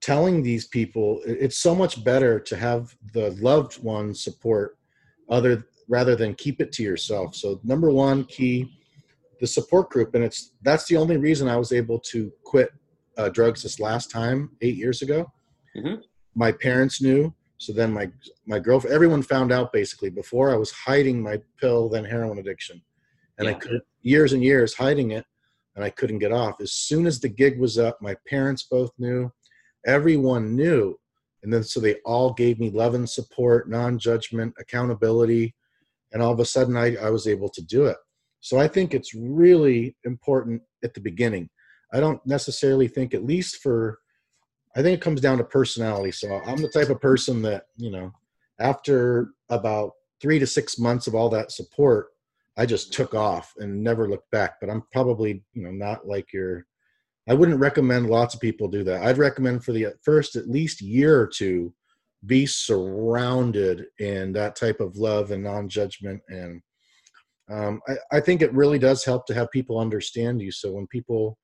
telling 0.00 0.42
these 0.42 0.66
people, 0.68 1.20
it's 1.26 1.58
so 1.58 1.74
much 1.74 2.02
better 2.04 2.40
to 2.40 2.56
have 2.56 2.94
the 3.12 3.30
loved 3.40 3.82
one 3.82 4.14
support 4.14 4.78
other 5.28 5.64
rather 5.88 6.14
than 6.16 6.34
keep 6.34 6.60
it 6.60 6.72
to 6.72 6.82
yourself. 6.82 7.34
So 7.34 7.60
number 7.64 7.90
one 7.90 8.24
key, 8.24 8.78
the 9.40 9.46
support 9.46 9.90
group, 9.90 10.14
and 10.14 10.24
it's 10.24 10.52
that's 10.62 10.86
the 10.86 10.96
only 10.96 11.16
reason 11.16 11.48
I 11.48 11.56
was 11.56 11.72
able 11.72 11.98
to 12.12 12.32
quit 12.44 12.70
uh, 13.18 13.28
drugs 13.28 13.62
this 13.62 13.80
last 13.80 14.10
time 14.10 14.50
eight 14.62 14.76
years 14.76 15.02
ago. 15.02 15.30
Mhm. 15.78 16.02
My 16.34 16.52
parents 16.52 17.00
knew, 17.00 17.34
so 17.58 17.72
then 17.72 17.92
my 17.92 18.10
my 18.46 18.58
girlfriend, 18.58 18.94
everyone 18.94 19.22
found 19.22 19.52
out 19.52 19.72
basically. 19.72 20.10
Before 20.10 20.52
I 20.52 20.56
was 20.56 20.70
hiding 20.70 21.22
my 21.22 21.40
pill, 21.60 21.88
then 21.88 22.04
heroin 22.04 22.38
addiction, 22.38 22.82
and 23.38 23.48
I 23.48 23.54
could 23.54 23.80
years 24.02 24.32
and 24.32 24.42
years 24.42 24.74
hiding 24.74 25.10
it, 25.12 25.24
and 25.74 25.84
I 25.84 25.90
couldn't 25.90 26.18
get 26.18 26.32
off. 26.32 26.60
As 26.60 26.72
soon 26.72 27.06
as 27.06 27.20
the 27.20 27.28
gig 27.28 27.58
was 27.58 27.78
up, 27.78 28.00
my 28.00 28.16
parents 28.26 28.64
both 28.64 28.92
knew, 28.98 29.32
everyone 29.86 30.54
knew, 30.54 30.98
and 31.42 31.52
then 31.52 31.62
so 31.62 31.80
they 31.80 31.96
all 32.04 32.32
gave 32.32 32.58
me 32.60 32.70
love 32.70 32.94
and 32.94 33.08
support, 33.08 33.68
non-judgment, 33.68 34.54
accountability, 34.58 35.54
and 36.12 36.22
all 36.22 36.32
of 36.32 36.40
a 36.40 36.44
sudden 36.44 36.76
I, 36.76 36.96
I 36.96 37.10
was 37.10 37.26
able 37.26 37.48
to 37.50 37.62
do 37.62 37.86
it. 37.86 37.96
So 38.40 38.58
I 38.58 38.68
think 38.68 38.94
it's 38.94 39.14
really 39.14 39.96
important 40.04 40.62
at 40.84 40.94
the 40.94 41.00
beginning. 41.00 41.50
I 41.92 42.00
don't 42.00 42.24
necessarily 42.26 42.88
think, 42.88 43.14
at 43.14 43.24
least 43.24 43.56
for, 43.56 43.98
I 44.78 44.82
think 44.82 44.96
it 44.96 45.02
comes 45.02 45.20
down 45.20 45.38
to 45.38 45.44
personality. 45.44 46.12
So 46.12 46.40
I'm 46.46 46.62
the 46.62 46.68
type 46.68 46.88
of 46.88 47.00
person 47.00 47.42
that, 47.42 47.64
you 47.76 47.90
know, 47.90 48.12
after 48.60 49.30
about 49.48 49.90
three 50.20 50.38
to 50.38 50.46
six 50.46 50.78
months 50.78 51.08
of 51.08 51.16
all 51.16 51.28
that 51.30 51.50
support, 51.50 52.10
I 52.56 52.64
just 52.64 52.92
took 52.92 53.12
off 53.12 53.52
and 53.58 53.82
never 53.82 54.08
looked 54.08 54.30
back. 54.30 54.60
But 54.60 54.70
I'm 54.70 54.84
probably, 54.92 55.42
you 55.52 55.64
know, 55.64 55.72
not 55.72 56.06
like 56.06 56.32
your, 56.32 56.64
I 57.28 57.34
wouldn't 57.34 57.58
recommend 57.58 58.08
lots 58.08 58.36
of 58.36 58.40
people 58.40 58.68
do 58.68 58.84
that. 58.84 59.02
I'd 59.02 59.18
recommend 59.18 59.64
for 59.64 59.72
the 59.72 59.94
first 60.04 60.36
at 60.36 60.48
least 60.48 60.80
year 60.80 61.20
or 61.20 61.26
two, 61.26 61.74
be 62.26 62.46
surrounded 62.46 63.86
in 63.98 64.32
that 64.34 64.54
type 64.54 64.78
of 64.78 64.96
love 64.96 65.32
and 65.32 65.42
non-judgment 65.42 66.20
and 66.28 66.60
um, 67.50 67.80
I, 67.88 68.16
I 68.16 68.20
think 68.20 68.42
it 68.42 68.52
really 68.52 68.78
does 68.78 69.04
help 69.04 69.24
to 69.26 69.34
have 69.34 69.50
people 69.52 69.78
understand 69.78 70.42
you 70.42 70.50
so 70.50 70.72
when 70.72 70.88
people 70.88 71.38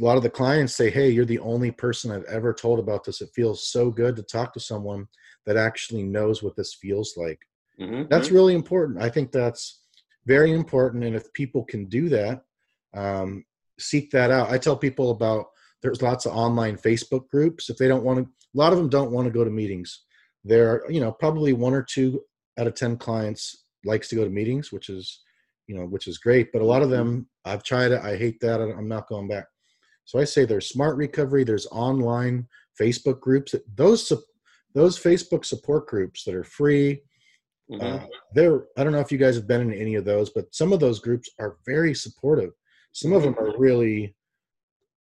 a 0.00 0.04
lot 0.04 0.16
of 0.16 0.22
the 0.22 0.30
clients 0.30 0.74
say 0.74 0.90
hey 0.90 1.08
you're 1.08 1.24
the 1.24 1.38
only 1.38 1.70
person 1.70 2.10
i've 2.10 2.24
ever 2.24 2.52
told 2.52 2.78
about 2.78 3.04
this. 3.04 3.20
It 3.20 3.30
feels 3.34 3.68
so 3.68 3.90
good 3.90 4.16
to 4.16 4.22
talk 4.22 4.52
to 4.54 4.60
someone 4.60 5.06
that 5.46 5.56
actually 5.56 6.02
knows 6.02 6.42
what 6.42 6.56
this 6.56 6.74
feels 6.74 7.14
like. 7.16 7.40
Hmm 7.78 8.04
that's 8.08 8.30
really 8.30 8.54
important. 8.54 9.02
I 9.02 9.08
think 9.08 9.32
that's 9.32 9.80
very 10.26 10.52
important 10.52 11.04
and 11.04 11.14
if 11.14 11.32
people 11.32 11.64
can 11.64 11.86
do 11.86 12.08
that 12.08 12.44
um, 12.94 13.44
seek 13.78 14.10
that 14.12 14.30
out. 14.30 14.50
I 14.50 14.58
tell 14.58 14.76
people 14.76 15.10
about 15.10 15.46
there's 15.82 16.00
lots 16.00 16.26
of 16.26 16.32
online 16.32 16.76
facebook 16.76 17.28
groups. 17.28 17.68
If 17.68 17.76
they 17.76 17.88
don't 17.88 18.04
want 18.04 18.18
to 18.20 18.24
a 18.24 18.58
lot 18.58 18.72
of 18.72 18.78
them 18.78 18.88
don't 18.88 19.10
want 19.10 19.26
to 19.26 19.32
go 19.32 19.42
to 19.42 19.50
meetings. 19.50 20.02
There 20.44 20.70
are 20.70 20.90
you 20.90 21.00
know 21.00 21.12
probably 21.12 21.52
one 21.52 21.74
or 21.74 21.82
two 21.82 22.22
out 22.58 22.66
of 22.66 22.74
10 22.74 22.96
clients 22.98 23.64
likes 23.84 24.08
to 24.08 24.16
go 24.16 24.24
to 24.24 24.30
meetings 24.30 24.72
which 24.72 24.88
is 24.88 25.20
you 25.66 25.74
know 25.76 25.84
which 25.84 26.06
is 26.06 26.18
great 26.18 26.52
but 26.52 26.62
a 26.62 26.64
lot 26.64 26.82
of 26.82 26.90
them 26.90 27.28
i've 27.44 27.62
tried 27.62 27.92
it 27.92 28.00
i 28.02 28.16
hate 28.16 28.40
that 28.40 28.60
i'm 28.60 28.88
not 28.88 29.08
going 29.08 29.28
back 29.28 29.46
so 30.04 30.18
i 30.18 30.24
say 30.24 30.44
there's 30.44 30.68
smart 30.68 30.96
recovery 30.96 31.44
there's 31.44 31.66
online 31.66 32.46
facebook 32.80 33.20
groups. 33.20 33.54
Those 33.76 34.12
those 34.74 34.98
facebook 34.98 35.44
support 35.44 35.86
groups 35.86 36.24
that 36.24 36.34
are 36.34 36.44
free 36.44 37.02
hmm 37.70 37.96
uh, 37.96 38.06
there 38.34 38.64
i 38.76 38.84
don't 38.84 38.92
know 38.92 39.00
if 39.00 39.10
you 39.12 39.18
guys 39.18 39.36
have 39.36 39.46
been 39.46 39.60
in 39.60 39.72
any 39.72 39.94
of 39.96 40.04
those 40.04 40.30
but 40.30 40.52
some 40.54 40.72
of 40.72 40.80
those 40.80 41.00
groups 41.00 41.28
are 41.38 41.56
very 41.66 41.94
supportive. 41.94 42.50
Some 42.92 43.12
of 43.12 43.22
them 43.22 43.34
are 43.38 43.58
really 43.58 44.14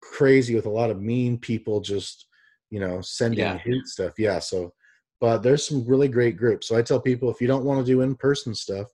crazy 0.01 0.53
with 0.55 0.65
a 0.67 0.69
lot 0.69 0.89
of 0.91 1.01
mean 1.01 1.38
people 1.38 1.82
just 1.82 2.28
you 2.69 2.80
know 2.80 3.01
sending 3.01 3.39
Yeah. 3.39 3.57
hate 3.57 3.86
stuff. 3.88 4.13
Yeah 4.17 4.39
so 4.39 4.74
but 5.21 5.39
there's 5.39 5.67
some 5.67 5.86
really 5.86 6.07
great 6.07 6.38
groups. 6.38 6.67
So 6.67 6.78
i 6.78 6.82
tell 6.82 6.99
people 7.01 7.30
if 7.30 7.41
you 7.41 7.47
don't 7.47 7.65
want 7.65 7.80
to 7.80 7.91
do 7.91 8.01
in-person 8.01 8.53
stuff 8.55 8.88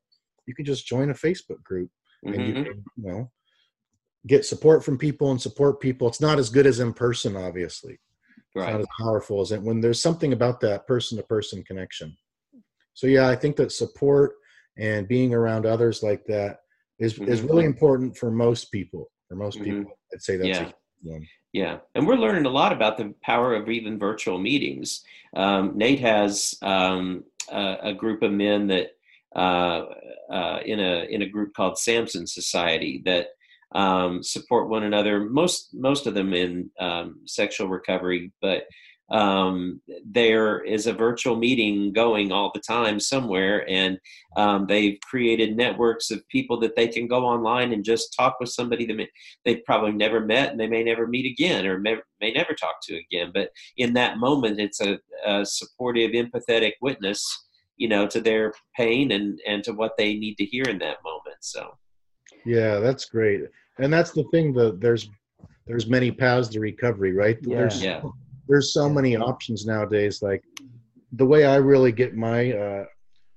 you 0.48 0.54
can 0.56 0.66
just 0.66 0.86
join 0.88 1.10
a 1.10 1.14
facebook 1.14 1.62
group 1.64 1.90
and 2.34 2.46
you 2.46 2.54
hmm 2.54 2.64
can 2.64 2.84
you 2.98 3.04
know 3.12 3.32
get 4.28 4.46
support 4.46 4.84
from 4.84 4.98
people 4.98 5.32
and 5.32 5.42
support 5.42 5.80
people 5.80 6.08
it's 6.08 6.22
not 6.22 6.40
as 6.40 6.50
good 6.50 6.66
as 6.66 6.80
in 6.80 6.94
person 6.94 7.36
obviously 7.36 7.98
it's 8.56 8.68
not 8.68 8.80
as 8.80 8.88
powerful 9.00 9.42
as 9.42 9.52
it 9.52 9.62
when 9.62 9.82
there's 9.82 10.02
something 10.02 10.34
about 10.34 10.60
that 10.60 10.88
person 10.88 11.18
to 11.18 11.24
person 11.24 11.64
connection 11.64 12.16
so 12.94 13.08
yeah 13.08 13.28
i 13.28 13.36
think 13.36 13.56
that 13.56 13.72
support 13.72 14.34
and 14.78 15.08
being 15.08 15.34
around 15.34 15.66
others 15.66 16.04
like 16.04 16.26
that 16.26 16.60
is 17.00 17.20
is 17.20 17.42
Mhm. 17.42 17.50
really 17.50 17.66
important 17.66 18.18
for 18.18 18.32
most 18.32 18.72
people 18.72 19.12
for 19.28 19.36
most 19.36 19.60
Mhm. 19.60 19.64
people 19.66 20.00
i'd 20.14 20.22
say 20.22 20.38
that's 20.38 20.60
Yeah. 20.60 20.72
one. 21.04 21.28
Yeah, 21.54 21.78
and 21.94 22.06
we're 22.06 22.18
learning 22.18 22.46
a 22.46 22.50
lot 22.50 22.74
about 22.74 22.98
the 22.98 23.14
power 23.24 23.56
of 23.56 23.70
even 23.70 23.98
virtual 23.98 24.38
meetings. 24.38 25.06
Um, 25.36 25.78
Nate 25.78 26.02
has 26.02 26.54
um, 26.62 27.24
a, 27.50 27.78
a, 27.84 27.94
group 27.94 28.24
of 28.24 28.32
men 28.34 28.68
that 28.68 28.90
uh, 29.36 29.86
uh, 30.30 30.60
in 30.66 30.82
a 30.82 31.06
in 31.06 31.22
a 31.22 31.30
group 31.30 31.54
called 31.54 31.78
Samson 31.78 32.28
Society 32.28 33.02
that 33.06 33.28
um, 33.74 34.22
support 34.24 34.70
one 34.70 34.84
another. 34.84 35.22
Most 35.22 35.70
most 35.74 36.08
of 36.08 36.14
them 36.14 36.34
in 36.34 36.70
um, 36.80 37.22
sexual 37.26 37.68
recovery, 37.68 38.32
but 38.42 38.64
um, 39.12 39.82
there 40.04 40.64
is 40.64 40.88
a 40.88 40.94
virtual 40.94 41.36
meeting 41.36 41.94
going 41.94 42.32
all 42.32 42.52
the 42.54 42.62
time 42.62 43.00
somewhere, 43.00 43.68
and 43.70 44.00
um, 44.36 44.66
they've 44.68 44.98
created 45.02 45.56
networks 45.56 46.10
of 46.10 46.28
people 46.30 46.60
that 46.62 46.76
they 46.76 46.88
can 46.88 47.08
go 47.08 47.26
online 47.26 47.72
and 47.72 47.86
just 47.86 48.16
talk 48.18 48.40
with 48.40 48.50
somebody 48.50 48.86
that 48.86 49.08
they've 49.44 49.64
probably 49.66 49.92
never 49.92 50.22
met 50.22 50.52
and 50.52 50.60
they 50.60 50.68
may 50.68 50.84
never 50.84 51.08
meet 51.08 51.32
again 51.32 51.68
or 51.68 51.78
may, 51.78 51.98
may 52.20 52.32
never 52.32 52.54
talk 52.54 52.76
to 52.84 52.98
again. 52.98 53.32
But 53.34 53.52
in 53.78 53.94
that 53.94 54.18
moment, 54.18 54.60
it's 54.60 54.82
a, 54.82 54.98
a 55.26 55.46
supportive, 55.46 56.12
empathetic 56.12 56.74
witness, 56.82 57.24
you 57.78 57.88
know, 57.88 58.08
to 58.08 58.20
their 58.20 58.54
pain 58.76 59.12
and 59.12 59.40
and 59.48 59.64
to 59.66 59.74
what 59.74 59.98
they 59.98 60.16
need 60.16 60.36
to 60.36 60.46
hear 60.46 60.64
in 60.64 60.80
that 60.80 60.98
moment. 61.04 61.38
So, 61.42 61.78
yeah, 62.46 62.80
that's 62.80 63.06
great, 63.06 63.42
and 63.80 63.92
that's 63.92 64.12
the 64.12 64.26
thing 64.32 64.54
that 64.54 64.80
there's 64.80 65.10
there's 65.68 65.88
many 65.88 66.12
paths 66.12 66.48
to 66.50 66.60
recovery, 66.60 67.14
right? 67.14 67.38
Yeah. 67.42 67.58
There's 67.58 67.84
yeah 67.84 68.02
there's 68.48 68.74
so 68.74 68.90
many 68.90 69.16
options 69.16 69.66
nowadays. 69.66 70.22
Like 70.22 70.44
the 71.14 71.26
way 71.26 71.46
I 71.46 71.56
really 71.56 71.92
get 71.92 72.16
my 72.16 72.52
uh, 72.52 72.86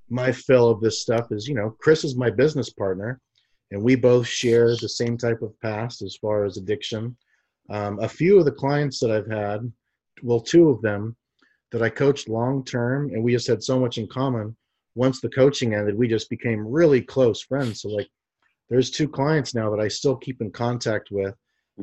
my 0.09 0.32
fill 0.32 0.68
of 0.68 0.80
this 0.80 1.02
stuff 1.02 1.30
is, 1.30 1.46
you 1.46 1.54
know, 1.54 1.74
Chris 1.80 2.04
is 2.04 2.16
my 2.16 2.30
business 2.30 2.70
partner, 2.70 3.20
and 3.70 3.82
we 3.82 3.94
both 3.94 4.26
share 4.26 4.68
the 4.68 4.88
same 4.88 5.16
type 5.16 5.42
of 5.42 5.59
past 5.61 6.02
as 6.02 6.16
far 6.16 6.44
as 6.44 6.56
addiction. 6.56 7.16
Um, 7.70 7.98
a 8.00 8.09
few 8.09 8.38
of 8.38 8.44
the 8.44 8.52
clients 8.52 8.98
that 9.00 9.11
I've 9.11 9.30
had, 9.30 9.70
well, 10.22 10.40
two 10.40 10.70
of 10.70 10.80
them 10.80 11.16
that 11.70 11.82
I 11.82 11.90
coached 11.90 12.28
long 12.28 12.64
term, 12.64 13.11
and 13.12 13.22
we 13.22 13.32
just 13.32 13.46
had 13.46 13.62
so 13.62 13.78
much 13.78 13.98
in 13.98 14.06
common. 14.06 14.56
Once 14.94 15.20
the 15.20 15.28
coaching 15.28 15.74
ended, 15.74 15.96
we 15.96 16.09
just 16.09 16.30
became 16.30 16.66
really 16.66 17.02
close 17.02 17.42
friends. 17.42 17.82
So 17.82 17.88
like, 17.90 18.09
there's 18.71 18.91
two 18.91 19.09
clients 19.09 19.55
now 19.55 19.71
that 19.71 19.81
I 19.81 19.89
still 19.89 20.16
keep 20.16 20.41
in 20.41 20.51
contact 20.51 21.11
with, 21.11 21.35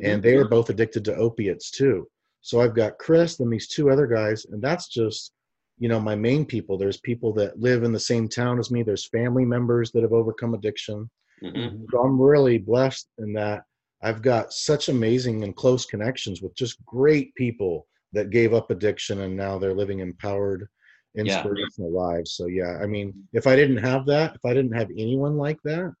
and 0.02 0.22
they 0.22 0.36
are 0.36 0.48
both 0.48 0.70
addicted 0.70 1.04
to 1.06 1.16
opiates 1.16 1.70
too. 1.70 2.06
So 2.42 2.60
I've 2.60 2.74
got 2.74 2.98
Chris 2.98 3.40
and 3.40 3.52
these 3.52 3.68
two 3.68 3.90
other 3.90 4.06
guys, 4.06 4.46
and 4.50 4.62
that's 4.62 4.88
just, 4.88 5.32
you 5.78 5.88
know, 5.88 5.98
my 5.98 6.14
main 6.14 6.44
people. 6.44 6.78
There's 6.78 7.00
people 7.00 7.32
that 7.34 7.58
live 7.58 7.82
in 7.82 7.92
the 7.92 7.98
same 7.98 8.28
town 8.28 8.58
as 8.58 8.70
me. 8.70 8.82
There's 8.82 9.08
family 9.08 9.44
members 9.44 9.90
that 9.92 10.02
have 10.02 10.12
overcome 10.12 10.54
addiction. 10.54 11.10
Mm-hmm. 11.42 11.84
So 11.90 11.98
I'm 12.00 12.20
really 12.20 12.58
blessed 12.58 13.08
in 13.18 13.32
that 13.34 13.64
I've 14.02 14.22
got 14.22 14.52
such 14.52 14.88
amazing 14.88 15.42
and 15.42 15.56
close 15.56 15.86
connections 15.86 16.42
with 16.42 16.54
just 16.54 16.84
great 16.84 17.34
people 17.34 17.86
that 18.12 18.30
gave 18.30 18.54
up 18.54 18.70
addiction 18.70 19.22
and 19.22 19.36
now 19.36 19.58
they're 19.58 19.74
living 19.74 20.00
empowered, 20.00 20.68
inspirational 21.16 21.92
yeah. 21.92 22.00
lives. 22.00 22.34
So 22.34 22.46
yeah, 22.46 22.78
I 22.82 22.86
mean, 22.86 23.12
if 23.32 23.46
I 23.46 23.56
didn't 23.56 23.78
have 23.78 24.06
that, 24.06 24.34
if 24.34 24.44
I 24.44 24.54
didn't 24.54 24.76
have 24.76 24.90
anyone 24.96 25.36
like 25.36 25.58
that, 25.64 25.92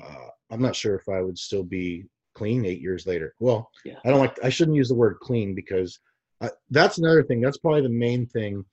uh, 0.00 0.28
I'm 0.50 0.62
not 0.62 0.76
sure 0.76 0.94
if 0.94 1.08
I 1.08 1.20
would 1.20 1.38
still 1.38 1.64
be 1.64 2.04
clean 2.34 2.64
eight 2.64 2.80
years 2.80 3.06
later. 3.06 3.34
Well, 3.40 3.70
yeah. 3.84 3.96
I 4.04 4.10
don't 4.10 4.20
like. 4.20 4.38
I 4.42 4.48
shouldn't 4.48 4.76
use 4.76 4.88
the 4.88 4.94
word 4.94 5.18
clean 5.20 5.54
because 5.54 5.98
uh, 6.40 6.50
that's 6.70 6.98
another 6.98 7.22
thing. 7.22 7.40
That's 7.40 7.58
probably 7.58 7.82
the 7.82 7.88
main 7.88 8.26
thing. 8.26 8.64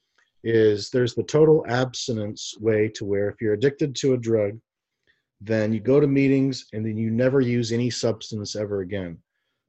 Is 0.43 0.89
there's 0.89 1.15
the 1.15 1.23
total 1.23 1.65
abstinence 1.67 2.55
way 2.59 2.87
to 2.95 3.03
where 3.03 3.29
if 3.29 3.41
you're 3.41 3.53
addicted 3.53 3.93
to 3.97 4.13
a 4.13 4.17
drug, 4.17 4.57
then 5.41 5.73
you 5.73 5.81
go 5.81 5.99
to 5.99 6.07
meetings 6.07 6.67
and 6.71 6.85
then 6.85 6.95
you 6.95 7.09
never 7.09 7.41
use 7.41 7.71
any 7.71 7.89
substance 7.89 8.55
ever 8.55 8.79
again. 8.79 9.17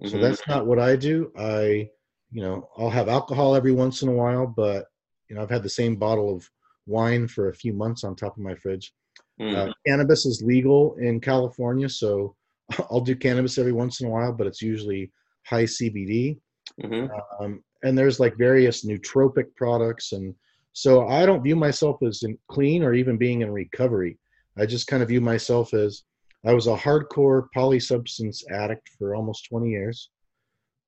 Mm-hmm. 0.01 0.11
So 0.11 0.19
that's 0.19 0.47
not 0.47 0.67
what 0.67 0.79
I 0.79 0.95
do. 0.95 1.33
I, 1.37 1.91
you 2.31 2.43
know, 2.43 2.69
I'll 2.79 2.91
have 2.91 3.09
alcohol 3.09 3.57
every 3.57 3.73
once 3.73 4.03
in 4.03 4.09
a 4.09 4.13
while, 4.13 4.47
but 4.47 4.87
you 5.29 5.37
know, 5.37 5.43
I've 5.43 5.51
had 5.51 5.65
the 5.65 5.69
same 5.69 5.97
bottle 5.97 6.35
of 6.35 6.49
wine 6.87 7.29
for 7.29 7.49
a 7.49 7.55
few 7.55 7.73
months 7.73 8.05
on 8.05 8.15
top 8.15 8.37
of 8.37 8.43
my 8.43 8.55
fridge. 8.55 8.93
Mm-hmm. 9.41 9.71
Uh, 9.71 9.73
cannabis 9.87 10.27
is 10.27 10.43
legal 10.43 10.97
in 10.97 11.21
California, 11.21 11.89
so 11.89 12.37
I'll 12.91 13.01
do 13.01 13.17
cannabis 13.17 13.59
every 13.59 13.73
once 13.73 14.01
in 14.01 14.07
a 14.07 14.11
while, 14.11 14.33
but 14.33 14.47
it's 14.47 14.63
usually 14.63 15.11
high 15.47 15.65
CBD. 15.65 16.39
Mm-hmm. 16.83 17.43
Um, 17.43 17.65
and 17.83 17.97
there's 17.97 18.21
like 18.21 18.37
various 18.37 18.85
nootropic 18.85 19.55
products, 19.57 20.13
and 20.13 20.35
so 20.73 21.09
I 21.09 21.25
don't 21.25 21.43
view 21.43 21.57
myself 21.57 22.03
as 22.03 22.23
in 22.23 22.39
clean 22.49 22.83
or 22.83 22.95
even 22.95 23.17
being 23.17 23.41
in 23.41 23.51
recovery. 23.51 24.19
I 24.59 24.67
just 24.67 24.87
kind 24.87 25.03
of 25.03 25.09
view 25.09 25.21
myself 25.21 25.73
as 25.73 26.03
I 26.45 26.53
was 26.53 26.67
a 26.67 26.77
hardcore 26.77 27.47
polysubstance 27.57 28.43
addict 28.51 28.91
for 28.99 29.15
almost 29.15 29.47
20 29.49 29.71
years. 29.71 30.11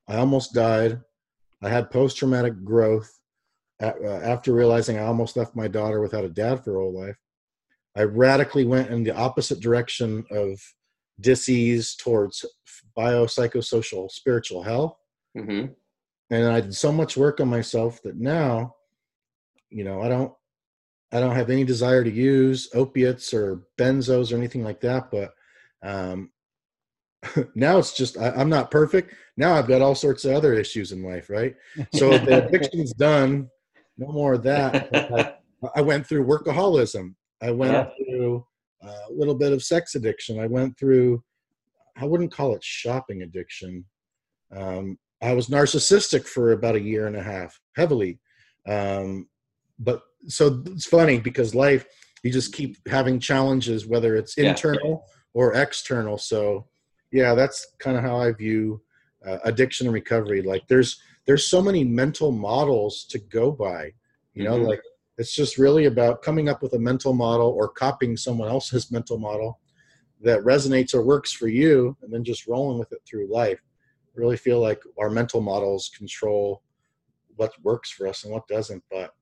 I 0.08 0.16
almost 0.16 0.52
died. 0.52 1.00
I 1.62 1.68
had 1.68 1.90
post-traumatic 1.90 2.64
growth 2.64 3.10
uh, 3.82 3.92
after 4.04 4.52
realizing 4.52 4.98
I 4.98 5.04
almost 5.04 5.36
left 5.36 5.56
my 5.56 5.68
daughter 5.68 6.00
without 6.00 6.24
a 6.24 6.28
dad 6.28 6.64
for 6.64 6.72
her 6.72 6.80
whole 6.80 6.98
life. 6.98 7.16
I 7.96 8.02
radically 8.04 8.64
went 8.64 8.90
in 8.90 9.02
the 9.04 9.14
opposite 9.14 9.60
direction 9.60 10.24
of 10.30 10.60
disease 11.20 11.94
towards 11.94 12.44
biopsychosocial 12.96 14.10
spiritual 14.10 14.62
health. 14.62 14.96
Mm-hmm. 15.36 15.72
And 16.30 16.52
I 16.52 16.60
did 16.60 16.74
so 16.74 16.90
much 16.90 17.16
work 17.16 17.40
on 17.40 17.48
myself 17.48 18.02
that 18.02 18.16
now, 18.16 18.74
you 19.70 19.84
know, 19.84 20.00
I 20.00 20.08
don't, 20.08 20.32
I 21.12 21.20
don't 21.20 21.34
have 21.34 21.50
any 21.50 21.64
desire 21.64 22.02
to 22.02 22.10
use 22.10 22.70
opiates 22.74 23.34
or 23.34 23.64
benzos 23.78 24.32
or 24.32 24.36
anything 24.36 24.64
like 24.64 24.80
that. 24.80 25.10
But 25.10 25.34
um, 25.82 26.30
now 27.54 27.78
it's 27.78 27.92
just 27.92 28.16
I, 28.18 28.40
am 28.40 28.48
not 28.48 28.70
perfect. 28.70 29.14
Now 29.36 29.54
I've 29.54 29.68
got 29.68 29.82
all 29.82 29.94
sorts 29.94 30.24
of 30.24 30.32
other 30.32 30.54
issues 30.54 30.92
in 30.92 31.02
life, 31.02 31.28
right? 31.28 31.54
So 31.92 32.16
the 32.18 32.46
addiction's 32.46 32.92
done. 32.92 33.48
No 33.98 34.10
more 34.10 34.34
of 34.34 34.42
that. 34.44 34.88
I, 34.94 35.34
I, 35.76 35.80
went 35.82 36.06
through 36.06 36.26
workaholism. 36.26 37.14
I 37.42 37.50
went 37.50 37.72
yeah. 37.72 37.88
through 37.96 38.46
a 38.82 39.12
little 39.12 39.34
bit 39.34 39.52
of 39.52 39.62
sex 39.62 39.94
addiction. 39.94 40.40
I 40.40 40.46
went 40.46 40.78
through, 40.78 41.22
I 41.96 42.04
wouldn't 42.04 42.32
call 42.32 42.54
it 42.54 42.64
shopping 42.64 43.22
addiction. 43.22 43.84
Um, 44.56 44.98
I 45.22 45.34
was 45.34 45.48
narcissistic 45.48 46.26
for 46.26 46.52
about 46.52 46.74
a 46.74 46.80
year 46.80 47.06
and 47.06 47.16
a 47.16 47.22
half, 47.22 47.58
heavily. 47.76 48.18
Um, 48.68 49.28
but 49.78 50.02
so 50.26 50.62
it's 50.66 50.86
funny 50.86 51.18
because 51.18 51.54
life, 51.54 51.86
you 52.22 52.32
just 52.32 52.54
keep 52.54 52.76
having 52.88 53.18
challenges, 53.18 53.86
whether 53.86 54.14
it's 54.14 54.38
internal 54.38 55.04
or 55.34 55.54
external. 55.54 56.18
So, 56.18 56.66
yeah, 57.10 57.34
that's 57.34 57.66
kind 57.78 57.96
of 57.96 58.04
how 58.04 58.16
I 58.16 58.32
view 58.32 58.80
uh, 59.26 59.38
addiction 59.44 59.86
and 59.86 59.94
recovery. 59.94 60.42
Like, 60.42 60.66
there's 60.68 61.00
there's 61.26 61.46
so 61.48 61.62
many 61.62 61.84
mental 61.84 62.32
models 62.32 63.04
to 63.10 63.18
go 63.18 63.50
by. 63.50 63.92
You 64.34 64.44
know, 64.44 64.56
mm-hmm. 64.56 64.66
like 64.66 64.82
it's 65.18 65.34
just 65.34 65.58
really 65.58 65.86
about 65.86 66.22
coming 66.22 66.48
up 66.48 66.62
with 66.62 66.72
a 66.74 66.78
mental 66.78 67.12
model 67.12 67.48
or 67.48 67.68
copying 67.68 68.16
someone 68.16 68.48
else's 68.48 68.90
mental 68.92 69.18
model 69.18 69.60
that 70.20 70.40
resonates 70.42 70.94
or 70.94 71.04
works 71.04 71.32
for 71.32 71.48
you 71.48 71.96
and 72.02 72.12
then 72.12 72.24
just 72.24 72.46
rolling 72.46 72.78
with 72.78 72.92
it 72.92 73.00
through 73.06 73.32
life. 73.32 73.60
I 73.60 74.20
really 74.20 74.36
feel 74.36 74.60
like 74.60 74.80
our 74.98 75.10
mental 75.10 75.40
models 75.40 75.90
control 75.96 76.62
what 77.36 77.52
works 77.62 77.90
for 77.90 78.06
us 78.06 78.24
and 78.24 78.32
what 78.32 78.46
doesn't. 78.46 78.82
But 78.90 79.12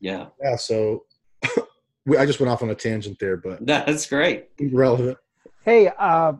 yeah. 0.00 0.26
Yeah. 0.42 0.56
So 0.56 1.04
I 1.44 2.26
just 2.26 2.40
went 2.40 2.50
off 2.50 2.62
on 2.62 2.70
a 2.70 2.74
tangent 2.74 3.18
there, 3.18 3.36
but 3.36 3.64
that's 3.66 4.06
great. 4.06 4.48
Relevant. 4.72 5.18
Hey, 5.64 5.90
uh, 5.98 6.34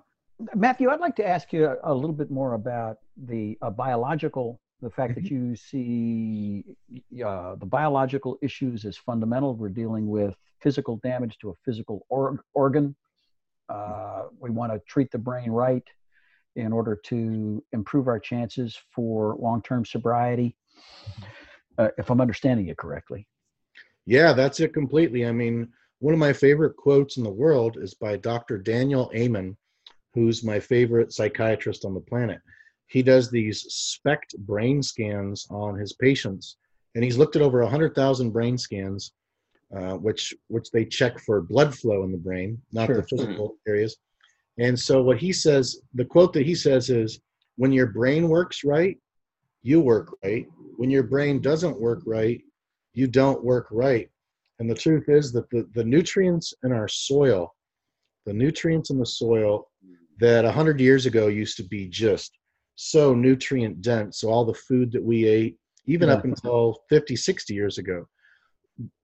Matthew, 0.55 0.91
I'd 0.91 1.01
like 1.01 1.17
to 1.17 1.27
ask 1.27 1.53
you 1.53 1.67
a, 1.67 1.77
a 1.85 1.95
little 1.95 2.15
bit 2.15 2.31
more 2.31 2.55
about 2.55 2.99
the 3.17 3.59
uh, 3.63 3.71
biological 3.71 4.61
the 4.83 4.91
fact 4.91 5.15
that 5.15 5.25
mm-hmm. 5.25 5.51
you 5.51 5.57
see 5.57 6.65
uh, 7.25 7.55
the 7.57 7.67
biological 7.67 8.39
issues 8.43 8.85
as 8.85 8.97
fundamental. 8.97 9.55
We're 9.55 9.69
dealing 9.69 10.09
with 10.09 10.35
physical 10.61 10.97
damage 10.99 11.39
to 11.39 11.51
a 11.51 11.55
physical 11.65 12.07
or- 12.09 12.45
organ. 12.55 12.95
Uh, 13.69 14.25
we 14.39 14.51
want 14.51 14.73
to 14.73 14.81
treat 14.87 15.11
the 15.11 15.19
brain 15.19 15.51
right 15.51 15.85
in 16.57 16.73
order 16.73 16.97
to 17.05 17.63
improve 17.73 18.09
our 18.09 18.19
chances 18.19 18.79
for 18.91 19.37
long-term 19.39 19.85
sobriety. 19.85 20.57
Uh, 21.79 21.89
if 21.97 22.11
I'm 22.11 22.21
understanding 22.21 22.69
it 22.69 22.77
correctly. 22.77 23.27
Yeah, 24.07 24.33
that's 24.33 24.61
it 24.61 24.75
completely. 24.75 25.27
I 25.27 25.33
mean, 25.33 25.69
one 26.01 26.15
of 26.15 26.21
my 26.21 26.33
favorite 26.33 26.77
quotes 26.77 27.17
in 27.17 27.23
the 27.23 27.31
world 27.31 27.77
is 27.81 27.95
by 27.95 28.17
Dr. 28.17 28.59
Daniel 28.59 29.11
Amen, 29.15 29.57
who's 30.15 30.43
my 30.43 30.59
favorite 30.59 31.13
psychiatrist 31.13 31.85
on 31.85 31.95
the 31.95 32.01
planet 32.01 32.41
he 32.91 33.03
does 33.05 33.31
these 33.31 33.63
SPECT 33.73 34.37
brain 34.39 34.83
scans 34.83 35.47
on 35.49 35.79
his 35.79 35.93
patients, 35.93 36.57
and 36.95 37.05
he's 37.05 37.17
looked 37.17 37.37
at 37.37 37.43
over 37.43 37.61
100,000 37.61 38.31
brain 38.31 38.59
scans, 38.59 39.13
uh, 39.75 39.95
which 39.95 40.35
which 40.49 40.71
they 40.73 40.85
check 40.85 41.21
for 41.21 41.41
blood 41.41 41.73
flow 41.73 42.03
in 42.03 42.11
the 42.11 42.19
brain, 42.19 42.61
not 42.73 42.87
sure. 42.87 42.97
the 42.97 43.03
physical 43.05 43.57
areas. 43.69 43.97
And 44.59 44.79
so 44.79 45.03
what 45.03 45.19
he 45.19 45.33
says, 45.33 45.81
the 45.95 46.05
quote 46.05 46.33
that 46.33 46.45
he 46.45 46.57
says 46.57 46.91
is, 46.91 47.21
"When 47.57 47.73
your 47.73 47.87
brain 47.87 48.29
works 48.29 48.65
right, 48.65 48.99
you 49.63 49.81
work 49.81 50.17
right. 50.25 50.47
When 50.77 50.91
your 50.91 51.05
brain 51.05 51.41
doesn't 51.41 51.81
work 51.81 52.03
right, 52.07 52.43
you 52.93 53.07
don't 53.07 53.45
work 53.45 53.69
right." 53.71 54.11
And 54.59 54.69
the 54.69 54.75
truth 54.75 55.09
is 55.09 55.31
that 55.33 55.49
the, 55.51 55.69
the 55.75 55.85
nutrients 55.85 56.53
in 56.65 56.73
our 56.73 56.89
soil, 56.89 57.55
the 58.27 58.35
nutrients 58.35 58.91
in 58.91 58.99
the 58.99 59.07
soil 59.07 59.71
that 60.19 60.45
100 60.45 60.81
years 60.81 61.07
ago 61.07 61.29
used 61.29 61.57
to 61.57 61.63
be 61.63 61.89
just 61.89 62.40
so 62.83 63.15
nutrient 63.15 63.83
dense. 63.83 64.21
So 64.21 64.31
all 64.31 64.47
the 64.47 64.55
food 64.55 64.91
that 64.93 65.03
we 65.03 65.27
ate, 65.27 65.59
even 65.85 66.09
Yeah. 66.09 66.15
up 66.15 66.25
until 66.25 66.83
50, 66.89 67.15
60 67.15 67.53
years 67.53 67.77
ago, 67.77 68.07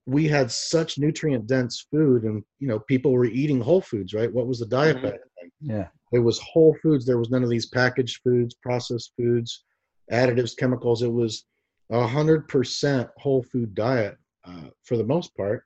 we 0.07 0.27
had 0.27 0.51
such 0.51 0.99
nutrient 0.99 1.47
dense 1.47 1.87
food 1.91 2.23
and 2.23 2.43
you 2.59 2.69
know 2.69 2.79
people 2.81 3.13
were 3.13 3.27
eating 3.27 3.61
whole 3.61 3.81
foods 3.81 4.15
right 4.15 4.33
what 4.33 4.47
was 4.47 4.61
the 4.61 4.67
diet 4.67 4.97
Mhm. 4.97 5.03
back 5.03 5.21
then 5.41 5.51
Yeah. 5.61 5.89
it 6.13 6.21
was 6.21 6.39
whole 6.39 6.75
foods 6.81 7.05
there 7.05 7.19
was 7.19 7.29
none 7.29 7.43
of 7.43 7.51
these 7.51 7.67
packaged 7.67 8.21
foods 8.23 8.55
processed 8.55 9.13
foods 9.17 9.65
additives 10.13 10.57
chemicals 10.57 11.03
it 11.03 11.13
was 11.13 11.45
a 11.91 12.07
hundred 12.07 12.47
percent 12.47 13.11
whole 13.19 13.43
food 13.43 13.75
diet 13.75 14.17
uh, 14.45 14.69
for 14.85 14.97
the 14.97 15.05
most 15.05 15.37
part 15.37 15.65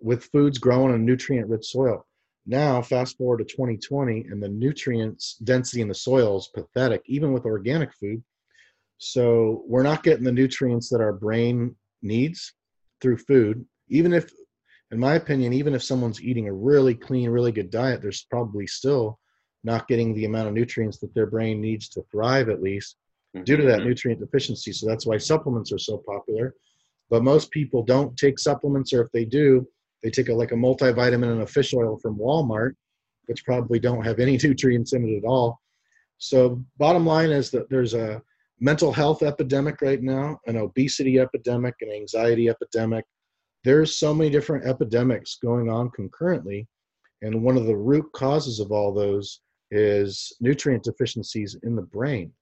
with 0.00 0.24
foods 0.24 0.56
grown 0.58 0.90
on 0.90 1.04
nutrient 1.04 1.48
rich 1.48 1.66
soil 1.66 2.06
now 2.46 2.80
fast 2.80 3.16
forward 3.16 3.38
to 3.38 3.44
2020 3.44 4.26
and 4.30 4.42
the 4.42 4.48
nutrients 4.48 5.34
density 5.42 5.82
in 5.82 5.88
the 5.88 5.94
soil 5.94 6.38
is 6.38 6.50
pathetic 6.54 7.02
even 7.06 7.32
with 7.32 7.44
organic 7.44 7.92
food. 7.94 8.22
So 8.98 9.64
we're 9.66 9.82
not 9.82 10.02
getting 10.02 10.24
the 10.24 10.32
nutrients 10.32 10.88
that 10.90 11.00
our 11.00 11.12
brain 11.12 11.74
needs 12.02 12.54
through 13.00 13.18
food. 13.18 13.64
Even 13.88 14.12
if 14.12 14.30
in 14.92 14.98
my 14.98 15.16
opinion 15.16 15.52
even 15.52 15.74
if 15.74 15.82
someone's 15.82 16.22
eating 16.22 16.48
a 16.48 16.52
really 16.52 16.94
clean 16.94 17.28
really 17.28 17.50
good 17.50 17.70
diet 17.70 18.00
there's 18.00 18.26
probably 18.30 18.66
still 18.66 19.18
not 19.64 19.88
getting 19.88 20.14
the 20.14 20.24
amount 20.24 20.46
of 20.46 20.54
nutrients 20.54 20.98
that 20.98 21.12
their 21.12 21.26
brain 21.26 21.60
needs 21.60 21.88
to 21.88 22.02
thrive 22.12 22.48
at 22.48 22.62
least 22.62 22.96
due 23.44 23.56
to 23.56 23.64
that 23.64 23.80
Mhm. 23.80 23.86
nutrient 23.86 24.20
deficiency. 24.20 24.72
So 24.72 24.86
that's 24.86 25.04
why 25.04 25.18
supplements 25.18 25.72
are 25.72 25.78
so 25.78 25.98
popular. 26.06 26.54
But 27.10 27.24
most 27.24 27.50
people 27.50 27.82
don't 27.82 28.16
take 28.16 28.38
supplements 28.38 28.92
or 28.92 29.02
if 29.02 29.10
they 29.12 29.24
do 29.24 29.66
they 30.02 30.10
take 30.10 30.28
a 30.28 30.34
like 30.34 30.52
a 30.52 30.56
multivitamin 30.56 31.32
and 31.32 31.42
a 31.42 31.46
fish 31.46 31.74
oil 31.74 31.98
from 31.98 32.18
walmart 32.18 32.72
which 33.26 33.44
probably 33.44 33.78
don't 33.78 34.04
have 34.04 34.18
any 34.18 34.38
nutrients 34.42 34.92
in 34.92 35.08
it 35.08 35.16
at 35.18 35.28
all 35.28 35.60
so 36.18 36.62
bottom 36.78 37.04
line 37.06 37.30
is 37.30 37.50
that 37.50 37.68
there's 37.70 37.94
a 37.94 38.20
mental 38.60 38.92
health 38.92 39.22
epidemic 39.22 39.80
right 39.82 40.02
now 40.02 40.38
an 40.46 40.56
obesity 40.56 41.18
epidemic 41.18 41.74
an 41.80 41.90
anxiety 41.90 42.48
epidemic 42.48 43.04
there's 43.64 43.96
so 43.96 44.14
many 44.14 44.30
different 44.30 44.64
epidemics 44.66 45.38
going 45.42 45.68
on 45.68 45.90
concurrently 45.90 46.66
and 47.22 47.42
one 47.42 47.56
of 47.56 47.66
the 47.66 47.76
root 47.76 48.06
causes 48.14 48.60
of 48.60 48.70
all 48.70 48.94
those 48.94 49.40
is 49.70 50.32
nutrient 50.40 50.84
deficiencies 50.84 51.56
in 51.64 51.74
the 51.74 51.82
brain 51.82 52.32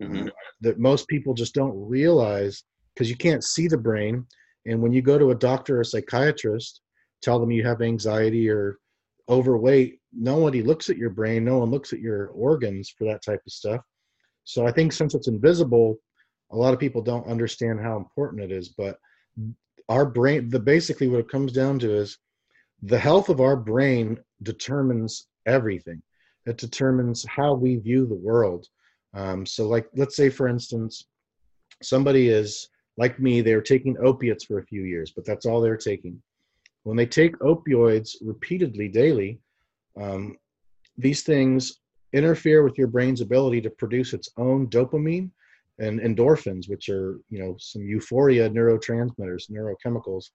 Mhm. 0.00 0.30
that 0.60 0.78
most 0.78 1.06
people 1.08 1.34
just 1.34 1.54
don't 1.54 1.76
realize 1.76 2.64
because 2.94 3.10
you 3.10 3.16
can't 3.16 3.44
see 3.44 3.68
the 3.68 3.78
brain. 3.78 4.26
And 4.66 4.80
when 4.80 4.92
you 4.92 5.02
go 5.02 5.18
to 5.18 5.30
a 5.30 5.34
doctor 5.34 5.78
or 5.78 5.80
a 5.80 5.84
psychiatrist, 5.84 6.80
tell 7.24 7.38
them 7.38 7.50
you 7.50 7.66
have 7.66 7.82
anxiety 7.82 8.48
or 8.48 8.78
overweight, 9.28 9.98
nobody 10.12 10.62
looks 10.62 10.90
at 10.90 10.98
your 10.98 11.10
brain, 11.10 11.44
no 11.44 11.58
one 11.58 11.70
looks 11.70 11.92
at 11.92 12.00
your 12.00 12.26
organs 12.28 12.92
for 12.96 13.04
that 13.04 13.22
type 13.24 13.40
of 13.46 13.52
stuff. 13.52 13.80
So 14.44 14.66
I 14.66 14.72
think 14.72 14.92
since 14.92 15.14
it's 15.14 15.28
invisible, 15.28 15.96
a 16.52 16.56
lot 16.56 16.74
of 16.74 16.80
people 16.80 17.02
don't 17.02 17.26
understand 17.26 17.80
how 17.80 17.96
important 17.96 18.42
it 18.42 18.52
is. 18.52 18.68
But 18.68 18.98
our 19.88 20.04
brain, 20.04 20.50
the 20.50 20.60
basically 20.60 21.08
what 21.08 21.20
it 21.20 21.28
comes 21.28 21.52
down 21.52 21.78
to 21.80 21.92
is 21.94 22.18
the 22.82 22.98
health 22.98 23.30
of 23.30 23.40
our 23.40 23.56
brain 23.56 24.18
determines 24.42 25.26
everything. 25.46 26.02
It 26.46 26.58
determines 26.58 27.24
how 27.24 27.54
we 27.54 27.76
view 27.76 28.06
the 28.06 28.14
world. 28.14 28.66
Um, 29.14 29.46
so, 29.46 29.66
like, 29.66 29.88
let's 29.96 30.16
say, 30.16 30.28
for 30.28 30.48
instance, 30.48 31.06
somebody 31.82 32.28
is 32.28 32.68
like 32.98 33.18
me, 33.18 33.40
they're 33.40 33.62
taking 33.62 33.96
opiates 33.98 34.44
for 34.44 34.58
a 34.58 34.66
few 34.66 34.82
years, 34.82 35.12
but 35.14 35.24
that's 35.24 35.46
all 35.46 35.60
they're 35.60 35.76
taking. 35.76 36.22
When 36.84 36.96
they 36.96 37.06
take 37.06 37.36
opioids 37.38 38.16
repeatedly 38.22 38.88
daily, 38.88 39.40
um, 40.00 40.36
these 40.96 41.22
things 41.22 41.80
interfere 42.12 42.62
with 42.62 42.78
your 42.78 42.86
brain's 42.86 43.20
ability 43.20 43.60
to 43.62 43.70
produce 43.70 44.12
its 44.12 44.28
own 44.36 44.68
dopamine 44.68 45.30
and 45.80 45.98
endorphins, 46.00 46.68
which 46.68 46.88
are, 46.88 47.18
you 47.30 47.40
know, 47.40 47.56
some 47.58 47.82
euphoria 47.82 48.48
neurotransmitters, 48.48 49.50
neurochemicals. 49.50 50.26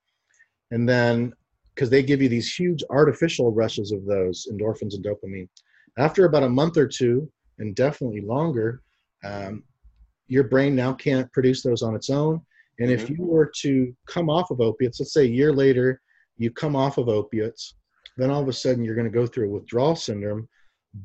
And 0.72 0.89
then, 0.89 1.34
because 1.74 1.89
they 1.89 2.04
give 2.04 2.22
you 2.22 2.28
these 2.28 2.54
huge 2.54 2.84
artificial 2.89 3.54
rushes 3.54 3.91
of 3.91 4.06
those 4.06 4.47
endorphins 4.52 4.95
and 4.95 5.06
dopamine. 5.06 5.47
After 5.97 6.26
about 6.26 6.43
a 6.43 6.50
month 6.50 6.78
or 6.78 6.88
two, 6.88 7.32
and 7.60 7.76
definitely 7.76 8.22
longer, 8.22 8.82
um, 9.24 9.64
your 10.28 10.43
brain 10.45 10.76
now 10.76 10.93
can't 10.93 11.32
produce 11.32 11.62
those 11.62 11.82
on 11.82 11.95
its 11.95 12.10
own. 12.10 12.41
And 12.80 12.91
if 12.91 13.08
Mhm. 13.08 13.18
you 13.18 13.24
were 13.24 13.52
to 13.62 13.95
come 14.08 14.30
off 14.30 14.52
of 14.52 14.62
opiates, 14.62 15.00
let's 15.00 15.14
say 15.14 15.26
a 15.26 15.30
year 15.30 15.54
later, 15.54 16.02
you 16.39 16.49
come 16.49 16.75
off 16.75 16.97
of 16.97 17.09
opiates, 17.09 17.75
then 18.17 18.31
all 18.31 18.41
of 18.41 18.47
a 18.47 18.53
sudden 18.53 18.83
you're 18.83 18.95
going 18.95 19.11
to 19.11 19.19
go 19.19 19.27
through 19.27 19.49
a 19.49 19.53
withdrawal 19.53 19.95
syndrome. 19.95 20.47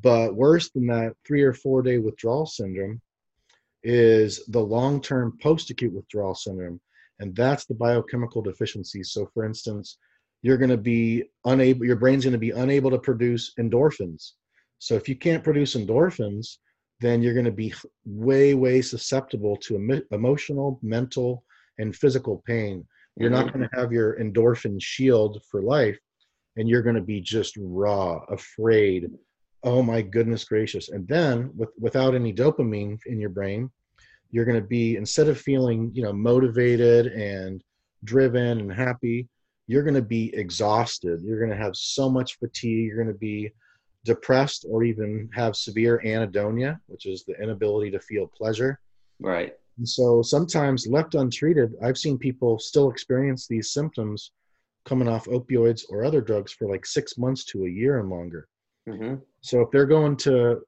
But 0.03 0.35
worse 0.35 0.71
than 0.71 0.87
that, 0.87 1.15
three 1.27 1.43
or 1.43 1.53
four 1.53 1.83
day 1.83 1.99
withdrawal 1.99 2.47
syndrome 2.47 3.03
is 3.83 4.45
the 4.47 4.61
long 4.61 5.01
term 5.01 5.37
post 5.43 5.71
acute 5.71 5.93
withdrawal 5.93 6.35
syndrome. 6.35 6.81
And 7.21 7.37
that's 7.37 7.67
the 7.67 7.75
biochemical 7.75 8.43
deficiency. 8.43 9.03
So, 9.03 9.29
for 9.35 9.45
instance, 9.45 9.99
you're 10.43 10.57
going 10.57 10.71
to 10.71 10.77
be 10.77 11.25
unable, 11.45 11.85
your 11.85 11.97
brain's 11.97 12.25
going 12.25 12.33
to 12.33 12.39
be 12.39 12.51
unable 12.51 12.91
to 12.91 12.99
produce 12.99 13.53
endorphins. 13.59 14.33
So, 14.79 14.95
if 14.95 15.09
you 15.09 15.17
can't 15.17 15.45
produce 15.45 15.77
endorphins, 15.77 16.57
then 17.01 17.23
you're 17.23 17.35
going 17.35 17.45
to 17.45 17.53
be 17.53 17.75
way, 18.05 18.55
way 18.55 18.81
susceptible 18.81 19.57
to 19.59 19.77
emo- 19.77 20.03
emotional, 20.11 20.81
mental, 20.83 21.45
and 21.79 21.95
physical 21.95 22.43
pain. 22.47 22.87
You're 23.17 23.31
not 23.31 23.47
mm-hmm. 23.47 23.59
going 23.59 23.71
to 23.71 23.77
have 23.77 23.93
your 23.93 24.19
endorphin 24.19 24.81
shield 24.81 25.43
for 25.51 25.63
life, 25.63 25.99
and 26.57 26.69
you're 26.69 26.83
going 26.83 26.97
to 26.97 27.03
be 27.03 27.21
just 27.21 27.57
raw, 27.59 28.25
afraid. 28.29 29.11
Oh 29.63 29.83
my 29.83 30.03
goodness 30.03 30.45
gracious! 30.45 30.89
And 30.89 31.07
then, 31.07 31.51
with 31.57 31.71
without 31.79 32.15
any 32.15 32.33
dopamine 32.33 32.99
in 33.07 33.21
your 33.21 33.31
brain, 33.31 33.71
you're 34.31 34.45
going 34.45 34.61
to 34.61 34.67
be 34.67 34.97
instead 34.97 35.29
of 35.29 35.41
feeling 35.41 35.91
you 35.95 36.03
know 36.03 36.13
motivated 36.13 37.07
and 37.07 37.63
driven 38.03 38.61
and 38.61 38.73
happy, 38.73 39.29
you're 39.67 39.85
going 39.85 39.95
to 39.95 40.03
be 40.03 40.35
exhausted. 40.35 41.23
You're 41.23 41.39
going 41.39 41.57
to 41.57 41.57
have 41.57 41.77
so 41.77 42.11
much 42.11 42.39
fatigue. 42.39 42.87
You're 42.87 43.03
going 43.03 43.15
to 43.15 43.19
be 43.19 43.53
depressed 44.05 44.67
or 44.69 44.85
even 44.85 45.31
have 45.35 45.57
severe 45.57 46.03
anhedonia, 46.05 46.79
which 46.87 47.07
is 47.07 47.25
the 47.25 47.41
inability 47.43 47.91
to 47.93 48.01
feel 48.01 48.27
pleasure. 48.27 48.81
Right. 49.21 49.55
And 49.79 49.89
so 49.89 50.23
sometimes 50.23 50.87
left 50.87 51.15
untreated, 51.15 51.75
I've 51.83 51.99
seen 51.99 52.19
people 52.19 52.59
still 52.59 52.91
experience 52.91 53.47
these 53.47 53.73
symptoms 53.73 54.33
coming 54.85 55.09
off 55.09 55.27
opioids 55.27 55.83
or 55.89 56.05
other 56.05 56.21
drugs 56.21 56.53
for 56.53 56.69
like 56.69 56.87
six 56.87 57.19
months 57.19 57.45
to 57.47 57.65
a 57.65 57.71
year 57.71 57.99
and 57.99 58.11
longer. 58.11 58.49
hmm 58.89 59.17
So 59.41 59.63
if 59.63 59.71
they're 59.71 59.87
going 59.87 60.17
to 60.19 60.61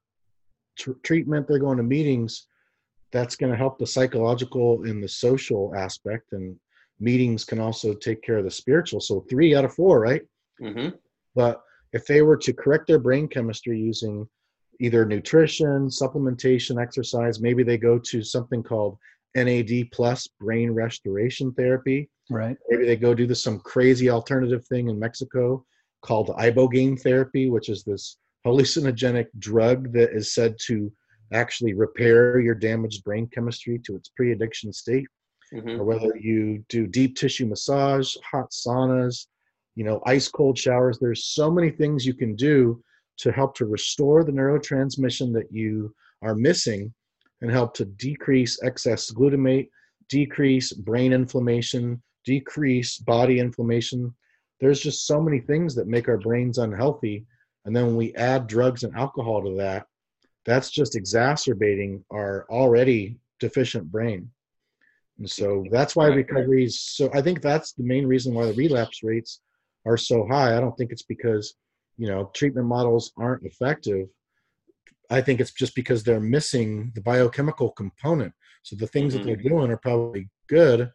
tr- 0.78 0.92
treatment, 1.02 1.46
they're 1.46 1.58
going 1.58 1.76
to 1.76 1.82
meetings, 1.82 2.46
that's 3.12 3.36
going 3.36 3.52
to 3.52 3.58
help 3.58 3.78
the 3.78 3.86
psychological 3.86 4.82
and 4.84 5.02
the 5.02 5.08
social 5.08 5.72
aspect. 5.76 6.32
And 6.32 6.56
meetings 6.98 7.44
can 7.44 7.60
also 7.60 7.94
take 7.94 8.22
care 8.22 8.38
of 8.38 8.44
the 8.44 8.50
spiritual. 8.50 9.00
So 9.00 9.24
three 9.28 9.54
out 9.54 9.64
of 9.64 9.74
four, 9.74 10.00
right? 10.00 10.22
hmm 10.58 10.88
But 11.34 11.62
if 11.92 12.06
they 12.06 12.22
were 12.22 12.36
to 12.38 12.52
correct 12.52 12.86
their 12.88 12.98
brain 12.98 13.28
chemistry 13.28 13.78
using 13.78 14.28
either 14.80 15.04
nutrition, 15.04 15.88
supplementation, 15.88 16.80
exercise, 16.80 17.40
maybe 17.40 17.62
they 17.62 17.78
go 17.78 17.98
to 17.98 18.22
something 18.22 18.62
called 18.62 18.98
NAD 19.34 19.90
plus 19.92 20.26
brain 20.40 20.70
restoration 20.70 21.52
therapy. 21.52 22.08
Right. 22.30 22.56
Maybe 22.68 22.86
they 22.86 22.96
go 22.96 23.14
do 23.14 23.26
this 23.26 23.42
some 23.42 23.58
crazy 23.60 24.10
alternative 24.10 24.66
thing 24.66 24.88
in 24.88 24.98
Mexico 24.98 25.64
called 26.02 26.28
ibogaine 26.38 27.00
therapy, 27.00 27.50
which 27.50 27.68
is 27.68 27.84
this 27.84 28.16
hallucinogenic 28.46 29.26
drug 29.38 29.92
that 29.92 30.10
is 30.12 30.34
said 30.34 30.56
to 30.66 30.92
actually 31.32 31.74
repair 31.74 32.38
your 32.38 32.54
damaged 32.54 33.02
brain 33.04 33.28
chemistry 33.32 33.80
to 33.84 33.96
its 33.96 34.08
pre-addiction 34.10 34.72
state 34.72 35.06
hmm 35.52 35.78
or 35.78 35.84
whether 35.84 36.16
you 36.16 36.64
do 36.68 36.88
deep 36.88 37.16
tissue 37.16 37.46
massage, 37.46 38.16
hot 38.28 38.50
saunas, 38.50 39.26
you 39.76 39.84
know, 39.84 40.02
ice 40.04 40.28
cold 40.28 40.58
showers. 40.58 40.98
There's 40.98 41.26
so 41.26 41.50
many 41.50 41.70
things 41.70 42.04
you 42.04 42.14
can 42.14 42.34
do 42.34 42.82
to 43.18 43.32
help 43.32 43.54
to 43.56 43.66
restore 43.66 44.24
the 44.24 44.32
neurotransmission 44.32 45.32
that 45.32 45.50
you 45.50 45.94
are 46.22 46.34
missing 46.34 46.92
and 47.40 47.50
help 47.50 47.74
to 47.74 47.84
decrease 47.84 48.62
excess 48.62 49.10
glutamate, 49.10 49.68
decrease 50.08 50.72
brain 50.72 51.12
inflammation, 51.12 52.02
decrease 52.24 52.98
body 52.98 53.38
inflammation. 53.38 54.14
There's 54.60 54.80
just 54.80 55.06
so 55.06 55.20
many 55.20 55.40
things 55.40 55.74
that 55.74 55.86
make 55.86 56.08
our 56.08 56.18
brains 56.18 56.58
unhealthy. 56.58 57.26
And 57.64 57.74
then 57.74 57.86
when 57.86 57.96
we 57.96 58.14
add 58.14 58.46
drugs 58.46 58.84
and 58.84 58.94
alcohol 58.96 59.42
to 59.42 59.56
that, 59.56 59.86
that's 60.44 60.70
just 60.70 60.96
exacerbating 60.96 62.04
our 62.10 62.46
already 62.48 63.18
deficient 63.40 63.90
brain. 63.90 64.30
And 65.18 65.28
so 65.28 65.64
that's 65.70 65.96
why 65.96 66.06
recovery 66.06 66.64
is 66.64 66.80
so. 66.80 67.10
I 67.14 67.22
think 67.22 67.40
that's 67.40 67.72
the 67.72 67.82
main 67.82 68.06
reason 68.06 68.34
why 68.34 68.46
the 68.46 68.52
relapse 68.52 69.02
rates 69.02 69.40
are 69.86 69.96
so 69.96 70.26
high. 70.26 70.56
I 70.56 70.60
don't 70.60 70.76
think 70.76 70.92
it's 70.92 71.02
because 71.02 71.54
you 71.96 72.08
know 72.08 72.30
treatment 72.34 72.66
models 72.66 73.12
aren't 73.16 73.44
effective. 73.44 74.08
I 75.10 75.20
think 75.20 75.40
it's 75.40 75.52
just 75.52 75.74
because 75.74 76.02
they're 76.02 76.20
missing 76.20 76.92
the 76.94 77.00
biochemical 77.00 77.70
component. 77.70 78.34
So 78.62 78.74
the 78.76 78.88
things 78.88 79.12
Mhm. 79.12 79.18
that 79.18 79.24
they're 79.24 79.36
doing 79.36 79.70
are 79.70 79.76
probably 79.76 80.28
good, 80.48 80.90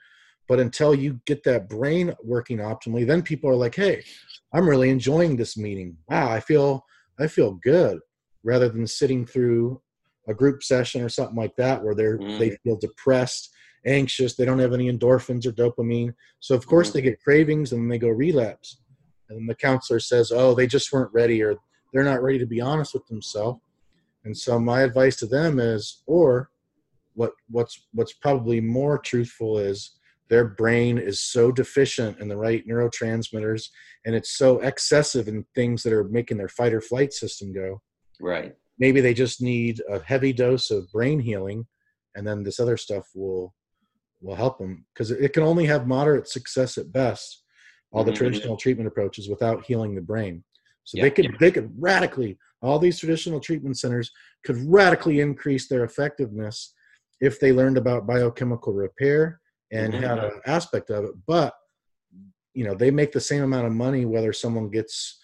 but 0.47 0.59
until 0.59 0.93
you 0.93 1.21
get 1.25 1.43
that 1.43 1.69
brain 1.69 2.13
working 2.23 2.57
optimally, 2.57 3.07
then 3.07 3.21
people 3.21 3.49
are 3.49 3.55
like, 3.55 3.75
"Hey, 3.75 4.03
I'm 4.53 4.67
really 4.69 4.89
enjoying 4.89 5.37
this 5.37 5.57
meeting. 5.57 5.97
Wow, 6.09 6.29
I 6.29 6.39
feel 6.41 6.85
I 7.19 7.27
feel 7.27 7.53
good," 7.63 7.99
rather 8.43 8.67
than 8.69 8.85
sitting 8.87 9.25
through 9.25 9.81
a 10.27 10.33
group 10.33 10.61
session 10.63 11.01
or 11.03 11.09
something 11.09 11.35
like 11.37 11.55
that 11.55 11.83
where 11.83 11.95
they're 11.95 12.17
Mhm. 12.19 12.37
they 12.37 12.51
feel 12.63 12.77
depressed 12.77 13.49
anxious 13.87 14.35
they 14.35 14.45
don't 14.45 14.59
have 14.59 14.73
any 14.73 14.91
endorphins 14.91 15.43
or 15.47 15.51
dopamine 15.51 16.13
so 16.39 16.53
of 16.53 16.67
course 16.67 16.89
Mhm. 16.89 16.93
they 16.93 17.01
get 17.01 17.19
cravings 17.23 17.71
and 17.71 17.81
then 17.81 17.89
they 17.89 17.97
go 17.97 18.09
relapse 18.09 18.80
and 19.31 19.39
then 19.39 19.47
the 19.47 19.55
counselor 19.55 19.99
says 19.99 20.31
oh 20.31 20.53
they 20.53 20.67
just 20.67 20.91
weren't 20.91 21.13
ready 21.13 21.41
or 21.41 21.55
they're 21.93 22.03
not 22.03 22.21
ready 22.21 22.39
to 22.39 22.45
be 22.45 22.61
honest 22.61 22.93
with 22.93 23.05
themselves. 23.07 23.59
And 24.23 24.37
so 24.37 24.59
my 24.59 24.81
advice 24.81 25.15
to 25.17 25.25
them 25.25 25.59
is 25.59 26.03
or 26.05 26.49
what 27.15 27.31
what's 27.49 27.87
what's 27.93 28.13
probably 28.13 28.61
more 28.61 28.97
truthful 28.97 29.57
is 29.57 29.97
their 30.29 30.45
brain 30.45 30.97
is 30.97 31.21
so 31.21 31.51
deficient 31.51 32.19
in 32.19 32.29
the 32.29 32.37
right 32.37 32.65
neurotransmitters 32.67 33.67
and 34.05 34.15
it's 34.15 34.37
so 34.37 34.59
excessive 34.59 35.27
in 35.27 35.45
things 35.55 35.83
that 35.83 35.91
are 35.91 36.05
making 36.05 36.37
their 36.37 36.47
fight 36.47 36.73
or 36.73 36.81
flight 36.81 37.13
system 37.13 37.51
go. 37.53 37.81
Right. 38.21 38.55
maybe 38.77 39.01
they 39.01 39.15
just 39.15 39.41
need 39.41 39.81
a 39.89 39.99
heavy 39.99 40.31
dose 40.31 40.69
of 40.69 40.91
brain 40.91 41.19
healing 41.19 41.65
and 42.15 42.25
then 42.25 42.43
this 42.43 42.59
other 42.59 42.77
stuff 42.77 43.09
will 43.15 43.53
will 44.21 44.35
help 44.35 44.59
them. 44.59 44.85
Because 44.93 45.09
it 45.09 45.33
can 45.33 45.43
only 45.43 45.65
have 45.65 45.87
moderate 45.87 46.27
success 46.27 46.77
at 46.77 46.91
best 46.91 47.43
all 47.91 48.03
the 48.03 48.11
Mhm. 48.11 48.15
traditional 48.15 48.57
treatment 48.57 48.87
approaches 48.87 49.29
without 49.29 49.63
healing 49.65 49.95
the 49.95 50.01
brain 50.01 50.43
so 50.83 50.97
Yeah. 50.97 51.03
they 51.03 51.11
could 51.11 51.35
they 51.39 51.51
could 51.51 51.71
radically 51.79 52.37
all 52.61 52.79
these 52.79 52.99
traditional 52.99 53.39
treatment 53.39 53.77
centers 53.77 54.11
could 54.43 54.57
radically 54.57 55.19
increase 55.19 55.67
their 55.67 55.83
effectiveness 55.83 56.73
if 57.19 57.39
they 57.39 57.51
learned 57.51 57.77
about 57.77 58.07
biochemical 58.07 58.73
repair 58.73 59.41
and 59.71 59.93
Mhm. 59.93 60.01
had 60.01 60.19
an 60.19 60.41
aspect 60.45 60.89
of 60.89 61.05
it 61.05 61.11
but 61.25 61.53
you 62.53 62.63
know 62.65 62.73
they 62.75 62.91
make 62.91 63.11
the 63.11 63.19
same 63.21 63.43
amount 63.43 63.67
of 63.67 63.73
money 63.73 64.05
whether 64.05 64.33
someone 64.33 64.69
gets 64.69 65.19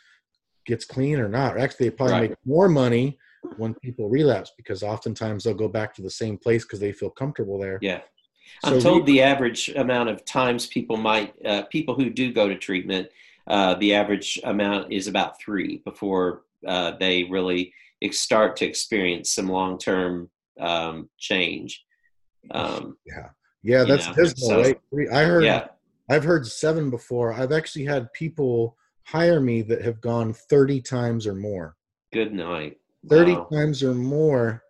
gets 0.65 0.85
clean 0.85 1.19
or 1.19 1.29
not 1.29 1.57
actually 1.57 1.89
they 1.89 1.95
probably 1.95 2.13
Right. 2.13 2.29
make 2.29 2.37
more 2.45 2.67
money 2.69 3.17
when 3.55 3.73
people 3.75 4.09
relapse 4.09 4.51
because 4.57 4.83
oftentimes 4.83 5.43
they'll 5.43 5.53
go 5.53 5.69
back 5.69 5.93
to 5.95 6.01
the 6.01 6.09
same 6.09 6.37
place 6.37 6.63
because 6.65 6.79
they 6.81 6.91
feel 6.91 7.09
comfortable 7.09 7.57
there 7.57 7.79
Yeah. 7.81 8.01
So 8.65 8.75
I'm 8.75 8.79
told 8.81 9.07
re- 9.07 9.13
the 9.13 9.21
average 9.21 9.69
amount 9.69 10.09
of 10.09 10.25
times 10.25 10.67
people 10.67 10.97
might, 10.97 11.33
uh, 11.45 11.63
people 11.63 11.95
who 11.95 12.09
do 12.09 12.31
go 12.33 12.47
to 12.47 12.55
treatment, 12.57 13.09
uh, 13.47 13.75
the 13.75 13.93
average 13.93 14.39
amount 14.43 14.91
is 14.91 15.07
about 15.07 15.39
three 15.39 15.77
before 15.85 16.43
uh, 16.65 16.91
they 16.99 17.23
really 17.25 17.73
ex- 18.01 18.19
start 18.19 18.55
to 18.57 18.65
experience 18.65 19.33
some 19.33 19.47
long 19.47 19.77
term 19.77 20.29
um, 20.59 21.09
change. 21.17 21.83
Um, 22.51 22.97
yeah 23.05 23.29
yeah 23.63 23.83
that's 23.83 24.15
know, 24.15 24.23
so- 24.25 24.61
right 24.61 24.77
i 25.11 25.23
heard 25.23 25.43
yeah. 25.43 25.67
i've 26.09 26.23
heard 26.23 26.45
seven 26.45 26.89
before 26.89 27.33
i've 27.33 27.51
actually 27.51 27.83
had 27.83 28.11
people 28.13 28.77
hire 29.03 29.39
me 29.39 29.61
that 29.63 29.81
have 29.81 29.99
gone 29.99 30.31
30 30.31 30.79
times 30.81 31.25
or 31.25 31.33
more 31.33 31.75
Good 32.13 32.33
night. 32.33 32.77
30 33.09 33.33
Wow. 33.33 33.47
times 33.51 33.83
or 33.83 33.93
more 33.93 34.63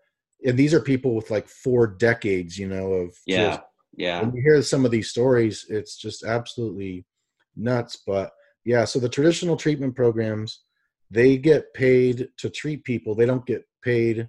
and 0.46 0.58
these 0.58 0.74
are 0.74 0.80
people 0.82 1.16
with 1.16 1.30
like 1.32 1.48
four 1.48 1.88
decades 1.88 2.58
you 2.58 2.68
know 2.68 2.94
of 2.94 3.16
Yeah. 3.26 3.50
just 3.50 3.62
Yeah. 3.96 4.22
when 4.22 4.36
you 4.36 4.42
hear 4.44 4.62
some 4.62 4.86
of 4.86 4.92
these 4.92 5.10
stories 5.10 5.66
it's 5.70 5.98
just 5.98 6.24
absolutely 6.24 7.06
nuts 7.56 7.98
but 8.06 8.32
yeah 8.66 8.86
so 8.86 9.00
the 9.00 9.10
traditional 9.10 9.58
treatment 9.58 9.96
programs 9.96 10.62
they 11.10 11.38
get 11.38 11.74
paid 11.74 12.30
to 12.38 12.50
treat 12.50 12.84
people 12.84 13.16
they 13.16 13.26
don't 13.26 13.46
get 13.46 13.64
paid 13.82 14.28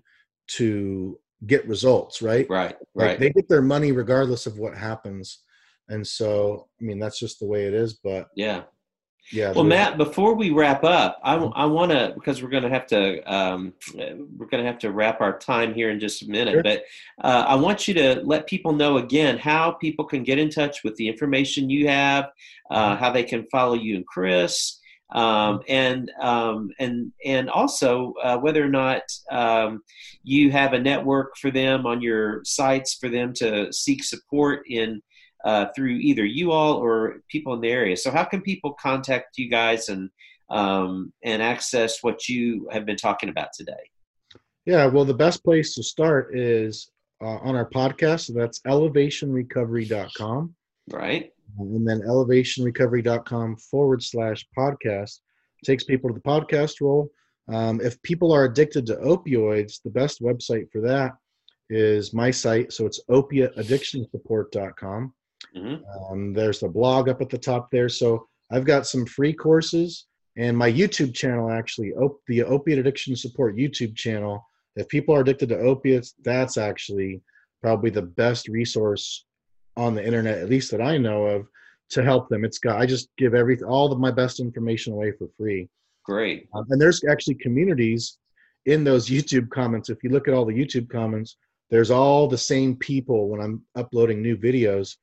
to 0.49 1.19
get 1.47 1.67
results 1.69 2.23
right 2.23 2.49
Right. 2.49 2.77
like 2.95 3.07
Right. 3.07 3.19
they 3.21 3.31
get 3.31 3.49
their 3.49 3.63
money 3.63 3.93
regardless 3.93 4.47
of 4.47 4.59
what 4.59 4.77
happens 4.77 5.43
and 5.89 6.07
so 6.07 6.69
i 6.81 6.85
mean 6.85 6.99
that's 6.99 7.19
just 7.19 7.39
the 7.41 7.47
way 7.47 7.67
it 7.67 7.75
is 7.75 7.95
but 8.03 8.29
yeah. 8.35 8.63
Yeah 9.33 9.53
Well, 9.53 9.64
Matt, 9.64 9.99
before 9.99 10.35
we 10.35 10.51
wrap 10.51 10.85
up, 10.85 11.20
I, 11.22 11.37
I 11.37 11.66
want 11.66 11.93
to 11.93 12.12
because 12.14 12.43
we're 12.43 12.49
going 12.49 12.62
to 12.62 12.70
have 12.70 12.87
to 12.89 13.22
um, 13.33 13.72
we're 13.95 14.47
going 14.47 14.62
to 14.62 14.70
have 14.70 14.79
to 14.81 14.91
wrap 14.91 15.20
our 15.20 15.39
time 15.39 15.74
here 15.74 15.91
in 15.91 16.01
just 16.01 16.22
a 16.22 16.29
minute. 16.29 16.53
Sure. 16.53 16.62
But 16.62 16.85
uh, 17.22 17.45
I 17.49 17.55
want 17.55 17.89
you 17.89 17.95
to 17.95 18.20
let 18.24 18.47
people 18.47 18.72
know 18.72 18.99
again 18.99 19.39
how 19.39 19.72
people 19.72 20.05
can 20.05 20.22
get 20.22 20.39
in 20.39 20.51
touch 20.51 20.85
with 20.85 20.97
the 20.97 21.09
information 21.09 21.70
you 21.70 21.89
have, 21.89 22.31
uh, 22.70 22.97
how 22.97 23.11
they 23.11 23.24
can 23.24 23.47
follow 23.51 23.74
you 23.74 23.97
and 23.97 24.07
Chris, 24.07 24.81
um, 25.11 25.61
and 25.68 26.11
um, 26.20 26.70
and 26.79 27.12
and 27.24 27.49
also 27.49 28.14
uh, 28.22 28.37
whether 28.37 28.64
or 28.64 28.68
not 28.68 29.03
um, 29.31 29.83
you 30.22 30.51
have 30.51 30.74
a 30.74 30.79
network 30.79 31.37
for 31.37 31.51
them 31.51 31.87
on 31.87 32.03
your 32.03 32.43
sites 32.45 32.95
for 32.95 33.09
them 33.09 33.33
to 33.35 33.72
seek 33.72 34.05
support 34.05 34.64
in 34.68 35.03
uh, 35.45 35.66
through 35.74 35.97
either 35.97 36.24
you 36.24 36.53
all 36.53 36.74
or 36.74 37.22
people 37.28 37.55
in 37.55 37.61
the 37.61 37.70
area. 37.70 37.97
So, 37.97 38.11
how 38.11 38.24
can 38.24 38.41
people 38.41 38.74
contact 38.74 39.39
you 39.39 39.49
guys 39.49 39.89
and 39.89 40.11
um, 40.51 41.12
and 41.22 41.43
access 41.43 42.03
what 42.03 42.28
you 42.28 42.68
have 42.72 42.86
been 42.86 42.97
talking 42.97 43.28
about 43.28 43.53
today? 43.53 43.91
Yeah, 44.64 44.86
well, 44.86 45.05
the 45.05 45.14
best 45.14 45.45
place 45.45 45.74
to 45.74 45.82
start 45.82 46.36
is 46.36 46.91
uh, 47.22 47.39
on 47.39 47.57
our 47.57 47.68
podcast. 47.68 48.26
So 48.26 48.32
that's 48.32 48.61
elevationrecovery.com. 48.61 50.55
Right? 50.91 51.32
And 51.59 51.89
then 51.89 52.03
elevationrecovery.com 52.03 53.57
forward 53.57 54.03
slash 54.03 54.47
podcast 54.57 55.20
takes 55.64 55.84
people 55.84 56.11
to 56.11 56.14
the 56.14 56.20
podcast 56.20 56.80
role. 56.80 57.11
Um, 57.49 57.80
if 57.80 58.01
people 58.03 58.32
are 58.32 58.45
addicted 58.45 58.86
to 58.86 58.97
opioids, 58.97 59.82
the 59.82 59.91
best 59.91 60.22
website 60.22 60.70
for 60.70 60.80
that 60.82 61.12
is 61.70 62.12
my 62.12 62.30
site. 62.30 62.72
So 62.72 62.86
it's 62.86 63.01
opiateaddictionsupport.com. 63.11 65.14
hmm 65.55 65.76
Um, 66.11 66.32
there's 66.32 66.61
the 66.61 66.68
blog 66.68 67.09
up 67.09 67.20
at 67.20 67.28
the 67.28 67.39
top 67.39 67.70
there. 67.70 67.89
So 67.89 68.26
I've 68.51 68.64
got 68.64 68.86
some 68.86 69.07
free 69.07 69.32
courses 69.32 70.07
and 70.36 70.57
my 70.57 70.70
YouTube 70.70 71.14
channel 71.14 71.51
actually, 71.51 71.93
op- 71.95 72.20
the 72.28 72.45
Opiate 72.45 72.78
Addiction 72.78 73.16
Support 73.16 73.57
YouTube 73.57 73.97
channel. 73.97 74.45
If 74.76 74.89
people 74.89 75.14
are 75.14 75.20
addicted 75.20 75.49
to 75.49 75.59
opiates, 75.59 76.14
that's 76.22 76.57
actually 76.57 77.20
probably 77.61 77.91
the 77.91 78.03
best 78.03 78.47
resource 78.49 79.24
on 79.76 79.95
the 79.95 80.05
internet, 80.05 80.39
at 80.39 80.49
least 80.49 80.70
that 80.70 80.80
I 80.80 80.97
know 80.97 81.24
of, 81.26 81.49
to 81.91 82.05
help 82.05 82.28
them. 82.28 82.45
It's 82.45 82.59
got 82.59 82.80
I 82.80 82.86
just 82.86 83.09
give 83.16 83.34
every 83.34 83.61
all 83.62 83.91
of 83.91 83.99
my 83.99 84.11
best 84.11 84.41
information 84.41 84.93
away 84.93 85.12
for 85.12 85.28
free. 85.36 85.68
Great. 86.05 86.49
Um, 86.55 86.66
and 86.70 86.80
there's 86.80 87.03
actually 87.11 87.34
communities 87.34 88.18
in 88.66 88.84
those 88.84 89.09
YouTube 89.09 89.51
comments. 89.51 89.91
If 89.91 90.05
you 90.05 90.11
look 90.11 90.28
at 90.28 90.34
all 90.34 90.45
the 90.45 90.55
YouTube 90.55 90.89
comments, 90.89 91.36
there's 91.70 91.91
all 91.91 92.28
the 92.28 92.39
same 92.39 92.76
people 92.76 93.28
when 93.28 93.41
I'm 93.41 93.62
uploading 93.76 94.22
new 94.22 94.36
videos. 94.36 94.97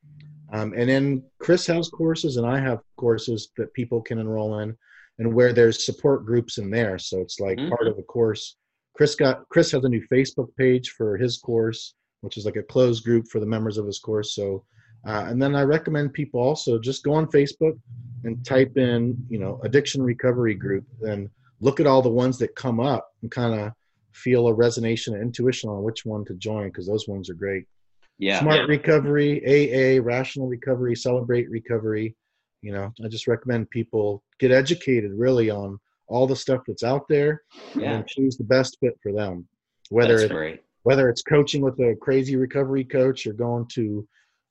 Um, 0.52 0.74
and 0.76 0.90
then 0.90 1.24
Chris 1.40 1.66
has 1.68 1.90
courses, 1.90 2.38
and 2.38 2.46
I 2.46 2.60
have 2.60 2.80
courses 2.98 3.50
that 3.58 3.74
people 3.74 4.02
can 4.02 4.20
enroll 4.20 4.60
in, 4.60 4.78
and 5.20 5.34
where 5.34 5.54
there's 5.54 5.86
support 5.86 6.26
groups 6.26 6.58
in 6.58 6.70
there. 6.70 6.98
So 7.00 7.20
it's 7.20 7.40
like 7.40 7.58
Mhm. 7.58 7.70
part 7.70 7.88
of 7.88 7.98
the 7.98 8.04
course. 8.04 8.58
Chris 8.96 9.16
got 9.16 9.48
Chris 9.50 9.72
has 9.72 9.84
a 9.84 9.90
new 9.90 10.06
Facebook 10.12 10.50
page 10.56 10.92
for 10.92 11.18
his 11.18 11.38
course, 11.38 11.96
which 12.22 12.38
is 12.38 12.46
like 12.46 12.56
a 12.56 12.64
closed 12.64 13.04
group 13.04 13.28
for 13.28 13.40
the 13.40 13.46
members 13.46 13.78
of 13.78 13.86
his 13.86 14.00
course. 14.00 14.34
So, 14.36 14.66
uh, 15.08 15.26
and 15.28 15.42
then 15.42 15.56
I 15.56 15.64
recommend 15.64 16.14
people 16.14 16.40
also 16.40 16.80
just 16.80 17.04
go 17.04 17.14
on 17.14 17.28
Facebook 17.28 17.78
and 18.24 18.44
type 18.46 18.78
in, 18.78 19.18
you 19.30 19.40
know, 19.40 19.60
addiction 19.64 20.02
recovery 20.02 20.56
group, 20.56 20.86
and 21.02 21.30
look 21.62 21.80
at 21.80 21.88
all 21.88 22.02
the 22.02 22.10
ones 22.10 22.38
that 22.40 22.56
come 22.56 22.80
up 22.80 23.10
and 23.22 23.32
kind 23.32 23.60
of 23.60 23.74
feel 24.14 24.48
a 24.48 24.54
resonation 24.56 25.14
and 25.14 25.22
intuition 25.22 25.70
on 25.70 25.84
which 25.84 26.06
one 26.06 26.24
to 26.26 26.34
join 26.36 26.68
because 26.70 26.88
those 26.88 27.08
ones 27.08 27.30
are 27.30 27.34
great. 27.36 27.66
Yeah. 28.18 28.40
Smart 28.40 28.68
recovery, 28.70 29.42
AA, 29.46 30.02
rational 30.02 30.48
recovery, 30.48 30.96
celebrate 30.96 31.50
recovery. 31.50 32.16
You 32.62 32.72
know, 32.72 32.92
I 33.04 33.08
just 33.10 33.28
recommend 33.28 33.70
people 33.70 34.24
get 34.40 34.52
educated 34.52 35.12
really 35.14 35.50
on 35.50 35.80
all 36.08 36.26
the 36.28 36.36
stuff 36.36 36.62
that's 36.68 36.84
out 36.84 37.08
there 37.10 37.42
Yeah. 37.76 37.96
and 37.96 38.08
choose 38.08 38.38
the 38.38 38.44
best 38.44 38.78
fit 38.80 38.98
for 39.04 39.12
them. 39.12 39.48
Whether 39.90 40.14
That's 40.14 40.24
it, 40.24 40.32
great. 40.32 40.64
whether 40.84 41.10
it's 41.10 41.22
coaching 41.22 41.62
with 41.62 41.80
a 41.80 41.96
crazy 42.02 42.36
recovery 42.36 42.84
coach 42.84 43.28
or 43.28 43.34
going 43.34 43.68
to, 43.74 44.08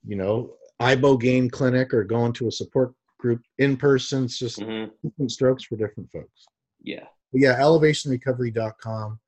you 0.07 0.17
know, 0.17 0.55
ibogaine 0.81 1.51
clinic 1.51 1.95
or 1.95 2.05
going 2.05 2.33
to 2.35 2.49
a 2.49 2.53
support 2.53 2.93
group 3.19 3.41
in 3.59 3.77
person, 3.77 4.25
it's 4.25 4.39
just 4.39 4.61
hmm 4.61 4.85
different 5.03 5.31
strokes 5.31 5.65
for 5.65 5.77
different 5.77 6.11
folks. 6.11 6.45
Yeah. 6.83 7.07
But 7.33 7.41
yeah, 7.41 7.59
elevationrecovery.com 7.61 9.19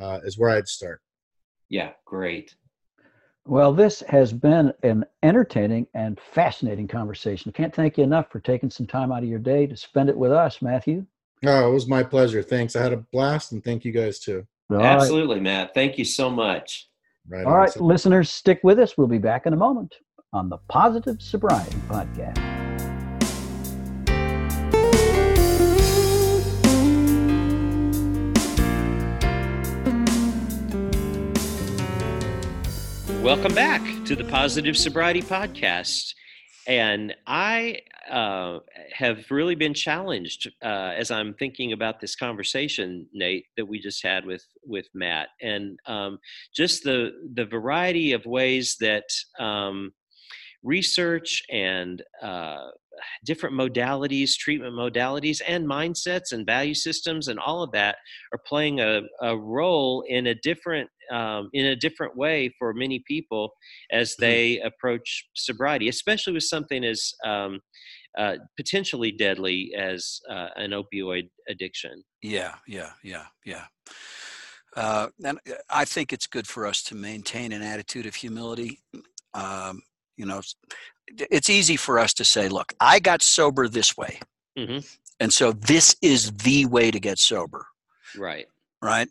uh, 0.00 0.20
is 0.24 0.38
where 0.38 0.50
I'd 0.50 0.68
start. 0.68 1.00
Yeah. 1.68 1.92
Great. 2.06 2.54
Well, 3.44 3.72
this 3.72 4.00
has 4.08 4.32
been 4.32 4.72
an 4.84 5.04
entertaining 5.22 5.86
and 5.94 6.18
fascinating 6.20 6.86
conversation. 6.86 7.50
Can't 7.52 7.74
thank 7.74 7.98
you 7.98 8.04
enough 8.04 8.30
for 8.30 8.38
taking 8.40 8.70
some 8.70 8.86
time 8.86 9.10
out 9.10 9.22
of 9.24 9.28
your 9.28 9.40
day 9.40 9.66
to 9.66 9.76
spend 9.76 10.08
it 10.08 10.16
with 10.16 10.30
us, 10.30 10.62
Matthew. 10.62 11.04
Oh, 11.44 11.70
it 11.70 11.74
was 11.74 11.88
my 11.88 12.04
pleasure. 12.04 12.40
Thanks. 12.42 12.76
I 12.76 12.82
had 12.82 12.92
a 12.92 12.98
blast, 13.12 13.50
and 13.50 13.64
thank 13.64 13.84
you 13.84 13.90
guys 13.90 14.20
too. 14.20 14.46
All 14.70 14.76
right. 14.76 14.86
Absolutely, 14.86 15.40
Matt. 15.40 15.74
Thank 15.74 15.98
you 15.98 16.04
so 16.04 16.30
much. 16.30 16.88
Right. 17.28 17.44
All 17.44 17.52
on. 17.52 17.58
right, 17.58 17.70
So- 17.72 17.84
listeners, 17.84 18.30
stick 18.30 18.60
with 18.62 18.78
us. 18.78 18.96
We'll 18.96 19.08
be 19.08 19.18
back 19.18 19.46
in 19.46 19.52
a 19.52 19.56
moment 19.56 19.96
on 20.32 20.48
the 20.48 20.58
Positive 20.68 21.20
Sobriety 21.20 21.76
Podcast. 21.88 22.51
Welcome 33.22 33.54
back 33.54 34.04
to 34.06 34.16
the 34.16 34.24
Positive 34.24 34.76
Sobriety 34.76 35.22
Podcast. 35.22 36.12
And 36.66 37.14
I 37.24 37.78
uh, 38.10 38.58
have 38.92 39.30
really 39.30 39.54
been 39.54 39.74
challenged 39.74 40.50
uh, 40.60 40.94
as 40.96 41.12
I'm 41.12 41.32
thinking 41.34 41.72
about 41.72 42.00
this 42.00 42.16
conversation, 42.16 43.06
Nate, 43.12 43.46
that 43.56 43.64
we 43.64 43.78
just 43.78 44.04
had 44.04 44.26
with 44.26 44.44
with 44.66 44.88
Matt, 44.92 45.28
and 45.40 45.78
um, 45.86 46.18
just 46.52 46.82
the 46.82 47.12
the 47.34 47.44
variety 47.44 48.10
of 48.10 48.26
ways 48.26 48.76
that 48.80 49.04
um, 49.38 49.92
research 50.64 51.44
and 51.48 52.02
uh, 52.22 52.70
different 53.24 53.54
modalities, 53.54 54.34
treatment 54.36 54.74
modalities, 54.74 55.40
and 55.46 55.64
mindsets 55.64 56.32
and 56.32 56.44
value 56.44 56.74
systems, 56.74 57.28
and 57.28 57.38
all 57.38 57.62
of 57.62 57.70
that 57.70 57.96
are 58.32 58.40
playing 58.46 58.80
a, 58.80 59.02
a 59.20 59.36
role 59.38 60.04
in 60.08 60.26
a 60.26 60.34
different 60.34 60.90
um, 61.12 61.50
in 61.52 61.66
a 61.66 61.76
different 61.76 62.16
way 62.16 62.52
for 62.58 62.72
many 62.72 63.02
people 63.06 63.52
as 63.92 64.12
mm-hmm. 64.12 64.24
they 64.24 64.56
mm-hmm. 64.56 64.66
approach 64.66 65.28
sobriety, 65.34 65.88
especially 65.88 66.32
with 66.32 66.44
something 66.44 66.84
as 66.84 67.12
um, 67.24 67.60
uh, 68.18 68.36
potentially 68.56 69.12
deadly 69.12 69.72
as 69.76 70.20
uh, 70.28 70.48
an 70.56 70.72
opioid 70.72 71.28
addiction. 71.48 72.02
Yeah, 72.22 72.54
yeah, 72.66 72.90
yeah, 73.02 73.26
yeah. 73.44 73.64
Uh, 74.76 75.08
and 75.24 75.38
uh, 75.48 75.54
I 75.70 75.84
think 75.84 76.12
it's 76.12 76.26
good 76.26 76.46
for 76.46 76.66
us 76.66 76.82
to 76.84 76.94
maintain 76.94 77.52
an 77.52 77.62
attitude 77.62 78.06
of 78.06 78.14
humility. 78.14 78.80
Um, 79.34 79.82
you 80.16 80.26
know, 80.26 80.42
it's 81.30 81.50
easy 81.50 81.76
for 81.76 81.98
us 81.98 82.14
to 82.14 82.24
say, 82.24 82.48
look, 82.48 82.72
I 82.80 82.98
got 82.98 83.22
sober 83.22 83.68
this 83.68 83.96
way. 83.96 84.20
Mm-hmm. 84.58 84.78
And 85.20 85.32
so 85.32 85.52
this 85.52 85.96
is 86.02 86.32
the 86.32 86.66
way 86.66 86.90
to 86.90 87.00
get 87.00 87.18
sober. 87.18 87.66
Right. 88.16 88.46
Right. 88.82 89.08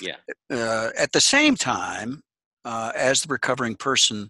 Yeah. 0.00 0.16
Uh, 0.50 0.90
at 0.98 1.12
the 1.12 1.20
same 1.20 1.56
time, 1.56 2.22
uh, 2.64 2.92
as 2.96 3.22
the 3.22 3.32
recovering 3.32 3.76
person, 3.76 4.28